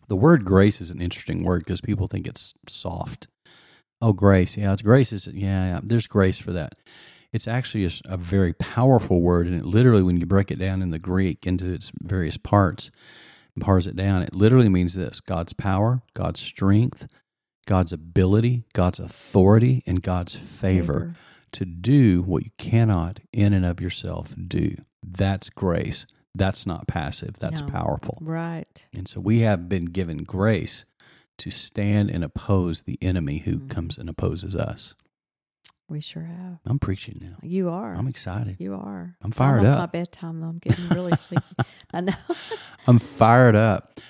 The 0.08 0.16
word 0.16 0.44
grace 0.44 0.80
is 0.80 0.90
an 0.90 1.00
interesting 1.00 1.44
word 1.44 1.60
because 1.60 1.80
people 1.80 2.06
think 2.06 2.26
it's 2.26 2.54
soft. 2.68 3.28
Oh, 4.00 4.12
grace. 4.12 4.56
Yeah, 4.56 4.72
it's 4.72 4.82
grace. 4.82 5.12
Is 5.12 5.26
yeah, 5.26 5.66
yeah. 5.66 5.80
There's 5.82 6.06
grace 6.06 6.38
for 6.38 6.52
that. 6.52 6.74
It's 7.32 7.48
actually 7.48 7.88
a 8.06 8.16
very 8.16 8.52
powerful 8.54 9.20
word, 9.20 9.46
and 9.46 9.56
it 9.56 9.64
literally, 9.64 10.02
when 10.02 10.16
you 10.18 10.26
break 10.26 10.50
it 10.50 10.58
down 10.58 10.80
in 10.80 10.90
the 10.90 10.98
Greek 10.98 11.46
into 11.46 11.72
its 11.72 11.92
various 12.02 12.36
parts, 12.36 12.90
and 13.54 13.64
parse 13.64 13.86
it 13.86 13.96
down, 13.96 14.22
it 14.22 14.34
literally 14.36 14.68
means 14.68 14.94
this: 14.94 15.20
God's 15.20 15.52
power, 15.52 16.02
God's 16.14 16.40
strength, 16.40 17.06
God's 17.66 17.92
ability, 17.92 18.64
God's 18.74 19.00
authority, 19.00 19.82
and 19.86 20.02
God's 20.02 20.34
favor 20.34 21.14
to 21.52 21.64
do 21.64 22.22
what 22.22 22.44
you 22.44 22.50
cannot 22.58 23.20
in 23.32 23.52
and 23.52 23.66
of 23.66 23.80
yourself 23.80 24.34
do. 24.36 24.76
That's 25.02 25.50
grace. 25.50 26.06
That's 26.36 26.66
not 26.66 26.86
passive. 26.86 27.38
That's 27.38 27.60
No. 27.62 27.66
powerful. 27.66 28.18
Right. 28.20 28.88
And 28.94 29.08
so 29.08 29.20
we 29.20 29.40
have 29.40 29.68
been 29.68 29.86
given 29.86 30.18
grace 30.24 30.84
to 31.38 31.50
stand 31.50 32.10
and 32.10 32.22
oppose 32.24 32.82
the 32.82 32.98
enemy 33.02 33.38
who 33.38 33.58
Mhm. 33.60 33.70
comes 33.70 33.98
and 33.98 34.08
opposes 34.08 34.54
us. 34.56 34.94
We 35.88 36.00
sure 36.00 36.24
have. 36.24 36.58
I'm 36.66 36.78
preaching 36.80 37.18
now. 37.20 37.36
You 37.42 37.68
are. 37.68 37.94
I'm 37.94 38.08
excited. 38.08 38.56
you 38.58 38.74
are. 38.74 39.16
I'm 39.22 39.28
It's 39.30 39.38
fired 39.38 39.58
almost 39.58 39.72
up. 39.72 39.78
my 39.78 39.86
bedtime 39.86 40.40
though. 40.40 40.48
I'm 40.48 40.58
getting 40.58 40.88
really 40.88 41.14
sleepy. 41.14 41.44
I 41.94 42.00
know. 42.00 42.12
I'm 42.88 42.98
fired 42.98 43.54
up. 43.54 44.00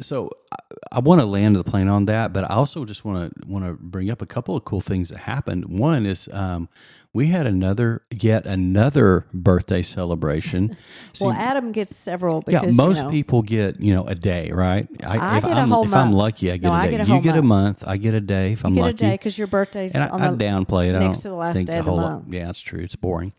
So 0.00 0.30
I, 0.52 0.56
I 0.92 0.98
want 1.00 1.20
to 1.20 1.26
land 1.26 1.56
the 1.56 1.64
plane 1.64 1.88
on 1.88 2.04
that, 2.04 2.32
but 2.32 2.44
I 2.48 2.54
also 2.54 2.84
just 2.84 3.04
want 3.04 3.34
to 3.40 3.48
want 3.48 3.64
to 3.64 3.72
bring 3.74 4.10
up 4.10 4.22
a 4.22 4.26
couple 4.26 4.56
of 4.56 4.64
cool 4.64 4.80
things 4.80 5.08
that 5.08 5.18
happened. 5.18 5.64
One 5.78 6.06
is 6.06 6.28
um, 6.32 6.68
we 7.14 7.28
had 7.28 7.46
another 7.46 8.02
yet 8.14 8.46
another 8.46 9.26
birthday 9.32 9.82
celebration. 9.82 10.76
See, 11.12 11.24
well, 11.24 11.34
Adam 11.34 11.72
gets 11.72 11.96
several 11.96 12.44
yeah, 12.48 12.62
most 12.74 12.98
you 12.98 13.02
know, 13.04 13.10
people 13.10 13.42
get 13.42 13.80
you 13.80 13.94
know 13.94 14.04
a 14.04 14.14
day, 14.14 14.50
right? 14.52 14.86
I 15.06 15.38
if 15.38 15.44
get 15.44 15.52
a 15.52 15.60
I'm, 15.60 15.70
whole 15.70 15.84
if 15.84 15.94
I'm 15.94 16.12
lucky, 16.12 16.50
I 16.52 16.56
get 16.58 16.62
No, 16.64 16.70
a 16.70 16.74
I 16.74 16.86
day. 16.86 16.96
get 16.98 17.08
a 17.08 17.12
you 17.12 17.20
get 17.22 17.36
a 17.36 17.42
month. 17.42 17.80
month. 17.82 17.88
I 17.88 17.96
get 17.96 18.14
a 18.14 18.20
day 18.20 18.52
if 18.52 18.64
I'm 18.64 18.70
you 18.70 18.76
get 18.76 18.82
lucky. 18.82 18.94
a 18.94 19.08
day 19.08 19.14
because 19.14 19.38
your 19.38 19.46
birthday's 19.46 19.94
and 19.94 20.04
I, 20.04 20.08
on 20.08 20.20
I 20.20 20.30
the 20.30 20.36
downplay 20.36 20.90
it. 20.90 20.96
I 20.96 21.00
next 21.00 21.22
to 21.22 21.28
the 21.28 21.34
last 21.34 21.56
think 21.56 21.66
day 21.68 21.74
the 21.74 21.78
of 21.80 21.84
the 21.86 21.92
month. 21.92 22.24
Yeah, 22.28 22.50
it's 22.50 22.60
true. 22.60 22.80
It's 22.80 22.96
boring. 22.96 23.32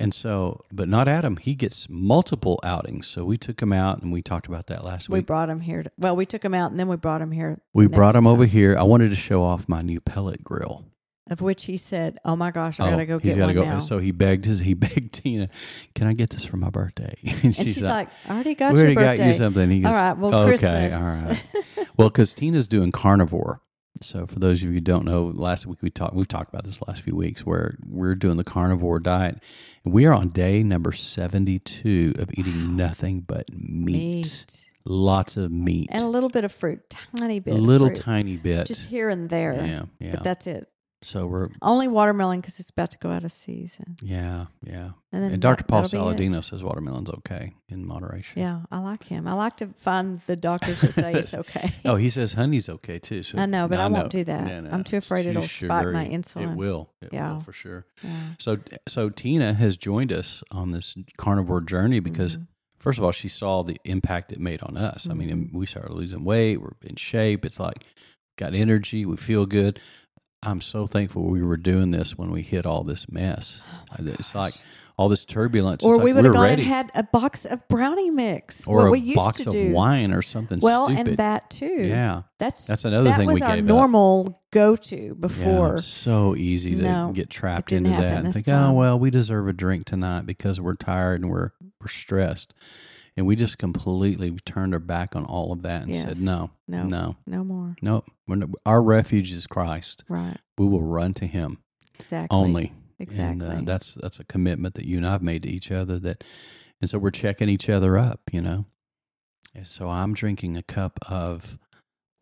And 0.00 0.14
so, 0.14 0.60
but 0.72 0.88
not 0.88 1.08
Adam. 1.08 1.38
He 1.38 1.56
gets 1.56 1.88
multiple 1.90 2.60
outings. 2.62 3.08
So 3.08 3.24
we 3.24 3.36
took 3.36 3.60
him 3.60 3.72
out 3.72 4.00
and 4.00 4.12
we 4.12 4.22
talked 4.22 4.46
about 4.46 4.68
that 4.68 4.84
last 4.84 5.08
We 5.08 5.14
week. 5.18 5.24
We 5.24 5.26
brought 5.26 5.50
him 5.50 5.58
here. 5.60 5.82
To, 5.82 5.90
well, 5.98 6.14
we 6.14 6.24
took 6.24 6.44
him 6.44 6.54
out 6.54 6.70
and 6.70 6.78
then 6.78 6.86
we 6.86 6.96
brought 6.96 7.20
him 7.20 7.32
here. 7.32 7.60
We 7.74 7.88
brought 7.88 8.14
him 8.14 8.24
over 8.26 8.44
here. 8.44 8.78
I 8.78 8.84
wanted 8.84 9.10
to 9.10 9.16
show 9.16 9.42
off 9.42 9.68
my 9.68 9.82
new 9.82 9.98
pellet 9.98 10.44
grill. 10.44 10.84
Of 11.30 11.40
which 11.42 11.64
he 11.66 11.76
said, 11.76 12.18
"Oh 12.24 12.36
my 12.36 12.50
gosh, 12.50 12.80
I 12.80 12.86
Oh, 12.88 12.90
gotta 12.90 13.06
go 13.06 13.18
get 13.18 13.36
gotta 13.36 13.46
one 13.46 13.54
go. 13.54 13.64
now." 13.64 13.78
So 13.80 13.98
he 13.98 14.12
begged 14.12 14.44
his, 14.46 14.60
he 14.60 14.74
begged 14.84 15.12
Tina, 15.12 15.48
"Can 15.94 16.06
I 16.06 16.12
get 16.14 16.30
this 16.30 16.44
for 16.44 16.56
my 16.56 16.70
birthday?" 16.70 17.14
And, 17.22 17.44
and 17.44 17.54
she's, 17.54 17.82
like, 17.84 18.08
"I 18.28 18.34
already 18.34 18.54
got 18.54 18.72
"We 18.72 18.78
your 18.78 18.86
already 18.86 18.94
birthday." 18.94 19.16
got 19.18 19.26
you 19.26 19.32
something." 19.34 19.70
He 19.70 19.80
goes, 19.80 19.92
All 19.94 20.00
right, 20.00 20.16
well, 20.16 20.34
okay, 20.34 20.48
Christmas. 20.56 20.94
all 20.94 21.28
right. 21.28 21.88
well, 21.98 22.08
because 22.08 22.32
Tina's 22.34 22.66
doing 22.68 22.90
carnivore. 22.92 23.60
So 24.00 24.26
for 24.28 24.38
those 24.38 24.62
of 24.62 24.68
you 24.68 24.74
who 24.74 24.80
don't 24.80 25.04
know, 25.04 25.24
last 25.34 25.66
week 25.66 25.82
we 25.82 25.90
talked. 25.90 26.14
We've 26.14 26.28
talked 26.28 26.48
about 26.54 26.64
this 26.64 26.80
last 26.86 27.02
few 27.02 27.16
weeks, 27.16 27.44
where 27.44 27.76
we're 27.84 28.14
doing 28.14 28.36
the 28.36 28.44
carnivore 28.44 29.00
diet. 29.00 29.42
We 29.84 30.06
are 30.06 30.14
on 30.14 30.28
day 30.28 30.62
number 30.62 30.92
seventy-two 30.92 32.12
of 32.18 32.30
eating 32.34 32.76
nothing 32.76 33.20
but 33.20 33.46
meat. 33.52 33.94
Meat. 33.96 34.64
Lots 34.84 35.36
of 35.36 35.50
meat, 35.50 35.88
and 35.90 36.02
a 36.02 36.06
little 36.06 36.30
bit 36.30 36.44
of 36.44 36.52
fruit, 36.52 36.80
tiny 37.18 37.40
bit, 37.40 37.52
a 37.54 37.56
little 37.58 37.90
tiny 37.90 38.36
bit. 38.38 38.66
just 38.66 38.88
here 38.88 39.10
and 39.10 39.28
there. 39.28 39.52
yeah, 39.54 39.82
yeah. 39.98 40.12
But 40.12 40.24
that's 40.24 40.46
it. 40.46 40.66
So 41.02 41.26
we're 41.26 41.48
Only 41.62 41.86
watermelon 41.88 42.40
because 42.40 42.58
it's 42.58 42.70
about 42.70 42.90
to 42.90 42.98
go 42.98 43.10
out 43.10 43.22
of 43.24 43.30
season. 43.32 43.96
yeah, 44.02 44.46
yeah. 44.64 44.90
And 45.12 45.22
then 45.22 45.32
And 45.32 45.40
Dr. 45.42 45.64
Paul 45.64 45.82
that'll 45.82 46.12
be 46.14 46.26
it. 46.26 46.30
Saladino 46.30 46.44
says 46.44 46.62
watermelon's 46.62 47.08
okay 47.10 47.54
in 47.68 47.86
moderation. 47.86 48.40
Yeah, 48.42 48.62
I 48.70 48.78
like 48.80 49.04
him. 49.04 49.26
I 49.26 49.32
like 49.34 49.56
to 49.58 49.68
find 49.68 50.18
the 50.20 50.36
doctors 50.36 50.80
that 50.82 50.92
say 50.92 51.12
it's 51.14 51.34
okay. 51.34 51.70
Oh, 51.84 51.94
he 51.96 52.08
says 52.08 52.32
honey's 52.34 52.68
okay 52.68 52.98
too. 52.98 53.22
So 53.22 53.38
I 53.38 53.46
know, 53.46 53.68
but 53.68 53.78
I 53.78 53.86
won't 53.86 54.10
do 54.10 54.24
that. 54.24 54.44
No, 54.46 54.60
no, 54.60 54.70
I'm 54.70 54.84
too 54.84 54.96
afraid 54.98 55.26
it'll 55.26 55.42
too 55.42 55.48
spike 55.48 55.86
my 55.92 56.04
insulin. 56.06 56.52
It 56.52 56.56
will. 56.56 56.90
It 57.00 57.10
Yeah. 57.12 57.34
will 57.34 57.40
for 57.40 57.52
sure. 57.52 57.86
Yeah. 58.02 58.10
So, 58.38 58.56
so 58.88 59.08
Tina 59.08 59.54
has 59.54 59.76
joined 59.76 60.12
us 60.12 60.42
on 60.50 60.72
this 60.72 60.96
carnivore 61.16 61.60
journey 61.62 62.00
because, 62.00 62.34
Mm-hmm. 62.36 62.44
first 62.80 62.98
of 62.98 63.04
all, 63.04 63.12
she 63.12 63.28
saw 63.28 63.62
the 63.62 63.76
impact 63.84 64.32
it 64.32 64.40
made 64.40 64.62
on 64.62 64.76
us. 64.76 65.08
I 65.08 65.14
mean, 65.14 65.30
Mm-hmm. 65.30 65.56
we 65.58 65.64
started 65.66 65.92
losing 65.94 66.24
weight. 66.24 66.60
We're 66.60 66.72
in 66.82 66.96
shape. 66.96 67.44
It's 67.46 67.60
like 67.60 67.84
got 68.36 68.52
energy. 68.54 69.06
We 69.06 69.16
feel 69.16 69.46
good. 69.46 69.80
I'm 70.42 70.60
so 70.60 70.86
thankful 70.86 71.26
we 71.26 71.42
were 71.42 71.56
doing 71.56 71.90
this 71.90 72.16
when 72.16 72.30
we 72.30 72.42
hit 72.42 72.64
all 72.66 72.84
this 72.84 73.08
mess. 73.10 73.62
Oh 74.00 74.04
it's 74.04 74.34
like 74.34 74.52
all 74.98 75.08
this 75.08 75.24
turbulence. 75.24 75.82
Or 75.82 75.94
it's 75.94 76.04
we 76.04 76.10
like 76.12 76.16
would 76.16 76.24
have 76.26 76.34
gone 76.34 76.42
ready. 76.42 76.62
and 76.62 76.70
had 76.70 76.90
a 76.94 77.02
box 77.04 77.44
of 77.46 77.66
brownie 77.68 78.10
mix. 78.10 78.66
or 78.66 78.82
what 78.82 78.90
we 78.92 78.98
used 79.00 79.16
box 79.16 79.38
to 79.38 79.48
of 79.48 79.52
do. 79.52 79.72
wine 79.72 80.12
or 80.12 80.20
something 80.22 80.58
well, 80.60 80.86
stupid. 80.86 81.08
and 81.08 81.16
that 81.18 81.48
too. 81.50 81.66
yeah. 81.86 82.22
That's 82.38 82.66
That's 82.66 82.84
another 82.84 83.04
that 83.08 83.16
thing 83.18 83.28
we 83.28 83.34
was 83.34 83.42
our 83.42 83.54
gave 83.56 83.64
up. 83.64 83.68
normal 83.68 84.34
go 84.50 84.76
to 84.76 84.96
Yeah, 84.96 85.12
before. 85.18 85.78
so 85.78 86.36
easy 86.36 86.74
to 86.76 86.82
No, 86.82 87.12
get 87.14 87.30
trapped 87.30 87.72
into 87.72 87.90
that 87.90 88.24
and 88.24 88.34
think, 88.34 88.46
oh, 88.48 88.52
time. 88.52 88.70
oh 88.70 88.72
well, 88.74 88.98
we 88.98 89.10
deserve 89.10 89.48
a 89.48 89.52
drink 89.54 89.86
tonight 89.86 90.26
because 90.26 90.60
we're 90.60 90.74
tired 90.76 91.22
and 91.22 91.30
we're 91.30 91.50
we're 91.80 91.88
stressed, 91.88 92.52
and 93.18 93.26
we 93.26 93.36
just 93.36 93.58
completely 93.58 94.30
turned 94.46 94.72
our 94.72 94.78
back 94.80 95.14
on 95.16 95.24
all 95.24 95.52
of 95.52 95.62
that 95.62 95.82
and 95.82 95.94
said, 95.94 96.20
no, 96.20 96.52
No. 96.68 96.84
no, 96.84 97.16
No 97.26 97.42
more. 97.44 97.74
no. 97.82 98.04
We're 98.26 98.36
not, 98.36 98.50
our 98.64 98.80
refuge 98.80 99.32
is 99.32 99.46
Christ. 99.46 100.04
Right. 100.08 100.36
We 100.56 100.66
will 100.66 100.82
run 100.82 101.12
to 101.14 101.26
Him 101.26 101.58
Exactly. 101.98 102.36
only. 102.38 102.72
Exactly. 103.00 103.46
And 103.48 103.68
uh, 103.68 103.72
that's 103.72 103.94
that's 103.94 104.18
a 104.20 104.24
commitment 104.24 104.74
that 104.74 104.84
you 104.86 104.96
and 104.98 105.06
I've 105.06 105.22
made 105.22 105.42
to 105.42 105.48
each 105.48 105.70
other. 105.70 105.98
That, 105.98 106.24
and 106.80 106.88
so 106.90 106.98
we're 106.98 107.10
checking 107.10 107.48
each 107.48 107.68
other 107.68 107.96
up. 107.98 108.20
You 108.32 108.40
know. 108.40 108.64
And 109.54 109.66
so 109.66 109.88
I'm 109.88 110.14
drinking 110.14 110.56
a 110.56 110.62
cup 110.62 110.98
of 111.08 111.58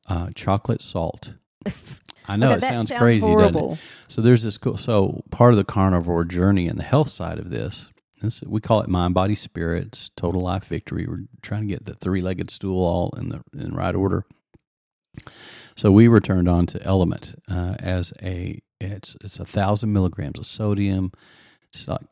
uh, 0.09 0.30
chocolate 0.34 0.80
salt. 0.80 1.34
I 2.28 2.36
know 2.36 2.49
Okay, 2.49 2.57
it 2.57 2.61
that 2.62 2.68
sounds, 2.88 2.92
crazy, 2.92 3.20
doesn't 3.34 3.57
it? 3.57 3.78
So 4.09 4.20
there's 4.22 4.42
this 4.42 4.59
cool. 4.59 4.76
So 4.76 5.22
part 5.30 5.53
of 5.53 5.57
the 5.57 5.64
carnivore 5.64 6.24
journey 6.24 6.68
and 6.68 6.78
the 6.78 6.82
health 6.84 7.09
side 7.09 7.38
of 7.38 7.51
this, 7.51 7.90
this 8.21 8.43
we 8.43 8.61
call 8.61 8.81
it 8.81 8.89
mind, 8.89 9.14
body, 9.14 9.35
spirit. 9.35 9.85
It's 9.85 10.11
total 10.17 10.43
life 10.43 10.64
victory. 10.64 11.07
We're 11.07 11.27
trying 11.43 11.62
to 11.62 11.67
get 11.69 11.85
the 11.85 11.95
three 11.95 12.23
legged 12.23 12.51
stool 12.51 12.83
all 12.83 13.11
in 13.17 13.29
the 13.29 13.43
in 13.53 13.75
right 13.75 13.95
order. 13.95 14.25
So 15.77 15.93
we 15.93 16.09
were 16.09 16.21
turned 16.21 16.49
on 16.49 16.67
to 16.67 16.83
Element 16.83 17.35
uh, 17.51 17.77
as 17.81 18.12
a 18.23 18.61
it's 18.81 19.17
it's 19.23 19.39
a 19.39 19.45
thousand 19.45 19.93
milligrams 19.93 20.39
of 20.39 20.47
sodium. 20.47 21.12
It's 21.69 21.89
like 21.89 22.03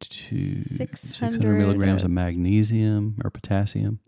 two 0.00 0.36
600, 0.36 1.58
milligrams 1.58 2.02
uh, 2.02 2.06
of 2.06 2.10
magnesium 2.10 3.18
or 3.24 3.30
potassium. 3.30 4.00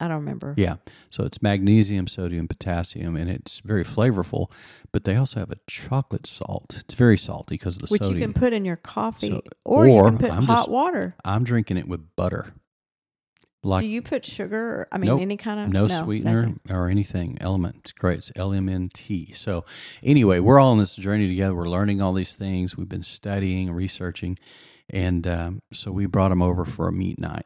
I 0.00 0.06
don't 0.08 0.18
remember. 0.18 0.54
Yeah. 0.56 0.76
So 1.10 1.24
it's 1.24 1.42
magnesium, 1.42 2.06
sodium, 2.06 2.46
potassium, 2.46 3.16
and 3.16 3.28
it's 3.28 3.60
very 3.60 3.82
flavorful. 3.84 4.50
But 4.92 5.04
they 5.04 5.16
also 5.16 5.40
have 5.40 5.50
a 5.50 5.58
chocolate 5.68 6.26
salt. 6.26 6.76
It's 6.84 6.94
very 6.94 7.18
salty 7.18 7.54
because 7.54 7.76
of 7.76 7.82
the 7.82 7.88
Which 7.88 8.02
sodium. 8.02 8.20
you 8.20 8.24
can 8.26 8.32
put 8.34 8.52
in 8.52 8.64
your 8.64 8.76
coffee, 8.76 9.30
So- 9.30 9.42
or, 9.64 9.86
you 9.88 10.02
can 10.04 10.18
put 10.18 10.30
I'm 10.32 10.44
hot 10.44 10.56
just- 10.58 10.68
water. 10.70 11.16
I'm 11.24 11.42
drinking 11.44 11.78
it 11.78 11.88
with 11.88 12.14
butter. 12.16 12.52
Like 13.64 13.80
Do 13.80 13.88
you 13.88 14.02
put 14.02 14.24
sugar? 14.24 14.56
Or, 14.82 14.88
I 14.92 14.98
mean, 14.98 15.08
Nope. 15.08 15.20
any 15.20 15.36
kind 15.36 15.58
of 15.58 15.68
no, 15.70 15.88
sweetener 15.88 16.42
nothing. 16.46 16.60
or 16.70 16.88
anything. 16.88 17.36
Element. 17.40 17.78
It's 17.80 17.92
great. 17.92 18.18
It's 18.18 18.30
LMNT. 18.36 19.34
So 19.34 19.64
anyway, 20.02 20.38
we're 20.38 20.60
all 20.60 20.70
on 20.70 20.78
this 20.78 20.94
journey 20.94 21.26
together. 21.26 21.56
We're 21.56 21.68
learning 21.68 22.00
all 22.00 22.12
these 22.12 22.34
things. 22.34 22.76
We've 22.76 22.88
been 22.88 23.02
studying, 23.02 23.72
researching. 23.72 24.38
And 24.90 25.26
um, 25.26 25.62
so 25.72 25.92
we 25.92 26.06
brought 26.06 26.30
them 26.30 26.40
over 26.40 26.64
for 26.64 26.88
a 26.88 26.92
meat 26.92 27.20
night. 27.20 27.44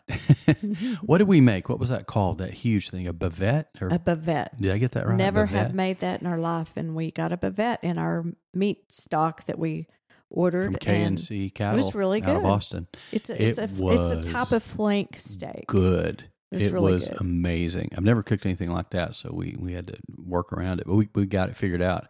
what 1.02 1.18
did 1.18 1.26
we 1.28 1.40
make? 1.40 1.68
What 1.68 1.80
was 1.80 1.88
that 1.88 2.06
called? 2.06 2.38
That 2.38 2.52
huge 2.52 2.90
thing? 2.90 3.06
A 3.08 3.12
bavette? 3.14 3.66
Or, 3.80 3.88
A 3.88 3.98
bavette. 3.98 4.56
did 4.60 4.70
I 4.72 4.78
get 4.78 4.92
that 4.92 5.06
right? 5.06 5.16
Never 5.16 5.46
have 5.46 5.74
made 5.74 5.98
that 5.98 6.20
in 6.20 6.26
our 6.28 6.38
life, 6.38 6.76
and 6.76 6.94
we 6.94 7.10
got 7.10 7.32
a 7.32 7.36
bavette 7.36 7.78
in 7.82 7.98
our 7.98 8.24
meat 8.54 8.92
stock 8.92 9.44
that 9.46 9.58
we 9.58 9.88
ordered. 10.30 10.66
from 10.66 10.76
KNC 10.76 11.52
Cattle. 11.54 11.90
really 11.94 12.22
out 12.22 12.28
of 12.30 12.36
good. 12.36 12.42
Boston. 12.44 12.86
It's 13.10 13.28
a 13.28 13.42
it's 13.42 13.58
It 13.58 13.60
a 13.60 13.64
it's 13.64 13.80
a 13.80 13.82
was 14.16 14.26
type 14.28 14.52
of 14.52 14.62
flank 14.62 15.18
steak. 15.18 15.66
Good. 15.66 16.28
It 16.52 16.56
was 16.56 16.62
It 16.64 16.72
really 16.72 16.92
was 16.92 17.08
good. 17.08 17.20
amazing. 17.22 17.88
I've 17.96 18.04
never 18.04 18.22
cooked 18.22 18.46
anything 18.46 18.70
like 18.70 18.90
that, 18.90 19.14
so 19.16 19.30
we 19.34 19.56
we 19.58 19.72
had 19.72 19.88
to 19.88 19.96
work 20.24 20.52
around 20.52 20.80
it, 20.80 20.86
but 20.86 20.94
we 20.94 21.08
we 21.14 21.26
got 21.26 21.48
it 21.48 21.56
figured 21.56 21.82
out, 21.82 22.06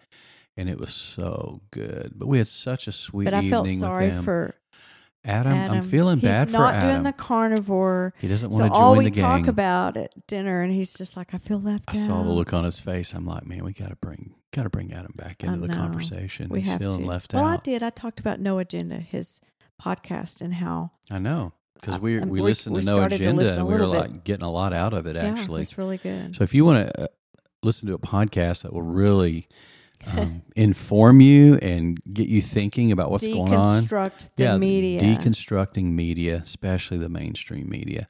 and 0.59 0.69
it 0.69 0.79
was 0.79 0.93
so 0.93 1.63
good. 1.71 2.13
But 2.17 2.27
we 2.29 2.39
had 2.39 2.49
such 2.49 2.87
a 2.87 2.93
sweet 2.93 3.25
But 3.25 3.35
I 3.35 3.49
felt 3.49 3.69
sorry 3.69 4.11
for 4.11 4.55
Adam, 5.25 5.53
Adam. 5.53 5.77
I'm 5.77 5.83
feeling 5.83 6.19
he's 6.19 6.29
bad 6.31 6.51
for 6.51 6.57
Adam. 6.57 6.75
He's 6.75 6.83
not 6.83 6.91
doing 6.91 7.03
the 7.05 7.13
carnivore. 7.13 8.15
he 8.19 8.27
doesn't 8.29 8.51
So 8.53 8.59
want 8.61 8.73
to 8.75 8.79
all 8.79 8.95
join 8.95 8.99
we 8.99 9.05
the 9.05 9.11
gang. 9.11 9.25
talk 9.45 9.49
about 9.49 9.97
at 9.97 10.27
dinner, 10.27 10.63
and 10.63 10.75
he's 10.75 10.95
just 10.95 11.17
like, 11.17 11.33
I 11.35 11.39
feel 11.39 11.61
left 11.61 11.85
I 11.89 11.93
out. 11.99 12.03
I 12.03 12.07
saw 12.07 12.23
the 12.23 12.31
look 12.31 12.53
on 12.53 12.65
his 12.65 12.79
face. 12.81 13.15
I'm 13.15 13.25
like, 13.25 13.47
man, 13.47 13.65
we 13.65 13.73
got 13.73 13.91
to 13.91 13.97
bring 13.97 14.35
got 14.53 14.65
to 14.65 14.71
bring 14.71 14.93
Adam 14.93 15.13
back 15.17 15.43
into 15.45 15.67
the 15.67 15.73
conversation. 15.73 16.49
We 16.49 16.61
He's 16.61 16.71
have 16.71 16.81
feeling 16.81 17.03
to. 17.03 17.07
left 17.07 17.33
well, 17.35 17.45
I 17.47 17.57
did. 17.59 17.83
I 17.83 17.91
talked 17.91 18.19
about 18.21 18.41
No 18.41 18.59
Agenda, 18.59 18.97
his 18.97 19.41
podcast, 19.81 20.41
and 20.43 20.55
how 20.55 20.91
I 21.11 21.19
know 21.19 21.53
because 21.75 21.99
we 22.01 22.19
we 22.21 22.27
we- 22.27 22.41
listened 22.43 22.75
we 22.75 22.81
to 22.81 22.87
No 22.87 22.97
started 22.97 23.19
to 23.19 23.23
Agenda 23.31 23.55
and 23.55 23.67
we 23.67 23.75
were 23.75 23.81
bit. 23.81 23.87
like 23.87 24.25
getting 24.25 24.45
a 24.45 24.51
lot 24.51 24.73
out 24.73 24.93
of 24.93 25.07
it. 25.07 25.17
yeah, 25.17 25.23
Actually, 25.27 25.61
it's 25.63 25.79
really 25.79 25.99
good. 25.99 26.35
So 26.37 26.45
if 26.45 26.53
you 26.55 26.65
want 26.65 26.89
to 26.89 27.03
uh, 27.05 27.07
listen 27.63 27.87
to 27.89 27.95
a 27.95 27.99
podcast 27.99 28.63
that 28.65 28.73
will 28.73 28.83
really 28.83 29.49
um, 30.17 30.43
inform 30.57 31.21
you 31.21 31.57
and 31.63 32.03
get 32.13 32.29
you 32.29 32.41
thinking 32.41 32.93
about 32.93 33.11
what's 33.11 33.27
going 33.27 33.55
on, 33.55 33.83
Deconstruct 33.83 34.31
the 34.37 34.45
yeah, 34.45 34.59
media. 34.59 35.01
deconstructing 35.01 35.93
media, 35.93 36.41
especially 36.43 36.99
the 36.99 37.09
mainstream 37.09 37.69
media. 37.69 38.09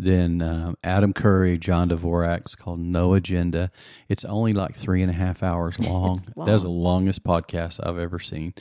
Then 0.00 0.40
um, 0.42 0.76
Adam 0.84 1.12
Curry, 1.12 1.58
John 1.58 1.88
Dvorak's 1.90 2.54
called 2.54 2.78
No 2.78 3.14
Agenda. 3.14 3.68
It's 4.08 4.24
only 4.24 4.52
like 4.52 4.74
three 4.76 5.02
and 5.02 5.10
a 5.10 5.14
half 5.14 5.42
hours 5.42 5.80
long. 5.80 6.12
It's 6.12 6.22
That's 6.36 6.62
the 6.62 6.68
longest 6.68 7.24
podcast 7.24 7.80
I've 7.84 7.98
ever 7.98 8.20
seen. 8.20 8.54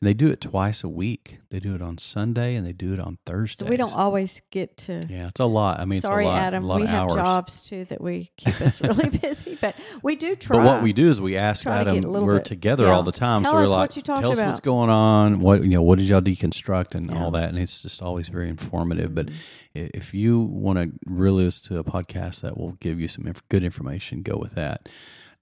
And 0.00 0.08
they 0.08 0.14
do 0.14 0.28
it 0.30 0.40
twice 0.40 0.84
a 0.84 0.88
week. 0.88 1.38
They 1.50 1.58
do 1.60 1.74
it 1.74 1.82
on 1.82 1.98
Sunday 1.98 2.54
and 2.56 2.64
they 2.66 2.72
do 2.72 2.92
it 2.92 3.00
on 3.00 3.18
Thursday. 3.26 3.64
so 3.64 3.70
we 3.70 3.76
don't 3.76 3.94
always 3.94 4.40
get 4.50 4.76
to. 4.78 5.06
Yeah, 5.10 5.28
it's 5.28 5.40
a 5.40 5.46
lot. 5.46 5.80
I 5.80 5.84
mean, 5.84 6.00
Sorry, 6.00 6.24
it's 6.26 6.30
a 6.30 6.34
lot, 6.34 6.42
Adam. 6.42 6.68
we 6.68 6.86
have 6.86 7.02
hours. 7.10 7.14
jobs 7.14 7.68
too 7.68 7.84
that 7.86 8.00
we 8.00 8.30
keep 8.36 8.60
us 8.60 8.80
really 8.80 9.08
busy, 9.18 9.56
but 9.60 9.74
we 10.02 10.14
do 10.14 10.36
try. 10.36 10.58
But 10.58 10.64
what 10.66 10.82
we 10.82 10.92
do 10.92 11.08
is 11.08 11.20
we 11.20 11.36
ask 11.36 11.64
to 11.64 11.70
Adam. 11.70 11.96
little 12.02 12.24
We're 12.26 12.36
bit- 12.36 12.44
together 12.44 12.84
yeah. 12.84 12.90
all 12.92 13.02
the 13.02 13.12
time, 13.12 13.42
Tell 13.42 13.52
so 13.52 13.56
we're 13.56 13.62
us 13.64 13.68
like, 13.68 13.78
what 13.80 13.96
you 13.96 14.02
talked 14.02 14.20
"Tell 14.20 14.30
us 14.32 14.38
about." 14.38 14.48
what's 14.48 14.60
going 14.60 14.90
on. 14.90 15.40
What 15.40 15.62
you 15.64 15.70
know? 15.70 15.82
What 15.82 15.98
did 15.98 16.06
y'all 16.08 16.20
deconstruct 16.20 16.94
and 16.94 17.10
Yeah. 17.10 17.22
all 17.24 17.30
that?" 17.32 17.48
And 17.48 17.58
it's 17.58 17.82
just 17.82 18.00
always 18.02 18.28
very 18.28 18.48
informative. 18.48 19.14
But 19.14 19.26
Mm-hmm. 19.26 19.34
i- 19.34 19.63
if 19.74 20.14
you 20.14 20.40
want 20.40 20.78
to 20.78 20.92
really 21.06 21.44
listen 21.44 21.74
to 21.74 21.80
a 21.80 21.84
podcast 21.84 22.42
that 22.42 22.56
will 22.56 22.72
give 22.80 23.00
you 23.00 23.08
some 23.08 23.26
inf- 23.26 23.46
good 23.48 23.64
information, 23.64 24.22
go 24.22 24.36
with 24.36 24.52
that. 24.54 24.88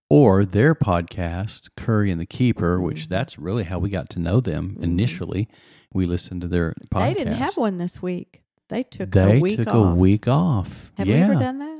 Or 0.08 0.44
their 0.44 0.74
podcast, 0.74 1.70
Curry 1.76 2.10
and 2.10 2.20
the 2.20 2.26
Keeper, 2.26 2.76
Mm-hmm. 2.76 2.84
which 2.86 3.08
that's 3.08 3.38
really 3.38 3.64
how 3.64 3.78
we 3.78 3.88
got 3.90 4.08
to 4.10 4.18
know 4.20 4.40
them 4.40 4.76
initially. 4.80 5.48
We 5.94 6.06
listened 6.06 6.40
to 6.42 6.48
their 6.48 6.74
podcast. 6.92 7.08
They 7.08 7.14
didn't 7.14 7.34
have 7.34 7.56
one 7.56 7.78
this 7.78 8.00
week. 8.02 8.42
They 8.68 8.82
took 8.82 9.10
They 9.10 9.38
a 9.38 9.40
week 9.40 9.56
took 9.58 9.68
off. 9.68 9.92
a 9.92 9.94
week 9.94 10.28
off. 10.28 10.92
Have 10.96 11.06
yeah. 11.08 11.16
we 11.16 11.22
ever 11.32 11.34
done 11.34 11.58
that? 11.58 11.78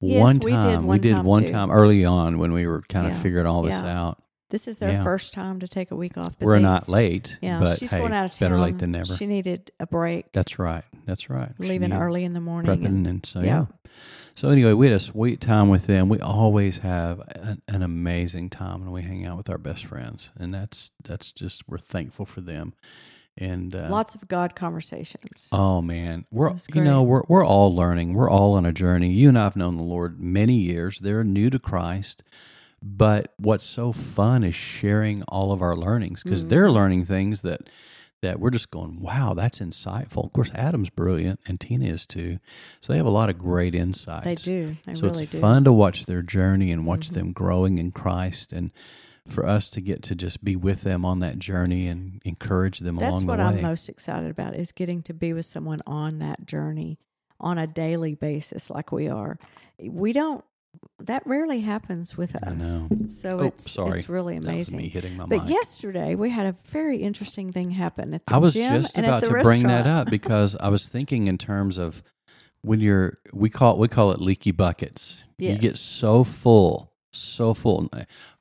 Yes, 0.00 0.20
one 0.22 0.38
we 0.42 0.52
time. 0.52 0.62
did 0.80 0.84
we 0.86 0.98
did 0.98 1.12
time, 1.14 1.24
one 1.24 1.44
time 1.46 1.70
early 1.70 2.04
on 2.04 2.38
when 2.38 2.52
we 2.52 2.66
were 2.66 2.82
kind 2.82 3.06
of 3.06 3.12
Yeah. 3.12 3.18
figuring 3.22 3.46
all 3.46 3.62
this 3.62 3.80
Yeah. 3.80 4.00
out. 4.02 4.22
This 4.50 4.68
is 4.68 4.78
their 4.78 4.92
Yeah. 4.92 5.02
first 5.02 5.32
time 5.32 5.58
to 5.60 5.66
take 5.68 5.90
a 5.90 5.96
week 5.96 6.16
off. 6.16 6.36
We're 6.40 6.56
they- 6.56 6.62
not 6.62 6.88
late, 6.88 7.38
Yeah, 7.42 7.58
but 7.58 7.78
she's 7.78 7.90
hey, 7.90 7.98
going 7.98 8.12
out 8.12 8.26
of 8.26 8.30
town. 8.32 8.50
better 8.50 8.60
late 8.60 8.78
than 8.78 8.92
never. 8.92 9.12
She 9.16 9.26
needed 9.26 9.72
a 9.80 9.86
break, 9.86 10.30
That's 10.32 10.58
right. 10.58 10.84
That's 11.04 11.28
right. 11.28 11.50
Leaving 11.58 11.92
early 11.92 12.22
in 12.24 12.32
the 12.32 12.40
morning. 12.40 12.80
prepping, 12.80 12.86
and- 12.86 13.06
and, 13.06 13.26
so 13.26 13.40
yeah. 13.40 13.46
yeah. 13.46 13.90
So 14.36 14.50
anyway, 14.50 14.72
we 14.74 14.86
had 14.86 14.94
a 14.94 15.00
sweet 15.00 15.40
time 15.40 15.68
with 15.68 15.86
them. 15.86 16.08
We 16.08 16.20
always 16.20 16.78
have 16.78 17.20
an, 17.34 17.62
an 17.68 17.82
amazing 17.82 18.50
time 18.50 18.80
when 18.82 18.92
we 18.92 19.02
hang 19.02 19.24
out 19.24 19.36
with 19.36 19.48
our 19.50 19.58
best 19.58 19.86
friends, 19.86 20.30
and 20.38 20.52
that's 20.54 20.90
that's 21.02 21.32
just 21.32 21.68
we're 21.68 21.78
thankful 21.78 22.26
for 22.26 22.40
them. 22.42 22.74
and 23.38 23.74
uh, 23.74 23.88
Lots 23.90 24.14
of 24.14 24.28
God 24.28 24.54
conversations. 24.54 25.48
Oh 25.52 25.80
man, 25.82 26.24
we're 26.30 26.54
you 26.74 26.82
know 26.84 27.02
we're 27.02 27.22
we're 27.28 27.44
all 27.46 27.74
learning. 27.74 28.14
We're 28.14 28.30
all 28.30 28.54
on 28.54 28.64
a 28.66 28.72
journey. 28.72 29.10
You 29.10 29.28
and 29.30 29.38
I 29.38 29.44
have 29.44 29.56
known 29.56 29.76
the 29.76 29.82
Lord 29.82 30.20
many 30.20 30.54
years. 30.54 30.98
They're 30.98 31.24
new 31.24 31.48
to 31.50 31.58
Christ, 31.58 32.22
but 32.88 33.32
what's 33.38 33.64
so 33.64 33.92
fun 33.92 34.44
is 34.44 34.54
sharing 34.54 35.22
all 35.24 35.52
of 35.52 35.60
our 35.62 35.74
learnings 35.76 36.22
because 36.22 36.40
Mm-hmm. 36.42 36.50
they're 36.50 36.70
learning 36.70 37.04
things 37.04 37.42
that 37.42 37.68
that 38.22 38.40
we're 38.40 38.50
just 38.50 38.70
going, 38.70 39.00
wow, 39.02 39.34
that's 39.34 39.58
insightful. 39.60 40.24
Of 40.24 40.32
course, 40.32 40.50
Adam's 40.54 40.88
brilliant 40.88 41.38
and 41.46 41.60
Tina 41.60 41.84
is 41.84 42.06
too, 42.06 42.38
so 42.80 42.92
they 42.92 42.96
have 42.96 43.06
a 43.06 43.10
lot 43.10 43.28
of 43.28 43.36
great 43.38 43.74
insights. 43.74 44.24
they 44.24 44.34
do. 44.36 44.76
They 44.86 44.94
so 44.94 45.08
really 45.08 45.24
it's 45.24 45.32
do. 45.32 45.38
Mm-hmm. 45.38 45.46
fun 45.46 45.64
to 45.64 45.72
watch 45.72 46.06
their 46.06 46.22
journey 46.22 46.72
and 46.72 46.86
watch 46.86 47.10
them 47.10 47.32
growing 47.32 47.78
in 47.78 47.92
Christ 47.92 48.52
and. 48.52 48.70
For 49.28 49.44
us 49.44 49.68
to 49.70 49.80
get 49.80 50.04
to 50.04 50.14
just 50.14 50.44
be 50.44 50.54
with 50.54 50.82
them 50.82 51.04
on 51.04 51.18
that 51.18 51.40
journey 51.40 51.88
and 51.88 52.22
encourage 52.24 52.78
them 52.78 52.94
That's 52.94 53.12
along 53.12 53.26
what 53.26 53.38
the 53.38 53.42
way. 53.42 53.48
I'm 53.56 53.60
most 53.60 53.88
excited 53.88 54.30
about 54.30 54.54
is 54.54 54.70
getting 54.70 55.02
to 55.02 55.12
be 55.12 55.32
with 55.32 55.44
someone 55.46 55.80
on 55.84 56.20
that 56.20 56.46
journey 56.46 57.00
on 57.40 57.58
a 57.58 57.66
daily 57.66 58.14
basis 58.14 58.70
like 58.70 58.92
we 58.92 59.08
are. 59.08 59.36
We 59.84 60.12
don't 60.12 60.44
that 61.00 61.22
rarely 61.26 61.60
happens 61.60 62.16
with 62.16 62.34
us. 62.36 62.42
I 62.46 62.54
know. 62.54 63.06
So 63.08 63.38
Oh, 63.40 63.44
it's 63.44 63.70
sorry. 63.70 63.98
it's 63.98 64.08
really 64.08 64.36
amazing. 64.36 64.78
me 64.78 64.88
hitting 64.88 65.16
my 65.16 65.26
but 65.26 65.42
mic. 65.44 65.50
yesterday 65.50 66.14
we 66.14 66.30
had 66.30 66.46
a 66.46 66.52
very 66.52 66.98
interesting 66.98 67.52
thing 67.52 67.70
happen 67.72 68.14
at 68.14 68.24
the 68.26 68.34
I 68.34 68.38
was 68.38 68.54
gym 68.54 68.82
just 68.82 68.98
about 68.98 69.22
to 69.22 69.28
the 69.28 69.40
bring 69.42 69.62
that 69.64 69.86
up 69.86 70.10
because 70.10 70.56
I 70.56 70.68
was 70.68 70.88
thinking 70.88 71.26
in 71.28 71.38
terms 71.38 71.78
of 71.78 72.02
when 72.62 72.80
you're 72.80 73.18
we 73.32 73.48
call 73.50 73.74
it, 73.74 73.78
we 73.78 73.88
call 73.88 74.10
it 74.12 74.20
leaky 74.20 74.50
buckets. 74.50 75.24
You 75.38 75.56
get 75.58 75.76
so 75.76 76.24
full, 76.24 76.92
so 77.12 77.54
full. 77.54 77.88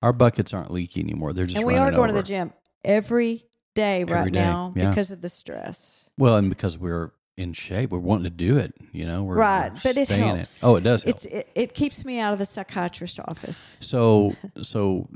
Our 0.01 0.13
buckets 0.13 0.53
aren't 0.53 0.71
leaky 0.71 1.01
anymore. 1.01 1.33
They're 1.33 1.45
just 1.45 1.57
and 1.57 1.67
we 1.67 1.75
are 1.75 1.91
going 1.91 2.07
to 2.07 2.13
the 2.13 2.23
gym 2.23 2.51
every 2.83 3.43
day 3.75 4.03
right 4.05 4.31
day, 4.31 4.39
now 4.39 4.73
yeah. 4.75 4.89
because 4.89 5.11
of 5.11 5.21
the 5.21 5.29
stress. 5.29 6.09
Well, 6.17 6.37
and 6.37 6.49
because 6.49 6.77
we're 6.77 7.11
in 7.37 7.51
shape, 7.53 7.91
we're 7.91 7.99
wanting 7.99 8.23
to 8.23 8.29
do 8.29 8.57
it. 8.57 8.73
You 8.91 9.05
know, 9.05 9.23
we're 9.23 9.35
Right, 9.35 9.73
we're 9.73 9.79
but 9.83 9.97
it 9.97 10.09
helps. 10.09 10.63
Oh, 10.63 10.75
it 10.75 10.83
does 10.83 11.03
help. 11.03 11.15
It's 11.15 11.25
it, 11.25 11.49
it 11.53 11.73
keeps 11.73 12.05
me 12.05 12.19
out 12.19 12.33
of 12.33 12.39
the 12.39 12.45
psychiatrist 12.45 13.19
office. 13.19 13.77
So, 13.81 14.35
so 14.61 15.09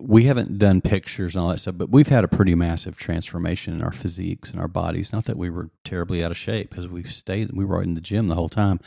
we 0.00 0.24
haven't 0.24 0.58
done 0.58 0.80
pictures 0.80 1.36
and 1.36 1.42
all 1.42 1.50
that 1.50 1.58
stuff, 1.58 1.76
but 1.78 1.90
we've 1.90 2.08
had 2.08 2.24
a 2.24 2.28
pretty 2.28 2.54
massive 2.54 2.98
transformation 2.98 3.74
in 3.74 3.82
our 3.82 3.92
physiques 3.92 4.50
and 4.50 4.60
our 4.60 4.68
bodies. 4.68 5.12
Not 5.12 5.24
that 5.26 5.36
we 5.36 5.48
were 5.48 5.70
terribly 5.84 6.24
out 6.24 6.30
of 6.30 6.36
shape 6.36 6.70
because 6.70 6.88
we've 6.88 7.10
stayed, 7.10 7.52
we 7.52 7.64
were 7.64 7.82
in 7.82 7.94
the 7.94 8.00
gym 8.00 8.28
the 8.28 8.34
whole 8.34 8.48
time. 8.48 8.80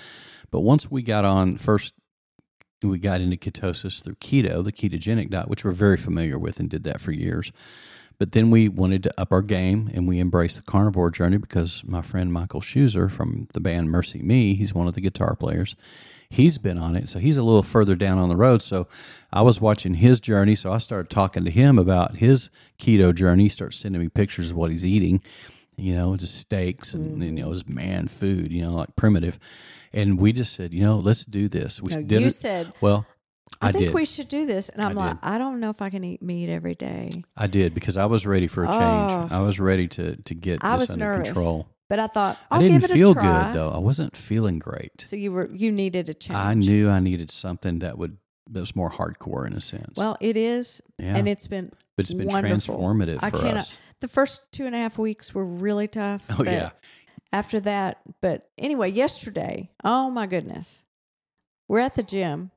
But 0.52 0.62
once 0.62 0.92
we 0.92 1.04
got 1.04 1.24
on, 1.24 1.58
first 1.58 1.94
we 2.84 3.00
got 3.00 3.22
into 3.22 3.38
ketosis 3.38 4.04
through 4.04 4.16
keto, 4.16 4.64
the 4.64 4.72
ketogenic 4.72 5.30
diet, 5.30 5.48
which 5.48 5.66
we're 5.66 5.72
very 5.72 5.98
familiar 5.98 6.38
with 6.38 6.60
and 6.60 6.70
did 6.70 6.84
that 6.84 7.02
for 7.02 7.12
years. 7.12 7.52
But 8.20 8.32
then 8.32 8.50
we 8.50 8.68
wanted 8.68 9.04
to 9.04 9.22
up 9.22 9.32
our 9.32 9.42
game 9.42 9.90
and 9.94 10.08
we 10.08 10.20
embraced 10.20 10.58
the 10.58 10.64
carnivore 10.64 11.12
journey 11.12 11.38
because 11.38 11.84
my 11.86 12.02
friend 12.02 12.34
Michael 12.34 12.62
Scheuchzer 12.62 13.12
from 13.12 13.48
the 13.54 13.60
band 13.60 13.92
Mercy 13.92 14.22
Me, 14.22 14.56
he's 14.56 14.74
one 14.74 14.88
of 14.88 14.96
the 14.96 15.02
guitar 15.02 15.36
players. 15.36 15.76
He's 16.30 16.58
been 16.58 16.78
on 16.78 16.96
it. 16.96 17.08
So 17.08 17.20
he's 17.20 17.38
a 17.38 17.44
little 17.44 17.64
further 17.64 17.96
down 17.96 18.18
on 18.18 18.28
the 18.28 18.36
road. 18.36 18.62
So 18.62 18.88
I 19.32 19.44
was 19.44 19.62
watching 19.62 19.94
his 19.96 20.20
journey. 20.20 20.56
So 20.56 20.74
I 20.74 20.80
started 20.80 21.10
talking 21.10 21.46
to 21.46 21.52
him 21.52 21.78
about 21.78 22.18
his 22.18 22.50
keto 22.80 23.14
journey. 23.16 23.44
He 23.44 23.50
starts 23.50 23.78
sending 23.78 24.02
me 24.02 24.10
pictures 24.10 24.52
of 24.52 24.58
what 24.58 24.72
he's 24.72 24.86
eating, 24.86 25.22
you 25.78 25.96
know, 25.96 26.18
just 26.18 26.36
steaks 26.38 26.94
and, 26.94 27.14
mm-hmm. 27.14 27.38
you 27.38 27.44
know, 27.44 27.52
his 27.52 27.68
man 27.68 28.08
food, 28.08 28.52
you 28.52 28.64
know, 28.64 28.74
like 28.74 28.96
primitive. 28.96 29.40
And 29.94 30.20
we 30.20 30.34
just 30.34 30.54
said, 30.54 30.74
you 30.74 30.82
know, 30.82 30.98
let's 30.98 31.24
do 31.24 31.48
this. 31.48 31.82
We 31.82 31.94
No, 31.94 32.02
did 32.02 32.22
you 32.22 32.28
it. 32.28 32.32
said 32.32 32.74
well, 32.82 33.06
I, 33.62 33.70
I, 33.70 33.72
think 33.72 33.86
did. 33.86 33.94
we 33.94 34.06
should 34.06 34.28
do 34.28 34.46
this, 34.46 34.70
and 34.70 34.84
I'm 34.84 34.98
I 34.98 35.08
like. 35.08 35.18
I 35.24 35.38
don't 35.38 35.60
know 35.60 35.70
if 35.70 35.82
I 35.82 35.90
can 35.90 36.04
eat 36.04 36.22
meat 36.22 36.50
every 36.50 36.76
day. 36.76 37.24
I 37.36 37.48
did 37.48 37.74
because 37.74 37.98
I 37.98 38.06
was 38.06 38.26
ready 38.26 38.48
for 38.48 38.64
a 38.64 38.68
change. 38.68 38.78
Oh. 38.78 39.28
I 39.32 39.42
was 39.42 39.60
ready 39.60 39.88
to 39.90 40.16
to 40.16 40.34
get 40.36 40.64
I 40.64 40.74
this 40.74 40.82
was 40.82 40.90
under 40.92 41.06
nervous, 41.06 41.30
control. 41.30 41.68
but 41.90 42.00
I 42.00 42.08
thought 42.08 42.38
I'll 42.52 42.60
I 42.60 42.62
didn't 42.64 42.82
give 42.82 42.92
it 42.92 42.94
feel 42.94 43.12
a 43.12 43.14
try. 43.16 43.46
good 43.46 43.56
though. 43.56 43.70
I 43.72 43.80
wasn't 43.80 44.16
feeling 44.16 44.60
great. 44.60 45.02
So 45.02 45.16
you 45.16 45.32
were 45.32 45.48
you 45.52 45.72
needed 45.72 46.10
a 46.10 46.14
change. 46.14 46.38
I 46.38 46.54
knew 46.54 46.90
I 46.90 47.00
needed 47.00 47.32
something 47.32 47.80
that 47.80 47.98
would 47.98 48.18
that 48.52 48.60
was 48.60 48.76
more 48.76 48.92
hardcore 48.92 49.46
in 49.48 49.54
a 49.54 49.62
sense. 49.62 49.98
Well, 49.98 50.18
it 50.22 50.38
is, 50.38 50.82
yeah, 51.00 51.16
and 51.16 51.28
it's 51.28 51.48
been 51.48 51.72
but 51.96 52.04
it's 52.04 52.14
been 52.14 52.28
wonderful. 52.28 52.78
transformative 52.78 53.20
I 53.22 53.30
for 53.30 53.40
cannot. 53.40 53.58
us. 53.58 53.78
The 54.00 54.08
first 54.08 54.52
two 54.52 54.66
and 54.66 54.76
a 54.76 54.78
half 54.78 54.98
weeks 55.00 55.34
were 55.34 55.46
really 55.46 55.88
tough. 55.88 56.28
Oh 56.30 56.38
but 56.38 56.48
yeah, 56.48 56.70
After 57.34 57.60
that, 57.62 58.00
but 58.22 58.50
anyway, 58.58 58.92
yesterday, 58.92 59.70
oh 59.84 60.10
my 60.12 60.28
goodness, 60.28 60.86
we're 61.68 61.80
at 61.80 61.96
the 61.96 62.04
gym. 62.04 62.52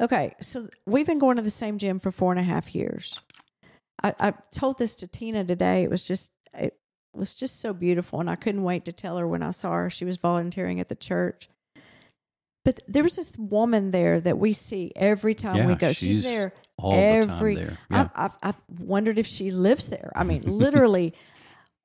Okay, 0.00 0.34
so 0.40 0.68
we've 0.86 1.06
been 1.06 1.18
going 1.18 1.36
to 1.36 1.42
the 1.42 1.50
same 1.50 1.78
gym 1.78 1.98
for 1.98 2.10
four 2.12 2.32
and 2.32 2.40
a 2.40 2.44
half 2.44 2.74
years. 2.74 3.20
I, 4.02 4.14
I 4.20 4.32
told 4.52 4.78
this 4.78 4.94
to 4.96 5.08
Tina 5.08 5.44
today. 5.44 5.82
It 5.82 5.90
was 5.90 6.06
just 6.06 6.32
it 6.54 6.78
was 7.12 7.34
just 7.34 7.60
so 7.60 7.72
beautiful, 7.72 8.20
and 8.20 8.30
I 8.30 8.36
couldn't 8.36 8.62
wait 8.62 8.84
to 8.84 8.92
tell 8.92 9.16
her 9.16 9.26
when 9.26 9.42
I 9.42 9.50
saw 9.50 9.72
her. 9.72 9.90
She 9.90 10.04
was 10.04 10.16
volunteering 10.16 10.78
at 10.78 10.88
the 10.88 10.94
church. 10.94 11.48
But 12.64 12.80
there 12.86 13.02
was 13.02 13.16
this 13.16 13.36
woman 13.38 13.92
there 13.92 14.20
that 14.20 14.38
we 14.38 14.52
see 14.52 14.92
every 14.94 15.34
time 15.34 15.66
we 15.66 15.74
go. 15.74 15.88
She's, 15.88 15.96
she's 15.96 16.22
there 16.22 16.52
all 16.76 16.92
the 16.92 16.98
every. 16.98 17.56
time 17.56 17.64
there. 17.64 17.78
Yeah. 17.90 18.08
I, 18.14 18.24
I've, 18.26 18.36
I've 18.42 18.60
wondered 18.80 19.18
if 19.18 19.26
she 19.26 19.50
lives 19.50 19.88
there. 19.88 20.12
I 20.14 20.22
mean, 20.24 20.42
literally, 20.42 21.14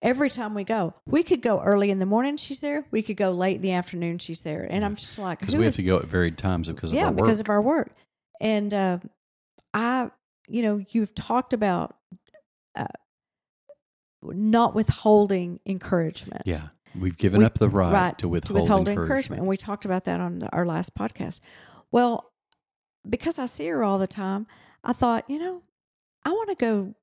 every 0.04 0.30
time 0.30 0.54
we 0.54 0.64
go, 0.64 0.94
we 1.08 1.24
could 1.24 1.42
go 1.42 1.60
early 1.62 1.90
in 1.90 1.98
the 1.98 2.06
morning. 2.06 2.38
She's 2.38 2.60
there. 2.62 2.86
We 2.92 3.02
could 3.02 3.18
go 3.18 3.32
late 3.32 3.56
in 3.56 3.62
the 3.64 3.72
afternoon. 3.72 4.20
She's 4.20 4.44
there, 4.44 4.68
and 4.70 4.86
I'm 4.86 4.96
just 4.96 5.18
like, 5.18 5.40
because 5.40 5.56
we 5.56 5.64
have 5.64 5.72
is- 5.72 5.78
to 5.78 5.84
go 5.84 5.98
at 5.98 6.06
varied 6.06 6.38
times 6.38 6.68
because 6.68 6.92
of 6.92 6.96
yeah, 6.96 7.06
our 7.06 7.12
work. 7.12 7.18
because 7.26 7.40
of 7.40 7.50
our 7.50 7.62
work. 7.62 7.90
And 8.40 8.72
uh, 8.74 9.00
I, 9.74 10.12
you 10.48 10.62
know, 10.62 10.84
you've 10.92 11.16
talked 11.16 11.54
about 11.54 11.96
uh, 12.76 12.86
not 14.22 14.76
withholding 14.76 15.60
encouragement. 15.66 16.44
yeah, 16.46 16.68
we've 16.98 17.18
given 17.18 17.40
We- 17.40 17.46
up 17.46 17.56
the 17.56 17.70
right, 17.70 18.18
to 18.20 18.30
withhold, 18.30 18.88
encouragement. 18.88 19.40
And 19.40 19.48
we 19.48 19.58
talked 19.58 19.86
about 19.86 20.04
that 20.06 20.20
on 20.20 20.44
our 20.54 20.66
last 20.66 20.96
podcast. 20.96 21.40
Well, 21.92 22.30
because 23.10 23.38
I 23.40 23.46
see 23.48 23.68
her 23.68 23.84
all 23.84 24.00
the 24.00 24.08
time, 24.08 24.48
I 24.84 24.94
thought, 24.94 25.30
you 25.30 25.40
know, 25.40 25.62
I 26.26 26.32
want 26.32 26.50
to 26.50 26.56
go 26.56 26.96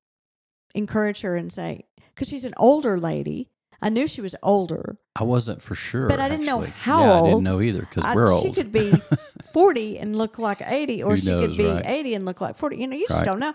encourage 0.73 1.21
her 1.21 1.35
and 1.35 1.51
say, 1.51 1.85
because 2.13 2.27
she's 2.29 2.45
an 2.45 2.53
older 2.57 2.99
lady. 2.99 3.49
I 3.83 3.89
knew 3.89 4.05
she 4.07 4.21
was 4.21 4.35
older. 4.43 4.97
I 5.19 5.23
wasn't 5.23 5.59
for 5.59 5.73
sure, 5.73 6.07
But 6.07 6.19
I 6.19 6.29
didn't 6.29 6.45
know 6.45 6.59
how 6.59 7.01
yeah, 7.01 7.11
I 7.13 7.17
old. 7.17 7.27
didn't 7.29 7.43
know 7.43 7.61
either 7.61 7.79
because 7.81 8.03
we're 8.13 8.31
old. 8.31 8.43
She 8.43 8.51
could 8.53 8.71
be 8.71 8.91
40 9.53 9.97
and 9.97 10.15
look 10.15 10.37
like 10.37 10.61
80, 10.63 11.01
or 11.01 11.11
Who 11.11 11.17
she 11.17 11.27
knows, 11.29 11.47
could 11.47 11.57
be 11.57 11.65
right? 11.67 11.83
80 11.85 12.13
and 12.13 12.25
look 12.25 12.41
like 12.41 12.55
40. 12.57 12.77
You 12.77 12.85
know, 12.87 12.95
you 12.95 13.07
just 13.07 13.21
Right. 13.21 13.25
don't 13.25 13.39
know. 13.39 13.53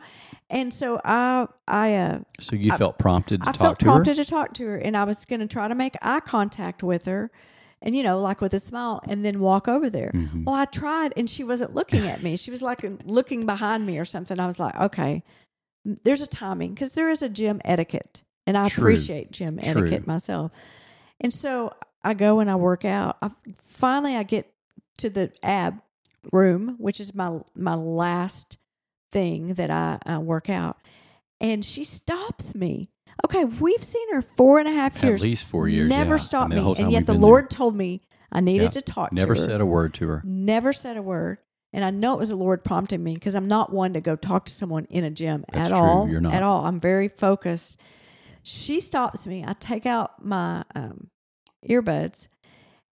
And 0.50 0.72
so 0.74 1.00
I, 1.04 1.46
I, 1.68 1.94
uh, 1.94 2.18
so 2.40 2.56
you 2.56 2.72
I- 2.72 2.76
felt 2.76 2.98
prompted 2.98 3.42
to 3.42 3.48
I 3.48 3.52
talk 3.52 3.60
felt 3.60 3.78
to 3.78 3.84
prompted 3.84 4.16
her. 4.18 4.24
to 4.24 4.28
talk 4.28 4.52
to 4.54 4.66
her, 4.66 4.76
and 4.76 4.96
I 4.96 5.04
was 5.04 5.24
going 5.24 5.40
to 5.40 5.46
try 5.46 5.68
to 5.68 5.74
make 5.76 5.94
eye 6.02 6.18
contact 6.20 6.82
with 6.82 7.04
her, 7.06 7.30
and 7.80 7.94
you 7.94 8.02
know, 8.02 8.18
like 8.20 8.40
with 8.40 8.52
a 8.52 8.58
smile, 8.60 9.00
and 9.08 9.24
then 9.24 9.38
walk 9.38 9.68
over 9.68 9.88
there. 9.88 10.10
Mm-hmm. 10.12 10.42
Well, 10.44 10.56
I 10.56 10.64
tried, 10.64 11.12
and 11.16 11.30
she 11.30 11.44
wasn't 11.44 11.72
looking 11.74 12.04
at 12.04 12.24
me. 12.24 12.36
She 12.36 12.50
was 12.50 12.62
like 12.62 12.84
looking 13.04 13.46
behind 13.46 13.86
me 13.86 13.96
or 13.96 14.04
something. 14.04 14.40
I 14.40 14.46
was 14.46 14.58
like, 14.58 14.74
okay, 14.74 15.22
there's 15.84 16.20
a 16.22 16.26
timing 16.26 16.74
because 16.74 16.94
there 16.94 17.10
is 17.10 17.22
a 17.22 17.28
gym 17.28 17.60
etiquette, 17.64 18.22
and 18.46 18.56
I 18.56 18.68
True. 18.68 18.82
appreciate 18.84 19.32
gym 19.32 19.58
True. 19.58 19.82
etiquette 19.82 20.06
myself. 20.06 20.52
And 21.20 21.32
so 21.32 21.72
I 22.04 22.14
go 22.14 22.40
and 22.40 22.50
I 22.50 22.56
work 22.56 22.84
out. 22.84 23.16
I, 23.22 23.30
finally, 23.54 24.14
I 24.16 24.22
get 24.22 24.52
to 24.98 25.10
the 25.10 25.32
ab 25.42 25.80
room, 26.32 26.76
which 26.78 27.00
is 27.00 27.14
my 27.14 27.40
my 27.54 27.74
last 27.74 28.58
thing 29.12 29.54
that 29.54 29.70
I 29.70 29.98
uh, 30.10 30.20
work 30.20 30.50
out, 30.50 30.76
and 31.40 31.64
she 31.64 31.84
stops 31.84 32.54
me. 32.54 32.90
Okay, 33.24 33.44
we've 33.44 33.82
seen 33.82 34.12
her 34.14 34.20
four 34.22 34.58
and 34.58 34.68
a 34.68 34.72
half 34.72 35.02
years. 35.02 35.22
At 35.22 35.28
least 35.28 35.46
four 35.46 35.68
years. 35.68 35.88
Never 35.88 36.10
yeah. 36.10 36.14
I 36.14 36.18
stopped 36.18 36.54
mean, 36.54 36.64
me, 36.64 36.74
and 36.78 36.92
yet 36.92 37.06
the 37.06 37.14
Lord 37.14 37.44
there. 37.44 37.48
told 37.56 37.74
me 37.74 38.02
I 38.30 38.40
needed 38.40 38.64
Yeah. 38.64 38.70
to 38.70 38.80
talk 38.82 39.12
never 39.12 39.34
to 39.34 39.40
her. 39.40 39.46
said 39.46 39.60
a 39.60 39.66
word 39.66 39.94
to 39.94 40.08
her. 40.08 40.22
Never 40.24 40.72
said 40.72 40.96
a 40.96 41.02
word. 41.02 41.38
And 41.72 41.84
I 41.84 41.90
know 41.90 42.14
it 42.14 42.18
was 42.18 42.28
the 42.30 42.36
Lord 42.36 42.62
prompting 42.64 43.02
me 43.02 43.14
because 43.14 43.34
I'm 43.34 43.48
not 43.48 43.72
one 43.72 43.92
to 43.94 44.00
go 44.00 44.16
talk 44.16 44.46
to 44.46 44.52
someone 44.52 44.86
in 44.90 45.04
a 45.04 45.10
gym 45.10 45.44
That's 45.52 45.70
at 45.70 45.76
true. 45.76 45.86
all. 45.86 46.08
You're 46.08 46.20
not. 46.20 46.34
At 46.34 46.42
all. 46.42 46.64
I'm 46.64 46.78
very 46.80 47.08
focused. 47.08 47.78
She 48.48 48.78
stops 48.80 49.26
me. 49.26 49.44
I 49.46 49.54
take 49.54 49.86
out 49.86 50.24
my 50.24 50.64
um, 50.74 51.08
earbuds 51.68 52.28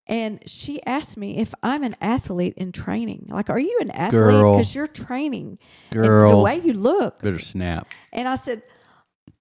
and 0.07 0.43
she 0.49 0.83
asks 0.85 1.17
me 1.17 1.39
if 1.39 1.55
I'm 1.63 1.83
an 1.85 1.95
athlete 2.01 2.55
in 2.57 2.73
training. 2.73 3.27
Like, 3.31 3.49
are 3.49 3.59
you 3.61 3.79
an 3.81 3.91
athlete? 3.93 4.23
Because 4.23 4.75
you're 4.75 4.89
training. 4.89 5.59
And 5.93 6.03
Girl, 6.03 6.31
the 6.31 6.39
way 6.39 6.57
you 6.59 6.73
look. 6.73 7.23
better 7.23 7.39
snap. 7.39 7.87
And 8.13 8.27
I 8.29 8.35
said, 8.35 8.63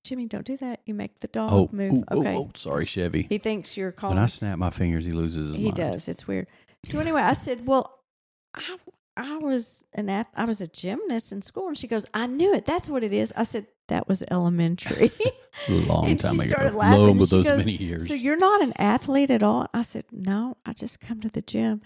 Jimmy, 0.03 0.27
don't 0.27 0.45
do 0.45 0.55
that. 0.57 0.81
You 0.85 0.93
make 0.93 1.19
the 1.21 1.27
dog 1.29 1.49
Oh, 1.51 1.69
move. 1.71 1.93
ooh, 1.93 2.03
ooh, 2.13 2.19
okay. 2.19 2.35
oh, 2.37 2.51
sorry, 2.55 2.85
Chevy. 2.85 3.23
He 3.23 3.39
thinks 3.39 3.75
you're 3.75 3.91
calling. 3.91 4.15
When 4.17 4.23
I 4.23 4.27
snap 4.27 4.59
my 4.59 4.69
fingers, 4.69 5.05
he 5.05 5.13
loses 5.13 5.47
his 5.49 5.57
He 5.57 5.63
mind. 5.65 5.75
does. 5.77 6.07
It's 6.07 6.27
weird. 6.27 6.47
So 6.83 6.99
anyway, 6.99 7.21
I 7.21 7.31
said, 7.33 7.65
"Well, 7.65 7.99
I 8.53 8.75
I 9.15 9.37
was 9.37 9.87
an 9.93 10.09
ath- 10.09 10.27
I 10.35 10.43
was 10.43 10.59
a 10.59 10.67
gymnast 10.67 11.31
in 11.31 11.41
school," 11.41 11.69
and 11.69 11.77
she 11.77 11.87
goes, 11.87 12.05
"I 12.13 12.27
knew 12.27 12.53
it. 12.53 12.65
That's 12.65 12.89
what 12.89 13.03
it 13.05 13.13
is." 13.13 13.31
I 13.37 13.43
said, 13.43 13.67
"That 13.87 14.07
was 14.07 14.23
elementary." 14.31 15.11
A 15.69 15.71
long 15.85 16.07
and 16.07 16.19
time 16.19 16.33
she 16.33 16.39
ago. 16.39 16.47
started 16.47 16.73
laughing. 16.75 16.99
Lo, 16.99 17.09
and 17.11 17.19
with 17.19 17.29
she 17.29 17.35
those 17.35 17.45
goes, 17.47 17.65
many 17.65 17.77
years. 17.77 18.07
So 18.07 18.13
you're 18.15 18.37
not 18.37 18.61
an 18.63 18.73
athlete 18.77 19.29
at 19.29 19.43
all? 19.43 19.67
I 19.73 19.81
said, 19.83 20.05
"No, 20.11 20.57
I 20.65 20.73
just 20.73 20.99
come 20.99 21.21
to 21.21 21.29
the 21.29 21.41
gym." 21.41 21.81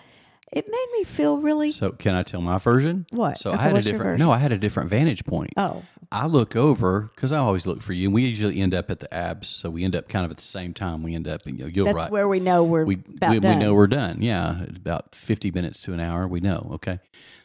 It 0.51 0.65
made 0.69 0.87
me 0.93 1.03
feel 1.03 1.37
really. 1.37 1.71
So 1.71 1.89
can 1.91 2.15
I 2.15 2.23
tell 2.23 2.41
my 2.41 2.57
version? 2.57 3.05
What? 3.09 3.37
So 3.37 3.51
Okay, 3.51 3.59
I 3.59 3.63
had 3.63 3.75
a 3.75 3.81
different. 3.81 4.19
No, 4.19 4.31
I 4.31 4.37
had 4.37 4.51
a 4.51 4.57
different 4.57 4.89
vantage 4.89 5.25
point. 5.25 5.51
oh, 5.57 5.83
I 6.11 6.27
look 6.27 6.55
over 6.55 7.09
because 7.13 7.31
I 7.33 7.39
always 7.39 7.67
look 7.67 7.81
for 7.81 7.91
you, 7.93 8.07
and 8.07 8.13
we 8.13 8.23
usually 8.23 8.61
end 8.61 8.73
up 8.73 8.89
at 8.89 8.99
the 8.99 9.13
abs. 9.13 9.47
So 9.49 9.69
we 9.69 9.83
end 9.83 9.95
up 9.95 10.07
kind 10.07 10.23
of 10.23 10.31
at 10.31 10.37
the 10.37 10.43
same 10.43 10.73
time. 10.73 11.03
We 11.03 11.15
end 11.15 11.27
up, 11.27 11.41
you 11.45 11.53
know, 11.53 11.65
you're 11.65 11.85
that's 11.85 11.95
right. 11.97 12.11
where 12.11 12.27
we 12.29 12.39
know 12.39 12.63
we're 12.63 12.85
we 12.85 12.95
we, 12.95 13.29
we 13.29 13.39
done. 13.39 13.59
know 13.59 13.73
we're 13.73 13.87
done. 13.87 14.21
Yeah, 14.21 14.63
it's 14.63 14.77
about 14.77 15.13
fifty 15.13 15.51
minutes 15.51 15.81
to 15.83 15.93
an 15.93 15.99
hour. 15.99 16.27
We 16.27 16.39
know. 16.39 16.69
Okay, 16.75 16.99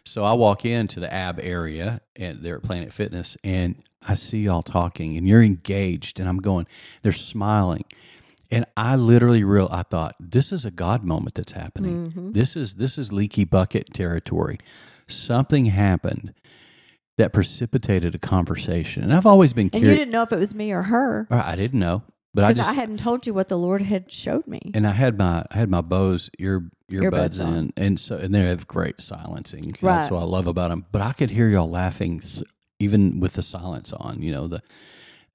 so 0.05 0.23
I 0.25 0.35
walk 0.35 0.65
into 0.65 1.01
the 1.01 1.13
ab 1.13 1.41
area 1.43 2.01
and 2.15 2.43
they're 2.43 2.57
at 2.57 2.63
Planet 2.63 2.93
Fitness, 2.93 3.37
and 3.43 3.75
I 4.09 4.15
see 4.15 4.41
y'all 4.43 4.63
talking, 4.63 5.17
and 5.17 5.27
you're 5.29 5.43
engaged, 5.43 6.21
and 6.21 6.29
I'm 6.29 6.39
going. 6.39 6.67
They're 7.03 7.13
smiling, 7.13 7.85
and 8.53 8.67
I 8.77 8.97
literally 8.97 9.43
real. 9.45 9.69
I 9.73 9.83
thought 9.83 10.15
this 10.21 10.53
is 10.53 10.65
a 10.65 10.71
God 10.71 11.03
moment 11.05 11.35
that's 11.35 11.53
happening. 11.53 12.09
Mm-hmm. 12.11 12.33
This 12.33 12.57
is 12.57 12.75
this 12.75 12.99
is 12.99 13.13
leaky 13.13 13.45
bucket 13.45 13.93
territory. 13.95 14.59
Something 15.09 15.67
happened 15.67 16.35
that 17.19 17.33
precipitated 17.33 18.15
a 18.15 18.19
conversation, 18.19 19.03
and 19.03 19.13
I've 19.13 19.27
always 19.27 19.53
been 19.53 19.71
and 19.73 19.83
you 19.83 19.95
didn't 19.95 20.13
know 20.13 20.23
if 20.23 20.33
it 20.33 20.39
was 20.39 20.55
me 20.55 20.73
or 20.73 20.83
her 20.83 21.27
I 21.31 21.57
didn't 21.57 21.81
know, 21.81 22.03
but 22.35 22.45
I 22.45 22.49
because 22.49 22.59
just 22.67 22.71
I, 22.71 22.81
hadn't 22.81 22.99
told 22.99 23.27
you 23.27 23.35
what 23.35 23.49
the 23.49 23.59
Lord 23.59 23.83
had 23.83 24.11
showed 24.11 24.47
me. 24.47 24.61
and 24.75 24.87
I 24.87 24.93
had 24.93 25.19
my 25.19 25.45
I 25.51 25.59
had 25.59 25.69
my 25.69 25.81
Bose 25.81 26.31
ear 26.39 26.71
earbuds 26.91 27.11
Earbuds 27.11 27.45
on. 27.45 27.55
in, 27.55 27.73
and 27.77 28.01
so 28.01 28.17
and 28.17 28.35
they 28.35 28.41
have 28.41 28.67
great 28.67 29.01
silencing. 29.01 29.75
Right. 29.81 29.97
That's 29.97 30.11
what 30.11 30.21
I 30.21 30.27
love 30.27 30.47
about 30.47 30.69
them. 30.69 30.85
But 30.93 31.01
I 31.01 31.13
could 31.13 31.31
hear 31.31 31.49
y'all 31.49 31.71
laughing 31.71 32.21
th- 32.21 32.45
even 32.79 33.19
with 33.21 33.33
the 33.35 33.43
silence 33.43 33.93
on. 33.93 34.23
You 34.23 34.33
know 34.33 34.47
the 34.47 34.61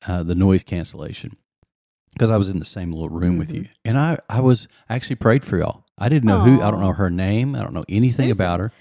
uh, 0.07 0.23
the 0.23 0.35
noise 0.35 0.63
cancellation 0.63 1.31
because 2.17 2.29
I 2.31 2.37
was 2.37 2.49
in 2.49 2.59
the 2.59 2.65
same 2.65 2.91
little 2.91 3.09
room 3.17 3.37
with 3.37 3.53
you, 3.53 3.61
Mm-hmm. 3.61 3.71
and 3.89 3.97
I 3.97 4.17
I 4.29 4.41
was 4.41 4.67
I 4.89 4.95
actually 4.95 5.17
prayed 5.17 5.43
for 5.45 5.57
y'all. 5.57 5.85
I 5.97 6.09
didn't 6.09 6.25
know 6.25 6.39
who 6.41 6.61
I 6.61 6.69
don't 6.71 6.79
know 6.81 6.93
her 6.93 7.09
name. 7.09 7.55
I 7.55 7.59
don't 7.59 7.73
know 7.73 7.85
anything 7.89 8.27
Susan. 8.27 8.41
about 8.45 8.59
her. 8.59 8.71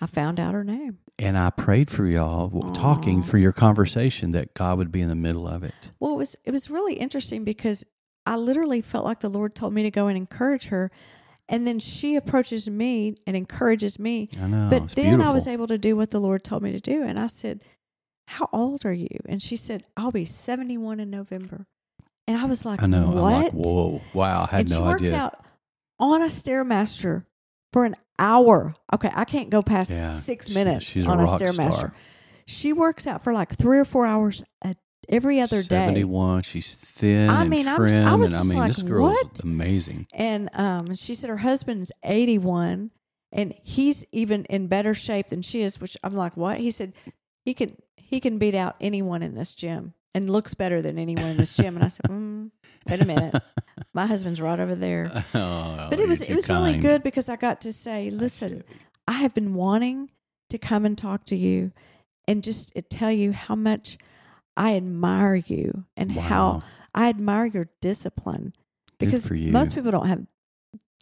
I 0.00 0.06
found 0.06 0.40
out 0.40 0.54
her 0.54 0.64
name. 0.64 0.98
And 1.20 1.38
I 1.38 1.50
prayed 1.50 1.88
for 1.88 2.04
y'all, 2.04 2.48
w- 2.48 2.74
talking 2.74 3.22
for 3.22 3.38
your 3.38 3.52
conversation, 3.52 4.32
that 4.32 4.52
God 4.54 4.78
would 4.78 4.90
be 4.90 5.00
in 5.00 5.08
the 5.08 5.14
middle 5.14 5.46
of 5.46 5.62
it. 5.62 5.90
Well, 6.00 6.12
it 6.14 6.16
was 6.16 6.36
it 6.44 6.50
was 6.50 6.68
really 6.70 6.94
interesting 6.94 7.44
because 7.44 7.84
I 8.26 8.36
literally 8.36 8.80
felt 8.80 9.04
like 9.04 9.20
the 9.20 9.28
Lord 9.28 9.54
told 9.54 9.72
me 9.72 9.82
to 9.84 9.90
go 9.92 10.08
and 10.08 10.16
encourage 10.16 10.66
her, 10.68 10.90
and 11.48 11.64
then 11.66 11.78
she 11.78 12.16
approaches 12.16 12.68
me 12.68 13.14
and 13.26 13.36
encourages 13.36 13.98
me. 14.00 14.26
I 14.40 14.46
know. 14.48 14.66
but 14.70 14.88
then 14.90 15.04
beautiful. 15.10 15.30
I 15.30 15.32
was 15.32 15.46
able 15.46 15.66
to 15.68 15.78
do 15.78 15.94
what 15.94 16.10
the 16.10 16.18
Lord 16.20 16.42
told 16.42 16.62
me 16.64 16.72
to 16.72 16.80
do, 16.80 17.02
and 17.04 17.16
I 17.18 17.28
said, 17.28 17.62
"How 18.26 18.48
old 18.52 18.84
are 18.84 18.92
you?" 18.92 19.18
And 19.28 19.40
she 19.40 19.54
said, 19.54 19.84
"I'll 19.96 20.10
be 20.10 20.24
seventy-one 20.24 20.98
in 20.98 21.10
November." 21.10 21.66
And 22.26 22.36
I 22.38 22.44
was 22.46 22.64
like, 22.64 22.82
I 22.82 22.86
know. 22.86 23.08
What? 23.08 23.16
I'm 23.34 23.42
like, 23.42 23.52
whoa, 23.52 24.00
wow! 24.14 24.42
I 24.44 24.46
had 24.46 24.60
and 24.60 24.70
no 24.70 24.76
she 24.76 24.82
works 24.82 25.02
idea. 25.02 25.16
out 25.18 25.44
on 26.00 26.22
a 26.22 26.26
stairmaster 26.26 27.24
for 27.72 27.84
an 27.84 27.94
hour. 28.18 28.74
Okay, 28.92 29.10
I 29.14 29.24
can't 29.24 29.50
go 29.50 29.62
past 29.62 29.90
Yeah, 29.90 30.12
six 30.12 30.48
minutes 30.54 30.84
she's 30.86 31.06
a 31.06 31.10
on 31.10 31.20
a, 31.20 31.24
rock 31.24 31.40
stairmaster. 31.40 31.72
star. 31.72 31.94
She 32.46 32.72
works 32.72 33.06
out 33.06 33.22
for 33.22 33.32
like 33.32 33.50
three 33.54 33.78
or 33.78 33.84
four 33.84 34.06
hours 34.06 34.42
a, 34.64 34.74
every 35.08 35.40
other 35.40 35.62
day. 35.62 35.68
71. 35.86 36.42
She's 36.42 36.74
thin 36.74 37.28
I 37.30 37.42
and 37.42 37.50
mean, 37.50 37.68
I 37.68 37.76
was- 37.78 37.94
I 37.94 38.14
was 38.14 38.30
and 38.32 38.36
I 38.36 38.40
just 38.40 38.50
mean, 38.50 38.58
like, 38.58 38.72
this 38.72 38.82
girl's 38.82 39.12
what? 39.22 39.40
amazing. 39.44 40.06
And 40.14 40.48
um, 40.54 40.94
she 40.94 41.14
said 41.14 41.28
her 41.30 41.38
husband's 41.38 41.90
81 42.04 42.90
and 43.32 43.54
he's 43.62 44.04
even 44.12 44.44
in 44.46 44.66
better 44.68 44.94
shape 44.94 45.26
than 45.28 45.42
she 45.42 45.60
is, 45.62 45.80
which 45.80 45.96
I'm 46.04 46.14
like, 46.14 46.36
what? 46.36 46.58
He 46.58 46.70
said 46.70 46.92
he 47.44 47.52
can 47.54 47.76
he 47.96 48.20
can 48.20 48.38
beat 48.38 48.54
out 48.54 48.76
anyone 48.80 49.22
in 49.22 49.34
this 49.34 49.54
gym 49.54 49.94
and 50.14 50.30
looks 50.30 50.54
better 50.54 50.80
than 50.80 50.98
anyone 50.98 51.26
in 51.26 51.36
this 51.36 51.56
gym. 51.56 51.74
And 51.76 51.84
I 51.84 51.88
said, 51.88 52.06
mm, 52.06 52.50
wait 52.88 53.00
a 53.00 53.04
minute, 53.04 53.34
my 53.92 54.06
husband's 54.06 54.40
right 54.40 54.58
over 54.60 54.74
there. 54.74 55.10
Oh, 55.34 55.88
But 55.90 55.98
it 56.00 56.08
was 56.08 56.20
it 56.22 56.34
was 56.34 56.48
really 56.48 56.78
good 56.78 57.02
because 57.02 57.28
I 57.28 57.36
got 57.36 57.60
to 57.62 57.72
say, 57.72 58.10
listen, 58.10 58.62
I 59.08 59.12
have 59.14 59.34
been 59.34 59.54
wanting 59.54 60.10
to 60.50 60.58
come 60.58 60.84
and 60.84 60.96
talk 60.96 61.24
to 61.26 61.36
you 61.36 61.72
and 62.28 62.42
just 62.42 62.72
tell 62.90 63.10
you 63.10 63.32
how 63.32 63.54
much 63.54 63.98
I 64.56 64.76
admire 64.76 65.34
you 65.34 65.84
and 65.96 66.12
how 66.12 66.62
I 66.94 67.08
admire 67.08 67.46
your 67.46 67.68
discipline 67.80 68.52
because 68.98 69.28
you. 69.30 69.50
most 69.52 69.74
people 69.74 69.90
don't 69.90 70.06
have 70.06 70.24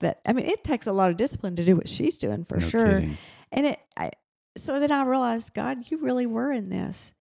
that. 0.00 0.20
I 0.26 0.32
mean, 0.32 0.46
it 0.46 0.64
takes 0.64 0.86
a 0.86 0.92
lot 0.92 1.10
of 1.10 1.16
discipline 1.18 1.54
to 1.56 1.64
do 1.64 1.76
what 1.76 1.86
she's 1.88 2.16
doing 2.18 2.44
for 2.44 2.56
No 2.58 2.66
sure. 2.66 2.86
kidding. 3.00 3.18
And 3.52 3.66
it, 3.66 3.78
I, 3.96 4.10
so 4.56 4.80
then 4.80 4.90
I 4.90 5.04
realized, 5.04 5.52
God, 5.54 5.90
you 5.90 5.98
really 5.98 6.26
were 6.26 6.50
in 6.50 6.70
this, 6.70 7.12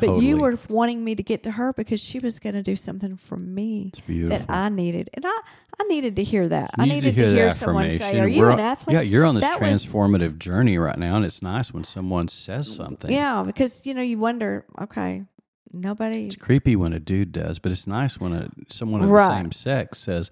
but 0.00 0.20
you 0.22 0.38
were 0.38 0.58
wanting 0.68 1.04
me 1.04 1.14
to 1.14 1.22
get 1.22 1.42
to 1.44 1.52
her 1.52 1.72
because 1.72 2.00
she 2.00 2.18
was 2.18 2.38
going 2.38 2.54
to 2.56 2.62
do 2.62 2.74
something 2.76 3.16
for 3.16 3.36
me 3.36 3.92
that 4.08 4.46
I 4.48 4.68
needed, 4.68 5.10
and 5.14 5.24
I, 5.26 5.40
I 5.80 5.84
needed 5.84 6.16
to 6.16 6.24
hear 6.24 6.48
that. 6.48 6.70
You 6.76 6.82
I 6.82 6.86
needed 6.86 7.14
to 7.14 7.26
the 7.26 7.34
hear 7.34 7.50
someone 7.50 7.90
say, 7.90 8.18
"Are 8.18 8.26
you 8.28 8.40
We're 8.40 8.50
an 8.50 8.60
athlete?" 8.60 8.94
Yeah, 8.94 9.00
you're 9.02 9.24
on 9.24 9.34
this 9.36 9.44
That 9.44 9.60
was- 9.60 9.84
transformative 9.86 10.38
journey 10.38 10.78
right 10.78 10.98
now, 10.98 11.16
and 11.16 11.24
it's 11.24 11.42
nice 11.42 11.72
when 11.72 11.84
someone 11.84 12.28
says 12.28 12.74
something. 12.74 13.10
Yeah, 13.10 13.42
because 13.46 13.86
you 13.86 13.94
know 13.94 14.02
you 14.02 14.18
wonder, 14.18 14.64
okay, 14.80 15.24
nobody. 15.72 16.26
It's 16.26 16.36
creepy 16.36 16.76
when 16.76 16.92
a 16.92 17.00
dude 17.00 17.32
does, 17.32 17.58
but 17.58 17.70
it's 17.72 17.86
nice 17.86 18.18
when 18.18 18.32
a 18.32 18.50
someone 18.70 19.02
of 19.02 19.10
Right. 19.10 19.28
the 19.28 19.36
same 19.42 19.52
sex 19.52 19.98
says, 19.98 20.30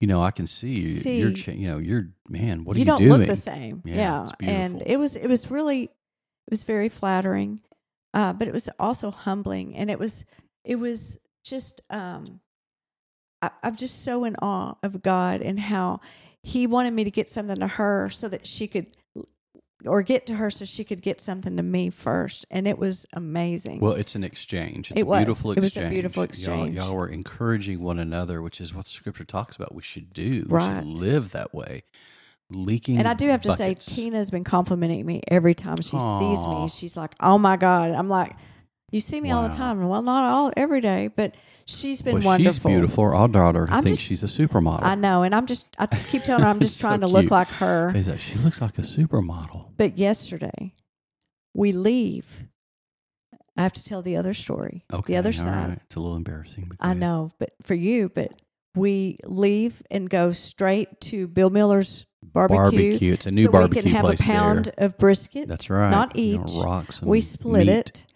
"You 0.00 0.08
know, 0.08 0.20
I 0.22 0.30
can 0.32 0.46
see 0.46 0.74
you. 0.74 1.12
You're, 1.12 1.32
cha- 1.32 1.52
you 1.52 1.68
know, 1.68 1.78
you're 1.78 2.08
man. 2.28 2.64
What 2.64 2.76
are 2.76 2.78
you 2.78 2.82
you 2.82 2.86
don't 2.86 2.98
doing?" 3.00 3.18
look 3.20 3.26
the 3.28 3.36
same. 3.36 3.82
Yeah, 3.84 4.28
Yeah, 4.40 4.48
and 4.48 4.82
it 4.84 4.98
was 4.98 5.14
it 5.16 5.28
was 5.28 5.48
really 5.50 5.84
it 5.84 6.50
was 6.50 6.64
very 6.64 6.88
flattering, 6.88 7.60
uh, 8.16 8.32
but 8.32 8.48
it 8.48 8.54
was 8.54 8.68
also 8.80 9.10
humbling, 9.10 9.76
and 9.76 9.90
it 9.90 9.98
was 9.98 10.24
it 10.64 10.76
was 10.76 11.18
just 11.44 11.80
um, 11.90 12.40
I, 13.42 13.50
I'm 13.62 13.76
just 13.76 14.02
so 14.02 14.24
in 14.24 14.34
awe 14.42 14.74
of 14.82 15.02
God 15.02 15.40
and 15.42 15.60
how 15.60 16.00
He 16.42 16.66
wanted 16.66 16.94
me 16.94 17.04
to 17.04 17.10
get 17.10 17.28
something 17.28 17.58
to 17.58 17.68
her 17.68 18.08
so 18.08 18.28
that 18.28 18.46
she 18.46 18.66
could. 18.66 18.86
Or 19.84 20.02
get 20.02 20.26
to 20.26 20.34
her 20.36 20.50
so 20.50 20.64
she 20.64 20.82
could 20.84 21.02
get 21.02 21.20
something 21.20 21.54
to 21.58 21.62
me 21.62 21.90
first, 21.90 22.46
and 22.50 22.66
it 22.66 22.78
was 22.78 23.06
amazing. 23.12 23.78
Well, 23.78 23.92
it's 23.92 24.14
an 24.16 24.24
exchange. 24.24 24.90
It's 24.90 24.98
It 25.00 25.04
a 25.04 25.06
was. 25.06 25.18
beautiful 25.24 25.52
It 25.52 25.56
was 25.60 25.64
a 25.76 25.80
exchange. 25.80 25.90
beautiful 25.92 26.20
Y'all, 26.22 26.28
exchange. 26.30 26.74
y'all 26.76 26.94
were 26.96 27.08
encouraging 27.08 27.80
one 27.82 27.98
another, 27.98 28.40
which 28.40 28.58
is 28.60 28.74
what 28.74 28.86
Scripture 28.86 29.24
talks 29.24 29.54
about. 29.54 29.74
We 29.74 29.82
should 29.82 30.12
do. 30.14 30.44
We 30.48 30.54
Right. 30.54 30.76
should 30.76 30.86
live 30.86 31.30
that 31.32 31.54
way. 31.54 31.82
Leaking. 32.50 32.98
And 32.98 33.08
I 33.08 33.14
do 33.14 33.28
have 33.28 33.42
to 33.42 33.48
buckets. 33.48 33.84
say, 33.86 33.94
Tina's 33.96 34.30
been 34.30 34.44
complimenting 34.44 35.04
me 35.04 35.20
every 35.28 35.54
time 35.54 35.76
she 35.76 35.98
sees 35.98 36.46
me. 36.46 36.68
She's 36.68 36.96
like, 36.96 37.14
"Oh 37.20 37.38
my 37.38 37.56
god!" 37.56 37.90
I'm 37.90 38.08
like, 38.08 38.36
"You 38.92 39.00
see 39.00 39.20
me 39.20 39.32
all 39.32 39.42
the 39.42 39.54
time." 39.54 39.84
Well, 39.88 40.02
not 40.02 40.30
all 40.30 40.52
every 40.56 40.80
day, 40.80 41.08
but 41.08 41.34
she's 41.66 42.02
been 42.02 42.14
well, 42.20 42.24
wonderful. 42.26 42.52
she's 42.52 42.76
beautiful. 42.78 43.04
Our 43.04 43.26
daughter 43.26 43.66
I'm 43.68 43.82
thinks 43.82 43.98
just- 43.98 44.08
she's 44.08 44.22
a 44.22 44.26
supermodel. 44.28 44.84
I 44.84 44.94
know, 44.94 45.24
and 45.24 45.34
I'm 45.34 45.46
just, 45.46 45.66
I 45.76 45.86
keep 45.86 46.22
telling 46.22 46.44
her 46.44 46.48
I'm 46.48 46.60
just 46.60 46.76
So 46.80 46.86
trying 46.86 47.00
to 47.00 47.08
look 47.08 47.32
like 47.32 47.48
her. 47.48 47.90
Like, 47.92 48.20
she 48.20 48.36
looks 48.38 48.60
like 48.60 48.78
a 48.78 48.82
supermodel. 48.82 49.72
But 49.76 49.98
yesterday, 49.98 50.72
we 51.52 51.72
leave. 51.72 52.44
I 53.58 53.62
have 53.62 53.72
to 53.72 53.82
tell 53.82 54.02
the 54.02 54.16
other 54.16 54.34
story, 54.34 54.84
Okay, 54.92 55.14
the 55.14 55.18
other 55.18 55.32
side. 55.32 55.68
right. 55.68 55.78
It's 55.86 55.96
a 55.96 56.00
little 56.00 56.16
embarrassing. 56.16 56.66
but 56.68 56.76
I 56.80 56.92
know, 56.94 57.32
but 57.40 57.50
for 57.62 57.74
you, 57.74 58.08
but 58.14 58.30
we 58.76 59.16
leave 59.24 59.82
and 59.90 60.08
go 60.10 60.30
straight 60.32 61.00
to 61.00 61.26
Bill 61.26 61.48
Miller's 61.50 62.04
barbecue. 62.32 62.56
Barbecue. 62.56 63.12
It's 63.12 63.26
a 63.26 63.30
new 63.30 63.44
so 63.44 63.52
barbecue 63.52 63.82
we 63.82 63.82
can 63.82 63.92
have 63.92 64.12
a 64.12 64.22
pound 64.22 64.66
there. 64.66 64.86
of 64.86 64.98
brisket. 64.98 65.48
That's 65.48 65.70
right. 65.70 65.90
Not 65.90 66.12
each. 66.16 66.40
rock 66.56 66.92
some 66.92 67.08
we 67.08 67.20
split 67.20 67.66
meat. 67.66 67.76
it, 67.76 68.06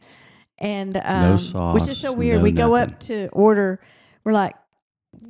and 0.58 0.96
um, 0.96 1.32
which 1.74 1.88
is 1.88 1.98
so 1.98 2.12
weird. 2.12 2.38
no 2.38 2.42
we 2.42 2.52
go 2.52 2.74
up 2.74 2.98
to 3.00 3.28
order. 3.28 3.80
We're 4.24 4.32
like, 4.32 4.54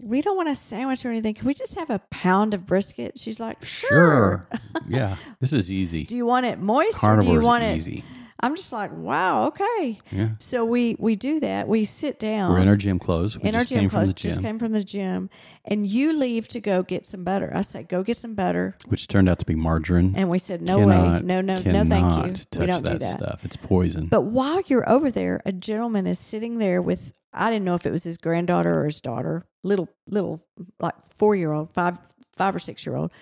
we 0.03 0.21
don't 0.21 0.37
want 0.37 0.49
a 0.49 0.55
sandwich 0.55 1.05
or 1.05 1.11
anything. 1.11 1.35
Can 1.35 1.47
we 1.47 1.55
just 1.55 1.79
have 1.79 1.91
a 1.91 2.01
pound 2.11 2.55
of 2.55 2.67
brisket? 2.67 3.19
She's 3.19 3.41
like, 3.41 3.63
sure. 3.65 3.89
Sure. 3.91 4.47
yeah. 4.89 5.17
This 5.39 5.53
is 5.53 5.71
easy. 5.71 6.05
Do 6.11 6.17
you 6.17 6.27
want 6.27 6.47
it 6.47 6.59
moist 6.59 7.03
or 7.03 7.21
do 7.21 7.31
you 7.31 7.41
want 7.41 7.63
easy. 7.65 8.05
I'm 8.43 8.57
just 8.57 8.73
like, 8.73 8.91
wow, 8.93 9.49
okay. 9.49 9.99
Yeah. 10.11 10.31
So 10.39 10.65
we 10.65 10.97
we 10.99 11.15
do 11.15 11.41
that. 11.41 11.69
We 11.69 11.85
sit 11.85 12.19
down. 12.19 12.53
We're 12.53 12.61
in 12.61 12.69
our 12.69 12.77
gym 12.77 12.99
clothes. 12.99 13.39
We 13.39 13.49
in 13.49 13.55
our 13.55 13.65
gym 13.65 13.89
clothes. 13.91 14.15
gym, 14.15 14.31
Just 14.31 14.41
came 14.41 14.59
from 14.59 14.73
the 14.73 14.83
gym, 14.83 15.29
and 15.67 15.87
you 15.87 16.17
leave 16.19 16.49
to 16.49 16.61
go 16.61 16.83
get 16.83 17.05
some 17.05 17.23
butter. 17.23 17.53
I 17.55 17.61
say, 17.61 17.83
go 17.83 18.03
get 18.03 18.17
some 18.17 18.35
butter, 18.35 18.77
which 18.87 19.09
turned 19.09 19.29
out 19.29 19.39
to 19.41 19.47
be 19.47 19.55
margarine. 19.55 20.15
and 20.17 20.31
we 20.31 20.39
said, 20.39 20.63
no 20.63 20.79
way, 20.87 21.21
no, 21.23 21.41
no, 21.43 21.57
no, 21.61 21.85
thank 21.85 22.27
you. 22.27 22.33
Touch 22.33 22.61
We 22.61 22.67
don't 22.67 22.83
that 22.85 22.93
do 22.93 22.99
that. 22.99 23.19
stuff. 23.19 23.45
It's 23.45 23.57
poison. 23.57 24.07
But 24.07 24.23
while 24.23 24.63
you're 24.67 24.89
over 24.89 25.11
there, 25.11 25.43
a 25.45 25.53
gentleman 25.53 26.07
is 26.07 26.19
sitting 26.19 26.59
there 26.59 26.81
with 26.81 27.13
I 27.33 27.51
didn't 27.51 27.65
know 27.67 27.75
if 27.75 27.85
it 27.87 27.93
was 27.93 28.05
his 28.05 28.17
granddaughter 28.17 28.81
or 28.81 28.87
his 28.87 29.01
daughter, 29.01 29.45
little 29.63 29.89
little 30.07 30.41
like 30.81 30.95
four 31.05 31.37
year 31.37 31.53
old, 31.53 31.75
five 31.75 31.99
five 32.35 32.55
or 32.57 32.59
six 32.59 32.87
year 32.87 32.97
old, 32.97 33.13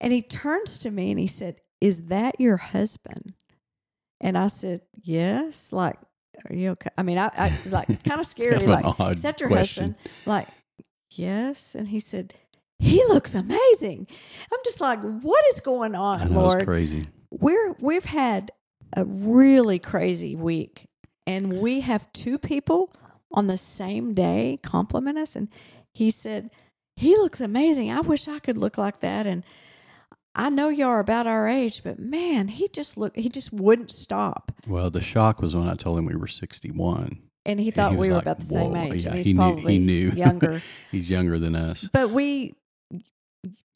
and 0.00 0.12
he 0.12 0.22
turns 0.22 0.78
to 0.78 0.90
me 0.92 1.10
and 1.10 1.18
he 1.18 1.26
said, 1.26 1.56
"Is 1.80 2.06
that 2.06 2.40
your 2.40 2.56
husband?" 2.58 3.34
And 4.24 4.36
I 4.36 4.48
said, 4.48 4.80
"Yes." 5.02 5.72
Like, 5.72 5.96
are 6.48 6.54
you 6.54 6.70
okay? 6.70 6.90
I 6.98 7.02
mean, 7.02 7.18
I, 7.18 7.30
I 7.36 7.52
like 7.70 7.86
kind 8.02 8.18
of 8.20 8.26
scary. 8.34 8.58
kind 8.58 8.62
of 8.84 8.98
like, 8.98 9.16
that 9.18 9.40
your 9.40 9.48
question. 9.48 9.90
husband? 9.90 10.12
Like, 10.26 10.48
yes. 11.12 11.74
And 11.76 11.88
he 11.88 12.00
said, 12.00 12.34
"He 12.78 12.96
looks 13.08 13.34
amazing." 13.34 14.06
I'm 14.52 14.60
just 14.64 14.80
like, 14.80 15.00
what 15.00 15.44
is 15.50 15.60
going 15.60 15.94
on, 15.94 16.32
know 16.32 16.40
Lord? 16.40 16.64
crazy. 16.64 17.06
we're 17.30 17.74
we've 17.80 18.06
had 18.06 18.50
a 18.96 19.04
really 19.04 19.78
crazy 19.78 20.34
week 20.36 20.86
and 21.26 21.60
we 21.60 21.80
have 21.80 22.10
two 22.12 22.38
people 22.38 22.92
on 23.32 23.46
the 23.48 23.56
same 23.56 24.12
day 24.12 24.58
compliment 24.62 25.18
us 25.18 25.34
and 25.34 25.48
he 25.92 26.10
said 26.10 26.48
he 26.94 27.16
looks 27.16 27.40
amazing 27.40 27.90
i 27.90 28.00
wish 28.00 28.28
i 28.28 28.38
could 28.38 28.56
look 28.56 28.78
like 28.78 29.00
that 29.00 29.26
and 29.26 29.44
I 30.36 30.50
know 30.50 30.68
y'all 30.68 30.88
are 30.88 31.00
about 31.00 31.26
our 31.26 31.46
age, 31.48 31.82
but 31.84 31.98
man, 31.98 32.48
he 32.48 32.66
just 32.68 32.96
looked. 32.98 33.16
He 33.16 33.28
just 33.28 33.52
wouldn't 33.52 33.92
stop, 33.92 34.52
Well, 34.66 34.90
the 34.90 35.00
shock 35.00 35.40
was 35.40 35.54
when 35.54 35.68
I 35.68 35.74
told 35.74 35.98
him 35.98 36.06
we 36.06 36.16
were 36.16 36.26
61. 36.26 37.18
and 37.46 37.60
he 37.60 37.66
And 37.68 37.74
thought 37.76 37.92
he 37.92 37.98
we 37.98 38.08
were 38.08 38.14
like, 38.14 38.22
about 38.24 38.36
the 38.38 38.42
same 38.46 38.74
age. 38.74 39.04
Yeah, 39.04 39.10
and 39.10 39.16
he's 39.18 39.26
he 39.26 39.32
knew- 39.34 39.56
he 39.56 39.78
knew. 39.78 40.10
younger. 40.16 40.60
He's 40.90 41.08
younger 41.10 41.38
than 41.38 41.54
us. 41.54 41.88
But 41.92 42.10
we, 42.10 42.54
he 42.90 43.00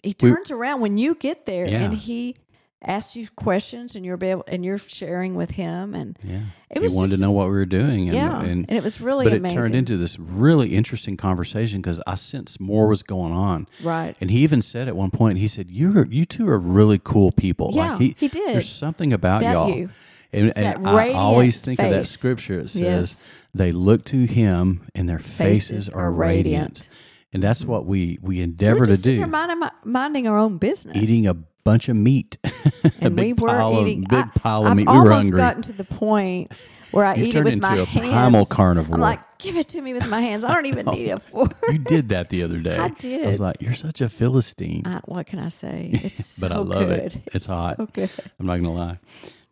We- 0.05 0.13
turns 0.15 0.51
around 0.51 0.81
when 0.81 0.99
you 0.99 1.15
get 1.15 1.47
there, 1.47 1.67
Yeah. 1.67 1.83
and 1.85 1.95
he 1.95 2.35
asks 2.81 3.17
you 3.17 3.27
questions, 3.35 3.97
and 3.97 4.05
you're 4.07 4.17
be 4.17 4.29
able, 4.29 4.45
and 4.47 4.65
you're 4.65 4.79
sharing 4.79 5.35
with 5.35 5.53
him, 5.53 5.95
and 5.95 6.17
Yeah. 6.23 6.41
It 6.71 6.79
he 6.79 6.81
was 6.81 6.95
wanted 6.95 7.09
just- 7.09 7.19
to 7.21 7.27
know 7.27 7.33
what 7.33 7.47
we 7.47 7.55
were 7.55 7.65
doing. 7.67 8.09
And, 8.09 8.15
yeah, 8.17 8.41
and, 8.41 8.67
and, 8.69 8.71
it 8.71 8.85
was 8.85 9.01
really 9.01 9.25
but 9.25 9.33
amazing. 9.33 9.59
it 9.59 9.63
turned 9.63 9.75
into 9.75 9.97
this 9.97 10.19
really 10.19 10.75
interesting 10.77 11.17
conversation 11.17 11.81
because 11.83 12.01
I 12.07 12.15
sensed 12.15 12.61
more 12.61 12.87
was 12.87 13.03
going 13.03 13.33
on. 13.33 13.67
right. 13.83 14.15
And 14.21 14.31
he 14.31 14.39
even 14.41 14.63
said 14.63 14.87
at 14.87 14.95
one 14.95 15.11
point, 15.11 15.39
he 15.39 15.49
said, 15.49 15.71
"You 15.71 15.99
are, 15.99 16.07
you 16.07 16.25
two 16.25 16.49
are 16.49 16.59
really 16.59 17.01
cool 17.03 17.33
people." 17.33 17.71
Yeah, 17.73 17.97
like 17.97 18.17
he 18.19 18.29
did. 18.29 18.49
There's 18.55 18.69
something 18.69 19.13
about, 19.13 19.43
About 19.43 19.69
y'all. 19.69 19.77
you. 19.77 19.91
And, 20.33 20.53
and 20.57 20.87
I 20.87 21.13
always 21.15 21.61
think 21.63 21.81
of 21.81 21.91
that 21.91 22.07
scripture. 22.07 22.61
It 22.61 22.69
says, 22.69 22.81
Yes. 22.83 23.35
"They 23.55 23.73
look 23.73 24.05
to 24.07 24.27
Him, 24.27 24.83
and 24.95 25.09
their 25.09 25.19
faces, 25.19 25.69
Faces 25.71 25.91
are 25.91 26.05
are 26.05 26.13
radiant." 26.13 26.45
radiant. 26.79 26.91
And 27.33 27.43
that's 27.43 27.65
what 27.65 27.87
we 27.87 28.19
we 28.23 28.41
endeavor 28.41 28.87
to 28.87 28.97
do. 28.97 29.27
minding, 29.27 29.69
minding 29.85 30.29
our 30.29 30.39
own 30.39 30.59
business, 30.59 30.97
Eating 30.97 31.27
a 31.27 31.35
bunch 31.71 31.89
of 31.89 31.97
meat, 31.97 32.39
a 32.45 32.91
and 33.03 33.17
big 33.17 33.39
we 33.39 33.43
were 33.45 33.49
pile 33.49 33.73
eating. 33.87 34.05
of 34.05 34.09
big 34.09 34.19
I, 34.35 34.39
pile 34.39 34.63
of 34.63 34.69
I've 34.73 34.77
meat. 34.77 34.89
We 34.89 34.99
were 34.99 35.13
hungry. 35.13 35.37
gotten 35.39 35.63
to 35.63 35.73
the 35.73 35.85
point 35.85 36.53
where 36.91 37.05
I 37.05 37.15
You've 37.15 37.29
eat 37.29 37.35
it 37.35 37.45
with 37.45 37.61
my 37.63 37.77
a 37.77 37.85
hands. 37.85 38.01
primal 38.11 38.45
carnivore. 38.47 38.95
I'm 38.95 39.01
like, 39.01 39.21
give 39.39 39.57
it 39.57 39.69
to 39.71 39.81
me 39.83 39.93
with 39.93 40.09
my 40.11 40.21
hands. 40.23 40.43
I 40.45 40.55
don't 40.55 40.67
even 40.67 40.87
need 40.97 41.11
a 41.11 41.19
fork. 41.19 41.55
you 41.71 41.79
did 41.79 42.09
that 42.09 42.31
the 42.31 42.43
other 42.43 42.59
day. 42.69 42.77
I 42.79 42.89
did. 42.89 43.27
I 43.27 43.29
was 43.29 43.41
like, 43.41 43.61
"You're 43.61 43.75
such 43.75 44.01
a 44.01 44.09
philistine." 44.09 44.87
Uh, 44.87 45.01
what 45.05 45.27
can 45.27 45.39
I 45.39 45.49
say? 45.49 45.91
It's 45.93 46.39
But 46.41 46.53
I 46.53 46.57
love 46.59 46.91
it. 46.91 47.13
good. 47.15 47.23
It's 47.35 47.47
hot. 47.47 47.77
So 47.77 47.87
good. 47.87 48.11
I'm 48.41 48.47
not 48.47 48.57
gonna 48.63 48.73
lie. 48.73 48.97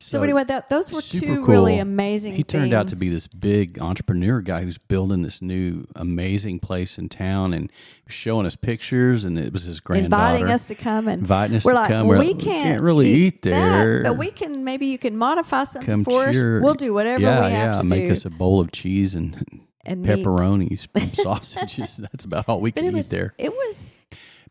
So, 0.07 0.23
anyway, 0.23 0.45
that 0.45 0.69
those 0.69 0.93
were 0.93 1.01
two 1.01 1.45
really 1.47 1.79
amazing. 1.79 2.35
He 2.35 2.43
turned 2.45 2.73
out 2.73 2.89
to 2.89 2.97
be 2.97 3.09
this 3.09 3.27
big 3.27 3.81
entrepreneur 3.81 4.41
guy 4.41 4.63
who's 4.63 4.79
building 4.79 5.23
this 5.23 5.43
new 5.43 5.85
amazing 5.97 6.61
place 6.61 6.97
in 6.97 7.09
town 7.09 7.53
and 7.53 7.71
showing 8.07 8.47
us 8.47 8.55
pictures. 8.55 9.25
And 9.25 9.37
it 9.39 9.53
was 9.53 9.65
his 9.65 9.81
granddaughter 9.81 10.37
inviting 10.37 10.53
us 10.53 10.69
to 10.69 10.75
come 10.77 11.09
and 11.09 11.23
inviting 11.23 11.57
us 11.57 11.65
we're 11.65 11.73
to 11.73 11.79
like, 11.79 11.89
come. 11.89 12.07
well, 12.07 12.19
We're 12.19 12.25
we 12.27 12.35
like, 12.35 12.43
can't, 12.45 12.83
really 12.83 13.09
eat, 13.09 13.43
that, 13.43 13.51
there, 13.51 14.03
but 14.05 14.17
we 14.17 14.31
can. 14.31 14.63
Maybe 14.65 14.87
you 14.87 14.99
can 14.99 15.17
modify 15.17 15.65
something 15.65 15.91
come 15.91 16.05
for 16.05 16.31
cheer. 16.33 16.59
us. 16.59 16.63
We'll 16.63 16.75
do 16.75 16.95
whatever 16.95 17.23
yeah, 17.23 17.45
we 17.47 17.51
have 17.53 17.75
yeah. 17.75 17.79
to 17.79 17.85
Make 17.85 18.05
do. 18.07 18.13
us 18.13 18.25
a 18.25 18.31
bowl 18.31 18.61
of 18.61 18.71
cheese 18.73 19.15
and 19.15 19.37
and 19.85 20.05
pepperonis, 20.05 20.89
and 20.95 21.15
sausages. 21.15 21.97
That's 22.13 22.25
about 22.25 22.49
all 22.49 22.61
we 22.61 22.73
can 22.73 22.87
eat 22.87 22.95
was, 22.95 23.11
there. 23.11 23.35
it 23.39 23.51
was 23.53 23.95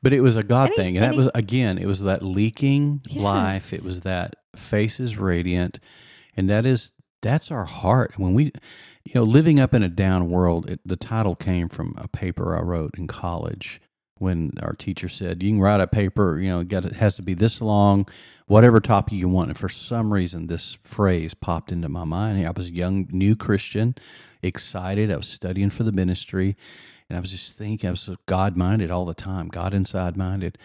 But 0.01 0.13
it 0.13 0.21
was 0.21 0.35
a 0.37 0.43
God 0.43 0.69
he- 0.69 0.75
thing. 0.75 0.95
And, 0.97 1.03
and 1.05 1.05
that 1.05 1.11
he- 1.13 1.17
was, 1.17 1.31
again, 1.35 1.77
it 1.77 1.85
was 1.85 2.01
that 2.03 2.23
leaking 2.23 3.01
life. 3.15 3.73
It 3.73 3.83
was 3.83 4.01
that 4.01 4.35
faces 4.59 5.17
radiant. 5.17 5.79
And 6.35 6.49
that 6.49 6.65
is, 6.65 6.91
that's 7.21 7.51
our 7.51 7.65
heart. 7.65 8.19
When 8.19 8.33
we, 8.33 8.51
you 9.03 9.15
know, 9.15 9.23
living 9.23 9.59
up 9.59 9.73
in 9.73 9.83
a 9.83 9.89
down 9.89 10.29
world, 10.29 10.69
it, 10.69 10.79
the 10.85 10.95
title 10.97 11.35
came 11.35 11.69
from 11.69 11.95
a 11.97 12.07
paper 12.07 12.57
I 12.57 12.61
wrote 12.61 12.97
in 12.97 13.07
college 13.07 13.81
when 14.17 14.51
our 14.61 14.73
teacher 14.73 15.09
said, 15.09 15.43
you 15.43 15.51
can 15.51 15.59
write 15.59 15.81
a 15.81 15.87
paper, 15.87 16.39
you 16.39 16.49
know, 16.49 16.61
it, 16.61 16.71
has 16.95 17.15
to 17.15 17.21
be 17.21 17.33
this 17.33 17.61
long, 17.61 18.07
whatever 18.47 18.79
topic 18.79 19.13
you 19.13 19.27
want. 19.27 19.49
And 19.49 19.57
for 19.57 19.67
some 19.67 20.13
reason, 20.13 20.47
this 20.47 20.75
phrase 20.83 21.33
popped 21.33 21.71
into 21.71 21.89
my 21.89 22.05
mind. 22.05 22.45
I 22.47 22.51
was 22.55 22.69
a 22.69 22.73
young, 22.73 23.07
new 23.11 23.35
Christian, 23.35 23.95
excited. 24.41 25.11
I 25.11 25.17
was 25.17 25.27
studying 25.27 25.69
for 25.69 25.83
the 25.83 25.91
ministry. 25.91 26.55
And 27.09 27.17
I 27.17 27.19
was 27.19 27.31
just 27.31 27.57
thinking, 27.57 27.87
I 27.87 27.91
was 27.91 28.09
God 28.25 28.55
minded 28.55 28.89
all 28.89 29.05
the 29.05 29.13
time, 29.13 29.49
God 29.49 29.73
inside 29.73 30.15
minded. 30.15 30.57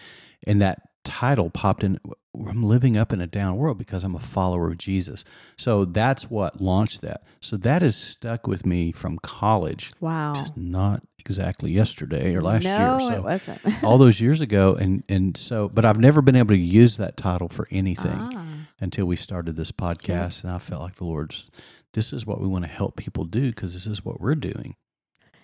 And 0.47 0.61
that 0.61 0.81
title 1.03 1.49
popped 1.49 1.83
in. 1.83 1.99
I'm 2.33 2.63
living 2.63 2.95
up 2.95 3.11
in 3.11 3.19
a 3.19 3.27
down 3.27 3.57
world 3.57 3.77
because 3.77 4.03
I'm 4.05 4.15
a 4.15 4.19
follower 4.19 4.67
of 4.71 4.77
Jesus. 4.77 5.25
So 5.57 5.83
that's 5.83 6.29
what 6.29 6.61
launched 6.61 7.01
that. 7.01 7.23
So 7.41 7.57
that 7.57 7.81
has 7.81 7.95
stuck 7.97 8.47
with 8.47 8.65
me 8.65 8.91
from 8.93 9.17
college. 9.19 9.91
wow. 9.99 10.33
Just 10.33 10.55
not 10.55 11.03
exactly 11.19 11.71
yesterday 11.71 12.33
or 12.33 12.41
last 12.41 12.63
no, 12.63 12.97
year. 12.97 12.99
So 12.99 13.13
it 13.17 13.23
wasn't. 13.23 13.61
all 13.83 13.97
those 13.97 14.21
years 14.21 14.39
ago. 14.39 14.75
And, 14.75 15.03
and 15.09 15.35
so, 15.35 15.69
but 15.69 15.83
I've 15.83 15.99
never 15.99 16.21
been 16.21 16.37
able 16.37 16.55
to 16.55 16.57
use 16.57 16.97
that 16.97 17.17
title 17.17 17.49
for 17.49 17.67
anything 17.69 18.11
Ah. 18.15 18.45
until 18.79 19.05
we 19.05 19.17
started 19.17 19.57
this 19.57 19.71
podcast. 19.73 20.43
And 20.45 20.53
I 20.53 20.57
felt 20.57 20.81
like 20.81 20.95
the 20.95 21.05
Lord's, 21.05 21.49
this 21.93 22.13
is 22.13 22.25
what 22.25 22.39
we 22.39 22.47
want 22.47 22.63
to 22.63 22.71
help 22.71 22.95
people 22.95 23.25
do 23.25 23.49
because 23.49 23.73
this 23.73 23.85
is 23.87 24.05
what 24.05 24.21
we're 24.21 24.35
doing. 24.35 24.75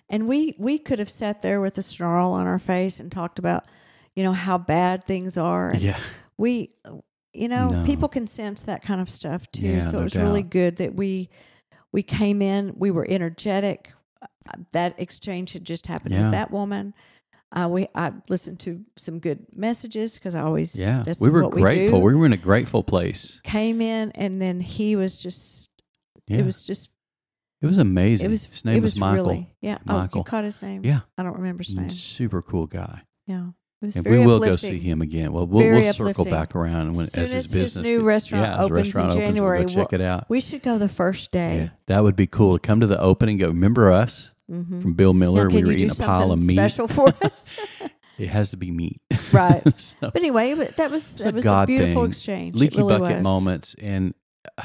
And 0.09 0.29
we 0.29 0.55
we 0.57 0.77
could 0.77 0.99
have 0.99 1.09
sat 1.09 1.41
there 1.41 1.59
with 1.59 1.77
a 1.77 1.81
snarl 1.81 2.31
on 2.31 2.47
our 2.47 2.59
face 2.59 3.01
and 3.01 3.11
talked 3.11 3.39
about, 3.39 3.65
you 4.15 4.23
know, 4.23 4.31
how 4.31 4.57
bad 4.57 5.03
things 5.03 5.35
are. 5.37 5.71
And 5.71 5.81
Yeah. 5.81 5.99
We, 6.37 6.69
you 7.33 7.47
know, 7.47 7.67
No. 7.69 7.85
people 7.85 8.07
can 8.07 8.27
sense 8.27 8.63
that 8.63 8.81
kind 8.81 9.01
of 9.01 9.09
stuff 9.09 9.49
too. 9.51 9.67
Yeah, 9.67 9.81
so 9.81 9.93
no 9.93 9.99
it 9.99 10.03
was 10.03 10.15
really 10.15 10.43
good 10.43 10.77
that 10.77 10.95
we 10.95 11.29
we 11.93 12.03
came 12.03 12.41
in. 12.41 12.73
We 12.75 12.91
were 12.91 13.05
energetic. 13.09 13.91
Uh, 14.21 14.27
That 14.73 14.99
exchange 14.99 15.53
had 15.53 15.63
just 15.65 15.87
happened 15.87 16.13
Yeah. 16.13 16.23
with 16.23 16.31
that 16.31 16.51
woman. 16.51 16.93
Uh, 17.55 17.67
we 17.71 17.87
I 17.95 18.11
listened 18.29 18.59
to 18.61 18.83
some 18.97 19.19
good 19.19 19.45
messages 19.55 20.15
because 20.15 20.35
I 20.35 20.41
always 20.41 20.79
Yeah. 20.79 21.03
that's 21.03 21.21
we 21.21 21.29
were 21.29 21.49
grateful. 21.49 22.01
We, 22.01 22.13
We, 22.13 22.19
were 22.19 22.25
in 22.25 22.33
a 22.33 22.37
grateful 22.37 22.83
place. 22.83 23.39
Came 23.43 23.81
in 23.81 24.11
and 24.15 24.41
then 24.41 24.59
he 24.59 24.95
was 24.95 25.17
just 25.17 25.71
Yeah. 26.27 26.39
it 26.39 26.45
was 26.45 26.63
just 26.65 26.89
It 27.61 27.65
was 27.67 27.77
amazing. 27.77 28.25
it 28.27 28.29
was 28.29 28.45
his 28.45 28.65
name 28.65 28.75
it 28.77 28.81
was, 28.81 28.93
was 28.95 28.99
Michael. 28.99 29.25
really 29.25 29.55
yeah. 29.61 29.77
Oh, 29.87 29.93
Michael. 29.99 30.19
you 30.19 30.23
caught 30.25 30.43
his 30.43 30.61
name? 30.61 30.81
Yeah. 30.83 30.99
I 31.17 31.23
don't 31.23 31.37
remember 31.37 31.63
his 31.63 31.73
name. 31.73 31.89
Super 31.89 32.41
cool 32.41 32.67
guy. 32.67 33.03
Yeah, 33.27 33.47
And 33.79 33.93
we 34.07 34.17
will 34.25 34.35
uplifting. 34.37 34.71
go 34.71 34.77
see 34.77 34.79
him 34.79 35.01
again. 35.03 35.31
Well, 35.33 35.45
we'll, 35.45 35.63
we'll 35.71 35.93
circle 35.93 36.25
back 36.25 36.55
around 36.55 36.93
when, 36.93 37.01
As 37.03 37.11
soon 37.13 37.23
as 37.23 37.31
his 37.31 37.45
as 37.45 37.51
his 37.53 37.53
business 37.75 37.87
new 37.87 37.97
gets- 37.97 38.03
restaurant 38.05 38.43
yeah, 38.45 38.51
his 38.57 38.65
opens 38.65 38.69
in 38.71 38.75
restaurant 38.83 39.11
opens, 39.11 39.23
January, 39.35 39.59
we'll 39.59 39.67
check 39.69 39.93
it 39.93 40.01
out. 40.01 40.25
We 40.29 40.41
should 40.41 40.61
go 40.63 40.77
the 40.79 40.89
first 40.89 41.29
Yeah, 41.33 41.47
day. 41.49 41.71
that 41.85 42.01
would 42.03 42.15
be 42.15 42.25
cool 42.25 42.57
to 42.57 42.59
come 42.59 42.79
to 42.79 42.87
the 42.87 42.99
opening. 42.99 43.37
Go, 43.37 43.47
remember 43.49 43.91
us 43.91 44.33
Mm-hmm. 44.49 44.79
from 44.79 44.93
Bill 44.93 45.13
Miller? 45.13 45.49
We 45.49 45.61
were 45.63 45.73
eating 45.73 45.91
a 45.91 45.93
pile 45.93 46.31
of 46.31 46.39
meat. 46.39 46.53
special 46.55 46.87
for 46.87 47.09
us? 47.21 47.81
It 48.17 48.29
has 48.29 48.49
to 48.51 48.57
be 48.57 48.71
meat, 48.71 48.99
right. 49.33 49.61
so, 49.79 49.97
But 49.99 50.15
anyway, 50.15 50.55
but 50.55 50.77
that 50.77 50.89
was 50.89 51.17
that 51.17 51.33
a 51.33 51.35
was 51.35 51.43
God 51.43 51.63
a 51.63 51.67
beautiful 51.67 52.03
thing. 52.03 52.09
exchange. 52.09 52.55
Leaky 52.55 52.77
really 52.77 52.97
bucket 52.97 53.15
was. 53.17 53.23
moments, 53.23 53.75
and 53.75 54.13
uh, 54.57 54.63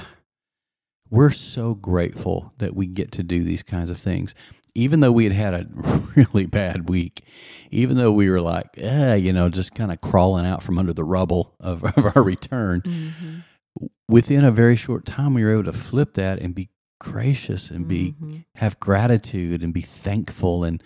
we're 1.10 1.30
so 1.30 1.74
grateful 1.74 2.52
that 2.58 2.74
we 2.76 2.86
get 2.86 3.12
to 3.12 3.22
do 3.22 3.42
these 3.42 3.62
kinds 3.62 3.90
of 3.90 3.98
things. 3.98 4.34
Even 4.74 5.00
though 5.00 5.12
we 5.12 5.24
had 5.24 5.32
had 5.32 5.54
a 5.54 5.66
really 6.16 6.46
bad 6.46 6.88
week, 6.88 7.22
even 7.70 7.96
though 7.96 8.12
we 8.12 8.30
were 8.30 8.40
like, 8.40 8.66
eh, 8.78 9.14
you 9.14 9.32
know, 9.32 9.48
just 9.48 9.74
kind 9.74 9.92
of 9.92 10.00
crawling 10.00 10.46
out 10.46 10.62
from 10.62 10.78
under 10.78 10.92
the 10.92 11.04
rubble 11.04 11.54
of, 11.60 11.84
of 11.96 12.16
our 12.16 12.22
return, 12.22 12.80
Mm-hmm. 12.82 13.86
within 14.08 14.44
a 14.44 14.50
very 14.50 14.76
short 14.76 15.04
time, 15.04 15.34
we 15.34 15.44
were 15.44 15.52
able 15.52 15.64
to 15.64 15.72
flip 15.72 16.14
that 16.14 16.38
and 16.40 16.54
be 16.54 16.70
gracious 17.00 17.70
and 17.70 17.86
be 17.88 18.12
Mm-hmm. 18.12 18.36
have 18.56 18.78
gratitude 18.80 19.62
and 19.62 19.74
be 19.74 19.80
thankful 19.82 20.64
and 20.64 20.82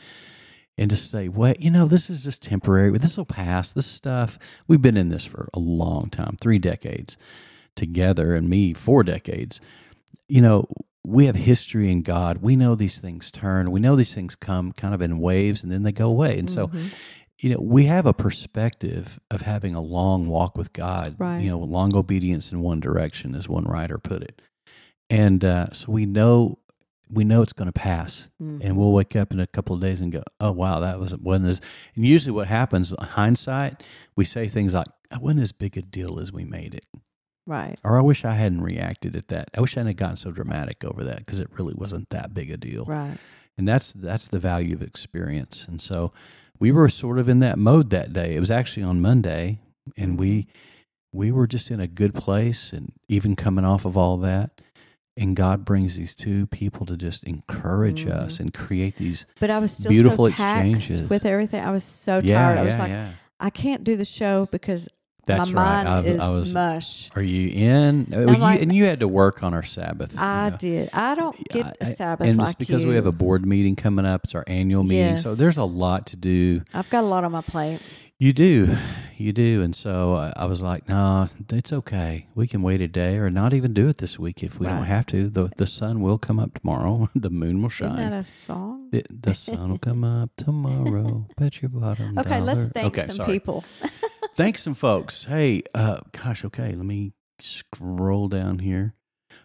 and 0.78 0.91
to 0.91 0.97
say, 0.97 1.28
well, 1.28 1.55
you 1.59 1.70
know, 1.70 1.87
this 1.87 2.11
is 2.11 2.22
just 2.22 2.43
temporary. 2.43 2.91
This 2.99 3.16
will 3.16 3.24
pass. 3.24 3.72
This 3.72 3.87
stuff 3.87 4.39
we've 4.68 4.82
been 4.82 4.99
in 4.99 5.09
this 5.09 5.24
for 5.24 5.49
a 5.55 5.59
long 5.59 6.11
time, 6.11 6.37
three 6.41 6.59
decades 6.59 7.16
together, 7.76 8.34
and 8.34 8.49
me 8.51 8.74
four 8.74 9.03
decades. 9.03 9.61
You 10.28 10.43
know, 10.43 10.66
we 11.07 11.26
have 11.26 11.36
history 11.36 11.90
in 11.92 12.02
God. 12.02 12.38
We 12.42 12.57
know 12.57 12.74
these 12.74 12.98
things 13.00 13.30
turn. 13.30 13.70
We 13.70 13.78
know 13.80 13.94
these 13.96 14.14
things 14.14 14.34
come 14.34 14.72
kind 14.72 14.92
of 14.94 15.00
in 15.00 15.18
waves 15.18 15.62
and 15.62 15.70
then 15.72 15.82
they 15.84 15.92
go 15.92 16.09
away. 16.09 16.38
And 16.38 16.50
so, 16.50 16.66
Mm-hmm. 16.66 16.88
you 17.40 17.50
know, 17.54 17.61
we 17.61 17.84
have 17.86 18.07
a 18.07 18.12
perspective 18.12 19.20
of 19.30 19.42
having 19.42 19.74
a 19.74 19.80
long 19.80 20.26
walk 20.26 20.57
with 20.59 20.72
God. 20.72 21.14
Right. 21.18 21.40
You 21.42 21.50
know, 21.50 21.59
long 21.61 21.94
obedience 21.94 22.50
in 22.52 22.61
one 22.61 22.80
direction, 22.80 23.34
as 23.34 23.48
one 23.48 23.64
writer 23.64 23.98
put 23.98 24.22
it. 24.22 24.42
And 25.09 25.44
uh, 25.44 25.66
so 25.72 25.92
we 25.92 26.07
know 26.07 26.59
we 27.09 27.22
know 27.22 27.40
it's 27.40 27.52
going 27.52 27.66
to 27.72 27.72
pass, 27.72 28.28
Mm-hmm. 28.42 28.62
and 28.66 28.76
we'll 28.76 28.92
wake 28.92 29.14
up 29.14 29.30
in 29.32 29.38
a 29.38 29.46
couple 29.46 29.76
of 29.76 29.80
days 29.80 30.00
and 30.00 30.11
go, 30.12 30.22
"Oh 30.40 30.50
wow, 30.50 30.80
that 30.80 30.98
was 30.98 31.14
wasn't 31.16 31.46
as." 31.46 31.61
And 31.94 32.04
usually, 32.04 32.32
what 32.32 32.48
happens, 32.48 32.92
hindsight, 32.98 33.82
we 34.16 34.24
say 34.24 34.48
things 34.48 34.74
like, 34.74 34.88
"It 35.12 35.22
wasn't 35.22 35.42
as 35.42 35.52
big 35.52 35.76
a 35.76 35.82
deal 35.82 36.18
as 36.18 36.32
we 36.32 36.44
made 36.44 36.74
it," 36.74 36.84
Right. 37.47 37.78
or 37.84 37.97
"I 37.99 38.03
wish 38.03 38.24
I 38.24 38.32
hadn't 38.32 38.62
reacted 38.62 39.16
at 39.16 39.28
that. 39.28 39.51
I 39.57 39.61
wish 39.61 39.76
I 39.76 39.80
hadn't 39.80 39.97
gotten 39.97 40.16
so 40.16 40.32
dramatic 40.32 40.84
over 40.84 41.05
that 41.05 41.18
because 41.18 41.38
it 41.40 41.49
really 41.59 41.74
wasn't 41.76 42.09
that 42.11 42.34
big 42.34 42.51
a 42.51 42.57
deal." 42.57 42.84
Right. 42.84 43.16
and 43.59 43.66
that's 43.66 43.92
that's 43.92 44.28
the 44.28 44.38
value 44.38 44.74
of 44.74 44.82
experience 44.82 45.66
and 45.66 45.80
so 45.80 46.12
we 46.59 46.70
were 46.72 46.88
sort 46.88 47.18
of 47.18 47.28
in 47.28 47.38
that 47.40 47.59
mode 47.59 47.88
that 47.90 48.12
day 48.12 48.34
it 48.36 48.40
was 48.40 48.51
actually 48.51 48.82
on 48.82 49.01
monday 49.01 49.59
and 49.97 50.18
we 50.18 50.42
mm-hmm. 50.42 51.18
we 51.18 51.32
were 51.32 51.47
just 51.47 51.70
in 51.70 51.80
a 51.80 51.86
good 51.86 52.12
place 52.14 52.72
and 52.72 52.92
even 53.09 53.34
coming 53.34 53.64
off 53.64 53.86
of 53.86 53.97
all 53.97 54.18
that 54.18 54.61
and 55.16 55.34
god 55.36 55.64
brings 55.64 55.97
these 55.97 56.14
two 56.14 56.47
people 56.49 56.84
to 56.84 56.97
just 56.99 57.24
encourage 57.24 58.07
us 58.07 58.34
mm-hmm. 58.34 58.42
and 58.42 58.55
create 58.55 58.97
these 58.97 59.24
But 59.40 59.51
I 59.51 59.59
was 59.59 59.72
still 59.72 59.90
Beautiful 59.90 60.26
so 60.26 60.30
exchanges. 60.30 61.03
with 61.09 61.24
everything. 61.24 61.64
I 61.64 61.70
was 61.70 61.84
so 61.84 62.20
yeah 62.22 62.42
tired. 62.42 62.59
I 62.59 62.62
was 62.62 62.74
yeah 62.74 62.82
like, 62.82 62.90
yeah 62.90 63.11
I 63.40 63.51
can't 63.51 63.84
do 63.84 63.97
the 63.97 64.05
show 64.05 64.47
because 64.53 64.88
that's 65.26 65.50
my 65.52 65.62
right 65.62 65.84
mind 65.84 65.88
I, 65.88 66.00
is 66.10 66.36
was 66.36 66.54
mush. 66.54 67.10
are 67.16 67.22
you 67.22 67.48
in 67.52 68.06
Oh, 68.12 68.20
you, 68.20 68.26
like- 68.38 68.62
and 68.62 68.74
you 68.74 68.84
had 68.84 69.00
to 69.00 69.08
work 69.08 69.42
on 69.42 69.52
our 69.54 69.62
sabbath 69.62 70.18
I 70.18 70.46
you 70.46 70.50
know. 70.52 70.56
did. 70.58 70.90
I 70.92 71.14
don't 71.14 71.48
get 71.48 71.66
I- 71.66 71.72
a 71.80 71.84
Sabbath 71.86 72.26
and 72.28 72.38
like 72.38 72.48
it's 72.48 72.54
because 72.56 72.82
you. 72.82 72.88
we 72.90 72.94
have 72.96 73.06
a 73.06 73.12
board 73.12 73.44
meeting 73.46 73.76
coming 73.76 74.06
up 74.06 74.24
it's 74.24 74.34
our 74.34 74.44
annual 74.46 74.82
meeting 74.84 75.16
so 75.18 75.34
there's 75.34 75.56
a 75.58 75.64
lot 75.64 76.06
to 76.08 76.16
do 76.16 76.62
I've 76.74 76.90
got 76.90 77.04
a 77.04 77.06
lot 77.06 77.24
on 77.24 77.32
my 77.32 77.42
plate. 77.42 77.80
You 78.18 78.32
do. 78.32 78.74
You 79.18 79.34
do. 79.34 79.60
And 79.60 79.76
so 79.76 80.14
I, 80.14 80.32
I 80.36 80.44
was 80.46 80.62
like, 80.62 80.88
no, 80.88 81.26
it's 81.52 81.70
okay. 81.70 82.26
We 82.34 82.46
can 82.46 82.62
wait 82.62 82.80
a 82.80 82.88
day 82.88 83.16
or 83.18 83.28
not 83.28 83.52
even 83.52 83.74
do 83.74 83.88
it 83.88 83.98
this 83.98 84.18
week 84.18 84.42
if 84.42 84.58
we 84.58 84.66
don't 84.66 84.84
have 84.84 85.04
to. 85.06 85.28
The, 85.28 85.50
the 85.58 85.66
sun 85.66 86.00
will 86.00 86.16
come 86.16 86.38
up 86.40 86.54
tomorrow. 86.58 87.10
The 87.14 87.28
moon 87.28 87.60
will 87.60 87.68
Isn't 87.68 87.96
that 87.96 88.02
shine. 88.04 88.12
a 88.14 88.24
song? 88.24 88.88
The, 88.90 89.02
the 89.10 89.34
sun 89.34 89.68
will 89.68 89.78
come 89.78 90.02
up 90.02 90.30
tomorrow. 90.38 91.26
Bet 91.36 91.60
your 91.60 91.68
bottom 91.68 92.16
Okay, 92.18 92.40
let's 92.40 92.60
dollar. 92.68 92.72
thank 92.72 92.86
Okay, 92.96 93.02
some 93.06 93.16
sorry. 93.16 93.32
people. 93.34 93.64
Thanks 94.37 94.62
some 94.62 94.74
folks. 94.74 95.24
Hey, 95.24 95.62
uh, 95.74 96.01
gosh, 96.12 96.45
okay, 96.45 96.72
let 96.74 96.84
me 96.84 97.14
scroll 97.39 98.28
down 98.28 98.59
here. 98.59 98.93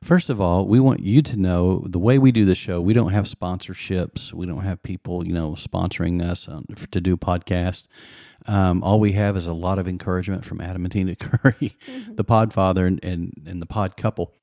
First 0.03 0.29
of 0.29 0.41
all, 0.41 0.67
we 0.67 0.81
want 0.81 0.99
you 0.99 1.21
to 1.21 1.39
know 1.39 1.85
the 1.87 1.97
way 1.97 2.19
we 2.19 2.33
do 2.33 2.43
the 2.43 2.55
show. 2.55 2.81
We 2.81 2.91
don't 2.91 3.13
have 3.13 3.23
sponsorships. 3.23 4.33
We 4.33 4.45
don't 4.45 4.63
have 4.63 4.83
people, 4.83 5.25
you 5.25 5.31
know, 5.31 5.51
sponsoring 5.51 6.21
us 6.21 6.49
on, 6.49 6.65
to 6.91 6.99
do 6.99 7.15
podcast. 7.15 7.87
Um, 8.47 8.83
all 8.83 8.99
we 8.99 9.13
have 9.13 9.37
is 9.37 9.45
a 9.45 9.53
lot 9.53 9.79
of 9.79 9.87
encouragement 9.87 10.43
from 10.43 10.59
Adam 10.59 10.83
and 10.83 10.91
Tina 10.91 11.15
Curry, 11.19 11.71
the 12.09 12.25
Podfather 12.25 12.85
and, 12.85 13.01
and 13.01 13.31
and 13.47 13.61
the 13.61 13.65
Pod 13.65 13.95
couple. 13.95 14.33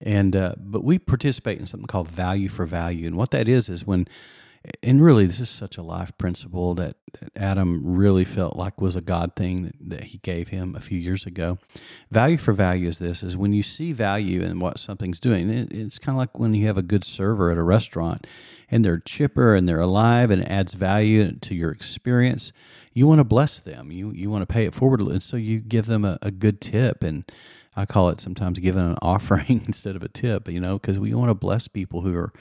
And 0.00 0.34
uh, 0.34 0.54
but 0.56 0.84
we 0.84 0.98
participate 0.98 1.58
in 1.58 1.66
something 1.66 1.86
called 1.86 2.08
value 2.08 2.48
for 2.48 2.64
value, 2.64 3.06
and 3.06 3.16
what 3.18 3.30
that 3.32 3.46
is 3.46 3.68
is 3.68 3.86
when 3.86 4.08
and 4.82 5.02
really 5.02 5.26
this 5.26 5.40
is 5.40 5.48
such 5.48 5.76
a 5.76 5.82
life 5.82 6.16
principle 6.18 6.74
that, 6.74 6.96
adam 7.34 7.96
really 7.96 8.24
felt 8.24 8.54
like 8.54 8.82
was 8.82 8.94
a 8.94 9.00
god 9.00 9.34
thing 9.34 9.62
that, 9.62 9.74
that 9.80 10.04
he 10.04 10.18
gave 10.18 10.48
him 10.48 10.74
a 10.76 10.80
few 10.80 10.98
years 10.98 11.24
ago. 11.24 11.58
Value 12.10 12.36
for 12.36 12.52
value 12.52 12.86
is 12.86 12.98
this 12.98 13.22
is 13.22 13.34
when 13.34 13.54
you 13.54 13.62
see 13.62 13.94
value 13.94 14.42
in 14.42 14.60
what 14.60 14.78
something's 14.78 15.18
doing 15.18 15.48
it, 15.48 15.72
it's 15.72 15.98
kind 15.98 16.14
of 16.14 16.18
like 16.18 16.38
when 16.38 16.52
you 16.52 16.66
have 16.66 16.76
a 16.76 16.82
good 16.82 17.02
server 17.02 17.50
at 17.50 17.56
a 17.56 17.62
restaurant 17.62 18.26
and 18.70 18.84
they're 18.84 18.98
chipper 18.98 19.54
and 19.54 19.66
they're 19.66 19.80
alive 19.80 20.30
and 20.30 20.42
it 20.42 20.48
adds 20.48 20.74
value 20.74 21.32
to 21.32 21.54
your 21.54 21.70
experience. 21.70 22.52
You 22.92 23.06
want 23.06 23.20
to 23.20 23.24
bless 23.24 23.58
them. 23.58 23.90
You 23.90 24.12
you 24.12 24.28
want 24.28 24.42
to 24.42 24.52
pay 24.52 24.66
it 24.66 24.74
forward 24.74 25.00
and 25.00 25.22
so 25.22 25.38
you 25.38 25.60
give 25.60 25.86
them 25.86 26.04
a, 26.04 26.18
a 26.20 26.30
good 26.30 26.60
tip 26.60 27.02
and 27.02 27.24
i 27.76 27.86
call 27.86 28.08
it 28.08 28.20
sometimes 28.20 28.58
giving 28.58 28.82
an 28.82 28.96
offering 29.02 29.62
instead 29.66 29.96
of 29.96 30.02
a 30.02 30.08
tip 30.08 30.48
you 30.48 30.60
know 30.60 30.78
because 30.78 30.98
we 30.98 31.14
want 31.14 31.30
to 31.30 31.34
bless 31.34 31.68
people 31.68 32.00
who 32.02 32.16
are 32.16 32.32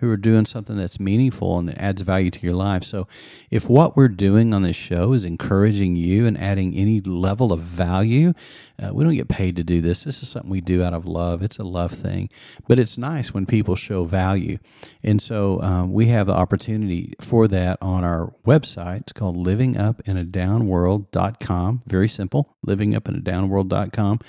who 0.00 0.10
are 0.10 0.16
doing 0.16 0.46
something 0.46 0.76
that's 0.76 0.98
meaningful 0.98 1.56
and 1.58 1.78
adds 1.80 2.02
value 2.02 2.30
to 2.30 2.46
your 2.46 2.56
life. 2.56 2.82
So, 2.82 3.06
if 3.50 3.68
what 3.68 3.96
we're 3.96 4.08
doing 4.08 4.52
on 4.54 4.62
this 4.62 4.76
show 4.76 5.12
is 5.12 5.24
encouraging 5.24 5.96
you 5.96 6.26
and 6.26 6.38
adding 6.38 6.74
any 6.74 7.00
level 7.00 7.52
of 7.52 7.60
value, 7.60 8.32
uh, 8.82 8.94
we 8.94 9.04
don't 9.04 9.14
get 9.14 9.28
paid 9.28 9.56
to 9.56 9.64
do 9.64 9.80
this. 9.80 10.04
This 10.04 10.22
is 10.22 10.30
something 10.30 10.50
we 10.50 10.62
do 10.62 10.82
out 10.82 10.94
of 10.94 11.06
love. 11.06 11.42
It's 11.42 11.58
a 11.58 11.64
love 11.64 11.92
thing, 11.92 12.30
but 12.66 12.78
it's 12.78 12.96
nice 12.96 13.34
when 13.34 13.44
people 13.46 13.76
show 13.76 14.04
value. 14.04 14.56
And 15.02 15.20
so, 15.20 15.60
um, 15.62 15.92
we 15.92 16.06
have 16.06 16.26
the 16.26 16.34
opportunity 16.34 17.12
for 17.20 17.46
that 17.48 17.78
on 17.82 18.04
our 18.04 18.32
website. 18.46 19.02
It's 19.02 19.12
called 19.12 19.36
livingupinadownworld.com. 19.36 21.82
Very 21.86 22.08
simple, 22.08 22.56
livingupinadownworld.com. 22.66 24.20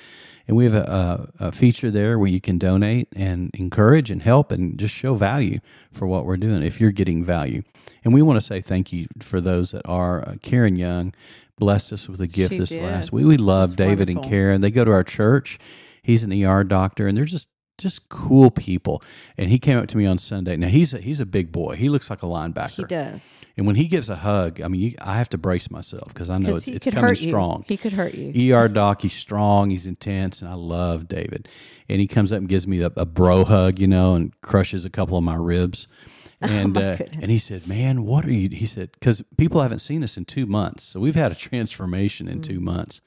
And 0.51 0.57
we 0.57 0.65
have 0.65 0.73
a, 0.73 1.31
a, 1.39 1.51
feature 1.53 1.89
there 1.89 2.19
where 2.19 2.27
you 2.27 2.41
can 2.41 2.57
donate 2.57 3.07
and 3.15 3.51
encourage 3.53 4.11
and 4.11 4.21
help 4.21 4.51
and 4.51 4.77
just 4.77 4.93
show 4.93 5.15
value 5.15 5.59
for 5.93 6.07
what 6.07 6.25
we're 6.25 6.35
doing 6.35 6.61
if 6.61 6.81
you're 6.81 6.91
getting 6.91 7.23
value. 7.23 7.61
And 8.03 8.13
we 8.13 8.21
want 8.21 8.35
to 8.35 8.41
say 8.41 8.59
thank 8.59 8.91
you 8.91 9.07
for 9.21 9.39
those 9.39 9.71
that 9.71 9.87
are. 9.87 10.27
Uh, 10.27 10.35
Karen 10.41 10.75
Young 10.75 11.13
blessed 11.57 11.93
us 11.93 12.09
with 12.09 12.19
a 12.19 12.27
gift 12.27 12.51
She 12.51 12.59
this 12.59 12.67
did. 12.67 12.83
last 12.83 13.13
week. 13.13 13.25
We 13.25 13.37
love 13.37 13.77
David 13.77 14.09
and. 14.09 14.21
Karen. 14.21 14.59
They 14.59 14.71
go 14.71 14.83
to 14.83 14.91
our 14.91 15.05
church. 15.05 15.57
He's 16.03 16.25
an 16.25 16.33
ER 16.33 16.65
doctor, 16.65 17.07
and 17.07 17.17
they're 17.17 17.23
just 17.23 17.47
just 17.81 18.09
cool 18.09 18.51
people. 18.51 19.01
And 19.37 19.49
he 19.49 19.59
came 19.59 19.77
up 19.77 19.87
to 19.87 19.97
me 19.97 20.05
on 20.05 20.17
Sunday. 20.17 20.55
Now 20.57 20.67
he's 20.67 20.93
a, 20.93 20.99
he's 20.99 21.19
a 21.19 21.25
big 21.25 21.51
boy. 21.51 21.75
He 21.75 21.89
looks 21.89 22.09
like 22.09 22.23
a 22.23 22.25
linebacker. 22.25 22.77
He 22.77 22.83
does. 22.83 23.41
And 23.57 23.65
when 23.67 23.75
he 23.75 23.87
gives 23.87 24.09
a 24.09 24.15
hug, 24.15 24.61
I 24.61 24.67
mean, 24.67 24.81
you, 24.81 24.93
I 25.01 25.17
have 25.17 25.29
to 25.29 25.37
brace 25.37 25.69
myself 25.71 26.07
because 26.09 26.29
I 26.29 26.37
know 26.37 26.55
it's, 26.55 26.67
it's 26.67 26.87
coming 26.89 27.15
strong. 27.15 27.63
He 27.67 27.77
could 27.77 27.93
hurt 27.93 28.13
you. 28.13 28.55
ER 28.55 28.67
doc, 28.67 29.01
he's 29.01 29.13
strong, 29.13 29.69
he's 29.69 29.85
intense, 29.85 30.41
and 30.41 30.49
I 30.49 30.55
love 30.55 31.07
David. 31.07 31.47
And 31.89 31.99
he 31.99 32.07
comes 32.07 32.31
up 32.31 32.39
and 32.39 32.47
gives 32.47 32.67
me 32.67 32.81
a, 32.81 32.91
a 32.95 33.05
bro 33.05 33.43
hug, 33.43 33.79
you 33.79 33.87
know, 33.87 34.15
and 34.15 34.39
crushes 34.41 34.85
a 34.85 34.89
couple 34.89 35.17
of 35.17 35.23
my 35.23 35.35
ribs. 35.35 35.87
And 36.43 36.75
Oh, 36.75 36.81
uh, 36.81 36.97
and 37.21 37.29
he 37.29 37.37
said, 37.37 37.67
"Man, 37.67 38.03
what 38.03 38.25
are 38.25 38.31
you?" 38.33 38.49
He 38.49 38.65
said, 38.65 38.89
"Because 38.93 39.21
people 39.37 39.61
haven't 39.61 39.77
seen 39.77 40.03
us 40.03 40.17
in 40.17 40.25
two 40.25 40.47
months, 40.47 40.81
so 40.81 40.99
we've 40.99 41.13
had 41.13 41.31
a 41.31 41.35
transformation 41.49 42.27
in 42.27 42.39
Mm. 42.39 42.43
two 42.43 42.59
months." 42.59 43.01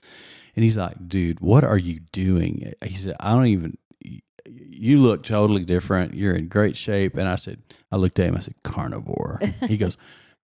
And 0.55 0.63
he's 0.63 0.77
like, 0.77 1.09
"Dude, 1.09 1.41
what 1.41 1.65
are 1.65 1.77
you 1.77 1.99
doing?" 2.13 2.73
He 2.85 2.95
said, 2.95 3.17
"I 3.19 3.33
don't 3.33 3.47
even." 3.47 3.77
You 4.57 5.01
look 5.01 5.23
totally 5.23 5.65
different. 5.65 6.15
You're 6.15 6.35
in 6.35 6.49
great 6.49 6.77
shape. 6.77 7.17
And 7.17 7.29
I 7.29 7.37
said, 7.37 7.63
I 7.91 7.97
looked 7.97 8.19
at 8.19 8.27
him. 8.27 8.37
I 8.37 8.41
said, 8.41 8.55
carnivore. 8.63 9.41
He 9.69 9.77
goes, 9.77 9.97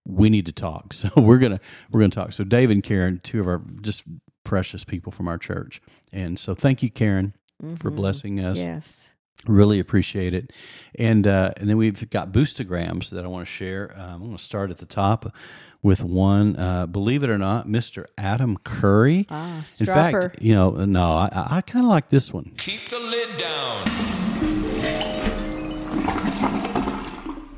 we 0.06 0.30
need 0.30 0.46
to 0.46 0.52
talk. 0.52 0.92
So 1.00 1.10
we're 1.16 1.38
gonna 1.38 1.60
we're 1.90 2.00
gonna 2.00 2.10
talk. 2.10 2.32
So 2.32 2.44
Dave 2.44 2.70
and 2.70 2.82
Karen, 2.82 3.20
two 3.22 3.40
of 3.40 3.46
our 3.46 3.62
just 3.80 4.04
precious 4.44 4.84
people 4.84 5.12
from 5.12 5.28
our 5.28 5.38
church, 5.38 5.80
and 6.12 6.38
so 6.38 6.54
thank 6.54 6.82
you, 6.82 6.90
Karen, 6.90 7.34
for 7.60 7.66
mm-hmm. 7.66 7.96
blessing 7.96 8.44
us. 8.44 8.58
Yes. 8.58 9.14
Really 9.48 9.78
appreciate 9.78 10.34
it. 10.34 10.52
And 10.98 11.26
uh, 11.26 11.52
and 11.56 11.68
then 11.70 11.78
we've 11.78 12.10
got 12.10 12.30
boostagrams 12.30 13.08
that 13.10 13.24
I 13.24 13.28
want 13.28 13.46
to 13.46 13.50
share. 13.50 13.90
Um, 13.96 14.10
I'm 14.14 14.18
going 14.26 14.36
to 14.36 14.42
start 14.42 14.70
at 14.70 14.78
the 14.78 14.86
top 14.86 15.34
with 15.82 16.04
one. 16.04 16.56
Uh, 16.56 16.86
believe 16.86 17.22
it 17.24 17.30
or 17.30 17.38
not, 17.38 17.66
Mr. 17.66 18.04
Adam 18.18 18.58
Curry. 18.64 19.26
Ah, 19.30 19.58
In 19.58 19.62
Stropper. 19.64 20.22
fact, 20.24 20.42
you 20.42 20.54
know, 20.54 20.70
no, 20.84 21.04
I, 21.12 21.30
I 21.52 21.60
kind 21.62 21.86
of 21.86 21.88
like 21.90 22.10
this 22.10 22.34
one. 22.34 22.52
Keep 22.58 22.88
the 22.88 22.98
lid 22.98 23.38
down. 23.38 24.19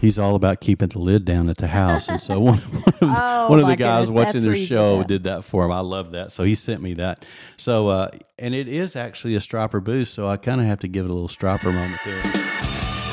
He's 0.03 0.19
all 0.19 0.35
about 0.35 0.61
keeping 0.61 0.89
the 0.89 0.99
lid 0.99 1.25
down 1.25 1.49
at 1.49 1.57
the 1.59 1.69
house, 1.69 2.09
and 2.09 2.21
so 2.21 2.39
one, 2.41 2.59
one 2.59 2.83
of, 2.89 2.95
Oh, 3.03 3.51
one 3.51 3.61
of 3.61 3.69
the 3.69 3.77
guys 3.77 4.09
goodness, 4.09 4.27
watching 4.27 4.43
their 4.43 4.51
where 4.51 4.59
did 4.59 4.67
show 4.67 4.99
that. 4.99 5.09
did 5.09 5.23
that 5.23 5.45
for 5.45 5.65
him. 5.65 5.71
I 5.73 5.79
love 5.81 6.11
that, 6.11 6.33
so 6.33 6.43
he 6.43 6.55
sent 6.57 6.83
me 6.83 6.95
that. 6.95 7.25
So, 7.57 7.89
uh, 7.89 8.11
and 8.39 8.53
it 8.55 8.67
is 8.69 8.97
actually 8.97 9.37
a 9.37 9.39
stropper 9.39 9.83
boost, 9.83 10.13
so 10.13 10.29
I 10.29 10.37
kind 10.37 10.61
of 10.61 10.67
have 10.67 10.81
to 10.81 10.89
give 10.89 11.05
it 11.07 11.11
a 11.11 11.15
little 11.15 11.29
stropper 11.29 11.73
moment 11.73 12.01
there. 12.05 12.21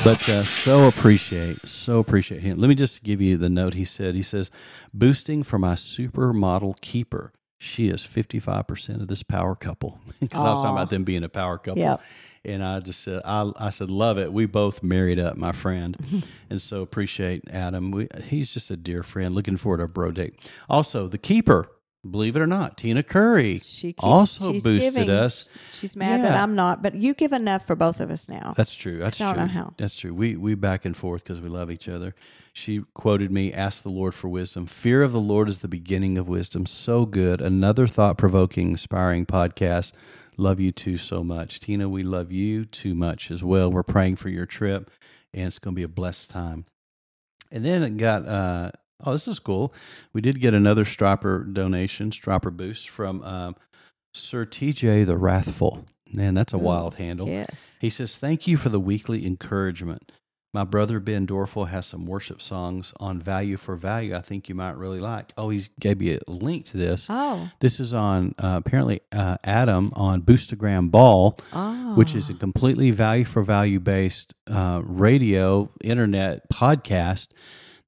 But 0.02 0.26
uh, 0.28 0.44
so 0.44 0.88
appreciate, 0.88 1.68
so 1.68 1.98
appreciate 2.00 2.40
him. 2.42 2.58
Let 2.58 2.68
me 2.68 2.74
just 2.74 3.04
give 3.04 3.20
you 3.20 3.36
the 3.36 3.50
note 3.50 3.74
he 3.74 3.84
said. 3.84 4.14
He 4.14 4.22
says, 4.22 4.50
boosting 4.94 5.42
for 5.42 5.58
my 5.58 5.74
supermodel 5.74 6.80
keeper. 6.80 7.32
She 7.58 7.88
is 7.88 8.00
55% 8.02 9.02
of 9.02 9.08
this 9.08 9.22
power 9.22 9.54
couple. 9.54 10.00
Because 10.20 10.42
I 10.42 10.52
was 10.52 10.62
talking 10.62 10.76
about 10.76 10.90
them 10.90 11.04
being 11.04 11.22
a 11.24 11.28
power 11.28 11.58
couple. 11.58 11.80
Yep. 11.82 12.00
And 12.44 12.64
I 12.64 12.80
just 12.80 13.00
said, 13.00 13.20
I, 13.24 13.50
I 13.58 13.70
said, 13.70 13.90
love 13.90 14.18
it. 14.18 14.32
We 14.32 14.46
both 14.46 14.82
married 14.82 15.18
up, 15.18 15.36
my 15.36 15.52
friend. 15.52 16.24
and 16.50 16.60
so 16.60 16.80
appreciate 16.82 17.44
Adam. 17.50 17.90
We, 17.90 18.08
he's 18.24 18.52
just 18.52 18.70
a 18.70 18.76
dear 18.76 19.02
friend. 19.02 19.34
Looking 19.34 19.56
forward 19.56 19.78
to 19.78 19.82
our 19.84 19.88
bro 19.88 20.10
date. 20.10 20.50
Also, 20.68 21.06
the 21.06 21.18
keeper, 21.18 21.70
believe 22.08 22.36
it 22.36 22.40
or 22.40 22.46
not, 22.46 22.76
Tina 22.78 23.02
Curry 23.02 23.56
She 23.58 23.88
keeps, 23.92 24.02
also 24.04 24.52
boosted 24.52 24.80
giving. 24.80 25.10
us. 25.10 25.48
She's 25.72 25.96
mad 25.96 26.22
that 26.24 26.36
I'm 26.36 26.54
not, 26.54 26.82
but 26.82 26.94
you 26.94 27.14
give 27.14 27.32
enough 27.32 27.66
for 27.66 27.76
both 27.76 28.00
of 28.00 28.10
us 28.10 28.28
now. 28.28 28.54
That's 28.56 28.74
true. 28.74 28.98
That's 28.98 29.20
I 29.20 29.24
don't 29.26 29.34
true. 29.34 29.42
know 29.42 29.48
how. 29.48 29.74
That's 29.76 29.96
true. 29.96 30.14
We 30.14 30.36
we 30.36 30.54
back 30.54 30.84
and 30.84 30.96
forth 30.96 31.24
because 31.24 31.40
we 31.40 31.48
love 31.48 31.70
each 31.70 31.88
other. 31.88 32.14
She 32.52 32.82
quoted 32.94 33.30
me, 33.30 33.52
"Ask 33.52 33.82
the 33.82 33.90
Lord 33.90 34.14
for 34.14 34.28
wisdom. 34.28 34.66
Fear 34.66 35.02
of 35.02 35.12
the 35.12 35.20
Lord 35.20 35.48
is 35.48 35.60
the 35.60 35.68
beginning 35.68 36.18
of 36.18 36.26
wisdom." 36.28 36.66
So 36.66 37.06
good. 37.06 37.40
Another 37.40 37.86
thought-provoking, 37.86 38.70
inspiring 38.70 39.24
podcast. 39.26 39.92
Love 40.36 40.58
you 40.58 40.72
too 40.72 40.96
so 40.96 41.22
much, 41.22 41.60
Tina. 41.60 41.88
We 41.88 42.02
love 42.02 42.32
you 42.32 42.64
too 42.64 42.94
much 42.94 43.30
as 43.30 43.44
well. 43.44 43.70
We're 43.70 43.82
praying 43.82 44.16
for 44.16 44.30
your 44.30 44.46
trip, 44.46 44.90
and 45.34 45.46
it's 45.46 45.58
going 45.58 45.74
to 45.74 45.76
be 45.76 45.82
a 45.84 45.88
blessed 45.88 46.30
time. 46.30 46.64
And 47.52 47.64
then 47.64 47.82
it 47.82 47.96
got. 47.98 48.26
Uh, 48.26 48.70
oh, 49.04 49.12
this 49.12 49.28
is 49.28 49.38
cool. 49.38 49.72
We 50.12 50.20
did 50.20 50.40
get 50.40 50.54
another 50.54 50.84
Stropper 50.84 51.52
donation, 51.52 52.10
Stropper 52.10 52.56
boost 52.56 52.88
from 52.88 53.22
um, 53.22 53.56
Sir 54.14 54.44
TJ 54.46 55.06
the 55.06 55.16
Wrathful. 55.16 55.84
Man, 56.12 56.34
that's 56.34 56.52
a 56.52 56.58
wild 56.58 56.96
handle. 56.96 57.28
Yes. 57.28 57.78
He 57.80 57.88
says, 57.90 58.18
Thank 58.18 58.48
you 58.48 58.56
for 58.56 58.68
the 58.68 58.80
weekly 58.80 59.24
encouragement. 59.26 60.10
My 60.52 60.64
brother 60.64 60.98
Ben 60.98 61.28
Dorfel 61.28 61.68
has 61.68 61.86
some 61.86 62.06
worship 62.06 62.42
songs 62.42 62.92
on 62.98 63.20
value 63.22 63.56
for 63.56 63.76
value 63.76 64.16
I 64.16 64.20
think 64.20 64.48
you 64.48 64.56
might 64.56 64.76
really 64.76 64.98
like. 64.98 65.32
Oh, 65.38 65.50
he's 65.50 65.68
gave 65.78 66.02
you 66.02 66.18
a 66.26 66.30
link 66.32 66.64
to 66.66 66.76
this. 66.76 67.06
Oh. 67.08 67.48
This 67.60 67.78
is 67.78 67.94
on 67.94 68.34
uh, 68.36 68.60
apparently 68.64 68.98
uh, 69.12 69.36
Adam 69.44 69.92
on 69.94 70.22
Boostagram 70.22 70.90
Ball, 70.90 71.38
Oh. 71.52 71.94
which 71.94 72.16
is 72.16 72.30
a 72.30 72.34
completely 72.34 72.90
value 72.90 73.22
for 73.24 73.42
value 73.42 73.78
based 73.78 74.34
uh, 74.50 74.82
radio 74.84 75.70
internet 75.84 76.50
podcast 76.52 77.28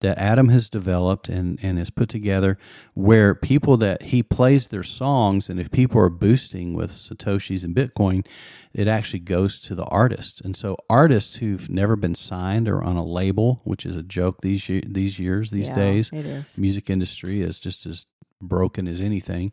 that 0.03 0.19
Adam 0.19 0.51
has 0.51 0.69
developed 0.69 1.29
and, 1.29 1.59
and 1.63 1.79
has 1.79 1.91
put 1.91 2.09
together 2.09 2.57
where 2.95 3.35
people 3.35 3.77
that 3.79 4.03
he 4.03 4.23
plays 4.23 4.69
their 4.69 4.83
songs 4.85 5.49
and 5.51 5.59
if 5.59 5.71
people 5.71 6.01
are 6.01 6.09
boosting 6.11 6.75
with 6.75 6.91
Satoshis 6.93 7.65
and 7.65 7.75
Bitcoin, 7.75 8.25
it 8.75 8.87
actually 8.87 9.21
goes 9.21 9.59
to 9.61 9.75
the 9.75 9.85
artist. 9.87 10.41
And 10.45 10.55
so 10.55 10.77
artists 10.89 11.37
who've 11.37 11.69
never 11.71 11.97
been 11.97 12.15
signed 12.15 12.69
or 12.69 12.83
on 12.85 12.97
a 12.97 13.05
label, 13.05 13.61
which 13.65 13.85
is 13.87 13.97
a 13.97 14.03
joke 14.03 14.43
these 14.43 14.69
ye- 14.69 14.85
these 14.87 15.19
years, 15.19 15.51
these 15.51 15.69
Yeah, 15.69 15.75
days, 15.75 16.11
it 16.13 16.27
is. 16.27 16.59
music 16.59 16.89
industry 16.91 17.41
is 17.41 17.59
just 17.59 17.87
as 17.87 18.07
broken 18.41 18.87
as 18.87 19.01
anything. 19.01 19.53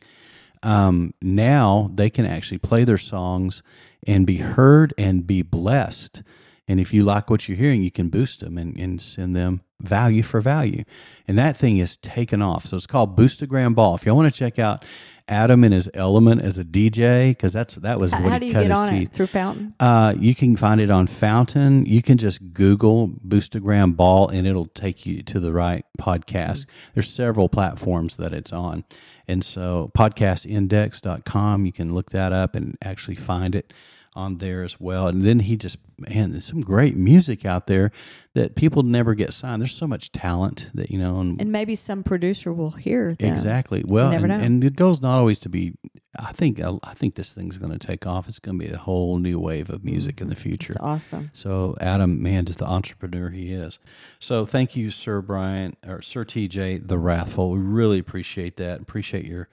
Um, 0.62 1.14
now 1.22 1.90
they 1.94 2.10
can 2.10 2.26
actually 2.26 2.58
play 2.58 2.84
their 2.84 2.98
songs 2.98 3.64
and 4.06 4.26
be 4.28 4.38
heard 4.38 4.94
and 4.98 5.26
be 5.26 5.42
blessed. 5.42 6.22
And 6.70 6.80
if 6.80 6.94
you 6.94 7.04
like 7.04 7.32
what 7.32 7.50
you're 7.50 7.58
hearing, 7.58 7.82
you 7.82 7.90
can 7.90 8.10
boost 8.10 8.42
them 8.42 8.58
and, 8.58 8.78
and 8.80 9.02
send 9.02 9.36
them 9.36 9.62
value 9.82 10.22
for 10.22 10.40
value. 10.40 10.84
And 11.28 11.36
that 11.38 11.58
thing 11.58 11.78
is 11.78 11.98
taken 11.98 12.44
off. 12.44 12.66
So 12.66 12.78
it's 12.78 12.86
called 12.86 13.18
Boostagram 13.18 13.74
Ball. 13.74 13.96
If 13.96 14.06
y'all 14.06 14.16
want 14.16 14.32
to 14.32 14.38
check 14.38 14.60
out 14.60 14.86
Adam 15.28 15.64
and 15.64 15.74
his 15.74 15.90
element 15.96 16.42
as 16.42 16.60
a 16.60 16.64
DJ, 16.64 17.32
because 17.32 17.54
that's 17.54 17.74
that 17.76 18.00
was 18.00 18.12
How, 18.12 18.22
what 18.22 18.30
how 18.30 18.34
he 18.36 18.40
do 18.40 18.46
you 18.46 18.54
cut 18.54 18.62
get 18.62 18.70
his 18.70 18.80
on 18.80 18.90
teeth. 18.92 19.10
it 19.10 19.14
through 19.14 19.28
Fountain? 19.28 19.74
Uh, 19.80 20.14
you 20.20 20.36
can 20.36 20.56
find 20.56 20.80
it 20.80 20.92
on 20.92 21.08
Fountain. 21.08 21.86
You 21.88 22.04
can 22.04 22.20
just 22.20 22.52
Google 22.52 23.08
Boostagram 23.08 23.96
Ball 23.96 24.28
and 24.28 24.46
it'll 24.46 24.68
take 24.68 25.08
you 25.08 25.24
to 25.24 25.40
the 25.40 25.52
right 25.52 25.86
podcast. 26.00 26.68
There's 26.94 27.10
several 27.10 27.50
platforms 27.50 28.18
that 28.18 28.32
it's 28.32 28.54
on. 28.54 28.84
And 29.28 29.44
so 29.44 29.92
podcastindex.com, 29.98 31.66
you 31.66 31.72
can 31.72 31.94
look 31.96 32.12
that 32.12 32.32
up 32.32 32.56
and 32.56 32.78
actually 32.84 33.16
find 33.16 33.56
it 33.56 33.74
on 34.16 34.38
there 34.38 34.64
as 34.64 34.80
well. 34.80 35.08
And 35.08 35.24
then 35.24 35.40
he 35.40 35.56
just, 35.58 35.78
man, 35.98 36.32
there's 36.32 36.46
some 36.46 36.62
great 36.62 36.96
music 36.96 37.46
out 37.46 37.68
there 37.68 37.92
that 38.34 38.56
people 38.56 38.84
never 38.84 39.14
get 39.14 39.34
signed. 39.34 39.62
There's 39.62 39.76
so 39.76 39.88
much 39.88 40.12
talent 40.12 40.72
that, 40.74 40.90
you 40.92 40.98
know, 40.98 41.20
and, 41.20 41.40
And 41.40 41.52
maybe 41.52 41.76
some 41.76 42.04
producer 42.04 42.52
will 42.52 42.72
hear 42.72 43.14
them. 43.14 43.32
Exactly. 43.32 43.84
Well, 43.86 44.12
never 44.12 44.26
and, 44.26 44.38
know. 44.38 44.46
and 44.46 44.64
the 44.64 44.70
goal's 44.70 45.02
not 45.02 45.18
always 45.18 45.40
to 45.40 45.50
be. 45.50 45.76
I 46.20 46.32
think 46.32 46.60
uh, 46.60 46.78
I 46.84 46.96
think 46.96 47.16
this 47.16 47.34
thing's 47.34 47.58
going 47.58 47.72
to 47.72 47.78
take 47.78 48.08
off. 48.08 48.28
It's 48.28 48.40
going 48.40 48.60
to 48.60 48.66
be 48.66 48.72
a 48.72 48.78
whole 48.78 49.20
new 49.20 49.40
wave 49.40 49.70
of 49.70 49.86
music 49.86 50.22
in 50.22 50.28
the 50.28 50.36
mm-hmm. 50.36 50.42
future. 50.42 50.74
It's 50.74 50.82
awesome. 50.82 51.30
So 51.34 51.76
Adam, 51.80 52.22
man, 52.22 52.46
just 52.46 52.60
the 52.60 52.66
entrepreneur 52.66 53.30
he 53.30 53.54
is. 53.54 53.80
So 54.20 54.46
thank 54.46 54.76
you, 54.76 54.90
Sir 54.90 55.22
Brian 55.22 55.74
or 55.88 56.02
Sir 56.02 56.26
TJ, 56.26 56.88
the 56.88 56.98
Wrathful. 56.98 57.52
We 57.52 57.60
really 57.60 58.00
appreciate 58.00 58.58
that. 58.58 58.82
Appreciate 58.82 59.26
your 59.26 59.50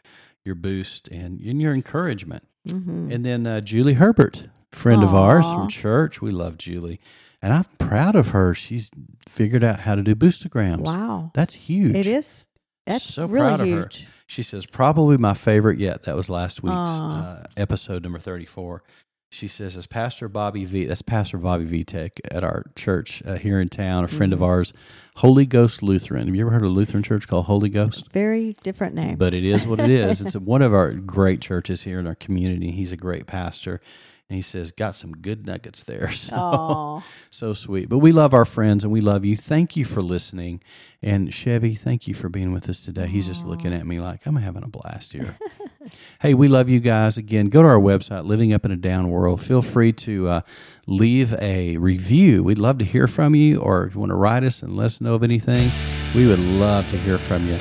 your 0.46 0.54
boost 0.54 1.08
and, 1.08 1.40
and 1.40 1.60
your 1.60 1.74
encouragement. 1.74 2.44
And 2.68 3.24
then 3.24 3.46
uh, 3.46 3.60
Julie 3.60 3.94
Herbert, 3.94 4.48
friend 4.72 5.02
of 5.02 5.14
ours 5.14 5.46
Mm-hmm. 5.46 5.56
From 5.60 5.68
church. 5.68 6.20
We 6.20 6.30
love 6.30 6.58
Julie, 6.58 7.00
and 7.42 7.52
I'm 7.52 7.64
proud 7.78 8.16
of 8.16 8.28
her. 8.28 8.54
She's 8.54 8.90
figured 9.28 9.62
out 9.64 9.80
how 9.80 9.94
to 9.94 10.02
do 10.02 10.14
boostagrams. 10.14 10.80
Wow. 10.80 11.30
that's 11.34 11.54
huge. 11.54 11.94
It 11.94 12.06
is. 12.06 12.44
That's 12.86 13.04
so 13.04 13.26
really 13.26 13.46
proud 13.46 13.60
of 13.60 13.68
her. 13.68 13.90
She 14.28 14.42
says, 14.42 14.66
probably 14.66 15.16
my 15.18 15.34
favorite 15.34 15.78
yet. 15.78 16.02
That 16.04 16.16
was 16.16 16.28
last 16.28 16.62
week's 16.62 16.74
uh, 16.74 17.46
episode 17.56 18.02
number 18.02 18.18
34. 18.18 18.82
She 19.28 19.48
says, 19.48 19.76
as 19.76 19.86
Pastor 19.86 20.28
Bobby 20.28 20.64
V, 20.64 20.86
that's 20.86 21.02
Pastor 21.02 21.36
Bobby 21.36 21.64
Vitek 21.66 22.20
at 22.30 22.44
our 22.44 22.64
church 22.76 23.22
uh, 23.26 23.36
here 23.36 23.60
in 23.60 23.68
town, 23.68 24.04
a 24.04 24.08
friend 24.08 24.32
of 24.32 24.38
Mm-hmm. 24.38 24.44
ours, 24.48 24.72
Holy 25.16 25.44
Ghost 25.46 25.82
Lutheran. 25.82 26.26
Have 26.26 26.34
you 26.36 26.42
ever 26.42 26.52
heard 26.52 26.62
of 26.62 26.70
a 26.70 26.72
Lutheran 26.72 27.02
church 27.02 27.26
called 27.26 27.46
Holy 27.46 27.68
Ghost? 27.68 28.12
Very 28.12 28.54
different 28.62 28.94
name. 28.94 29.16
But 29.16 29.34
it 29.34 29.44
is 29.44 29.66
what 29.66 29.80
it 29.80 29.90
is. 29.90 30.20
It's 30.22 30.36
one 30.36 30.62
of 30.62 30.72
our 30.72 30.92
great 30.92 31.40
churches 31.40 31.82
here 31.82 31.98
in 31.98 32.06
our 32.06 32.14
community. 32.14 32.70
He's 32.70 32.92
a 32.92 32.96
great 32.96 33.26
pastor. 33.26 33.80
And 34.28 34.36
he 34.36 34.42
says, 34.42 34.72
got 34.72 34.96
some 34.96 35.12
good 35.12 35.46
nuggets 35.46 35.84
there. 35.84 36.08
So, 36.26 37.02
so 37.30 37.52
sweet. 37.52 37.88
But 37.88 37.98
we 37.98 38.10
love 38.10 38.34
our 38.34 38.44
friends 38.44 38.82
and 38.82 38.92
we 38.92 39.00
love 39.00 39.24
you. 39.24 39.36
Thank 39.36 39.76
you 39.76 39.84
for 39.84 40.02
listening. 40.02 40.60
And 41.00 41.32
Chevy, 41.32 41.74
thank 41.74 42.08
you 42.08 42.14
for 42.14 42.28
being 42.28 42.52
with 42.52 42.68
us 42.68 42.80
today. 42.80 43.06
He's 43.06 43.26
just 43.26 43.46
looking 43.46 43.72
at 43.72 43.86
me 43.86 44.00
like 44.00 44.26
I'm 44.26 44.36
having 44.36 44.64
a 44.64 44.68
blast 44.68 45.12
here. 45.12 45.36
hey, 46.20 46.34
we 46.34 46.48
love 46.48 46.68
you 46.68 46.80
guys. 46.80 47.16
Again, 47.16 47.46
go 47.46 47.62
to 47.62 47.68
our 47.68 47.78
website, 47.78 48.24
Living 48.24 48.52
Up 48.52 48.64
in 48.64 48.72
a 48.72 48.76
Down 48.76 49.08
World. 49.10 49.40
Feel 49.40 49.62
free 49.62 49.92
to 49.92 50.28
uh, 50.28 50.40
leave 50.86 51.32
a 51.34 51.76
review. 51.76 52.42
We'd 52.42 52.58
love 52.58 52.78
to 52.78 52.84
hear 52.84 53.06
from 53.06 53.34
you, 53.36 53.60
or 53.60 53.86
if 53.86 53.94
you 53.94 54.00
want 54.00 54.10
to 54.10 54.16
write 54.16 54.42
us 54.42 54.62
and 54.62 54.76
let 54.76 54.86
us 54.86 55.00
know 55.00 55.14
of 55.14 55.22
anything, 55.22 55.70
we 56.14 56.26
would 56.26 56.40
love 56.40 56.88
to 56.88 56.98
hear 56.98 57.18
from 57.18 57.46
you. 57.46 57.58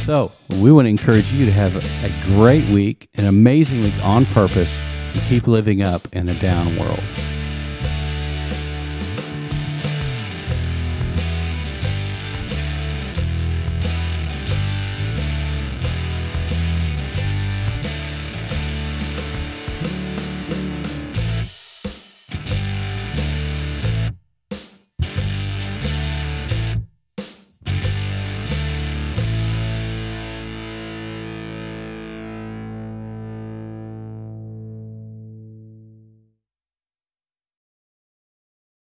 So, 0.00 0.32
we 0.62 0.72
want 0.72 0.86
to 0.86 0.90
encourage 0.90 1.32
you 1.32 1.44
to 1.44 1.52
have 1.52 1.76
a 1.76 2.22
great 2.24 2.70
week, 2.72 3.08
an 3.14 3.26
amazing 3.26 3.82
week 3.82 3.98
on 4.02 4.24
purpose, 4.26 4.84
keep 5.20 5.46
living 5.46 5.82
up 5.82 6.02
in 6.12 6.28
a 6.28 6.38
down 6.38 6.78
world. 6.78 7.33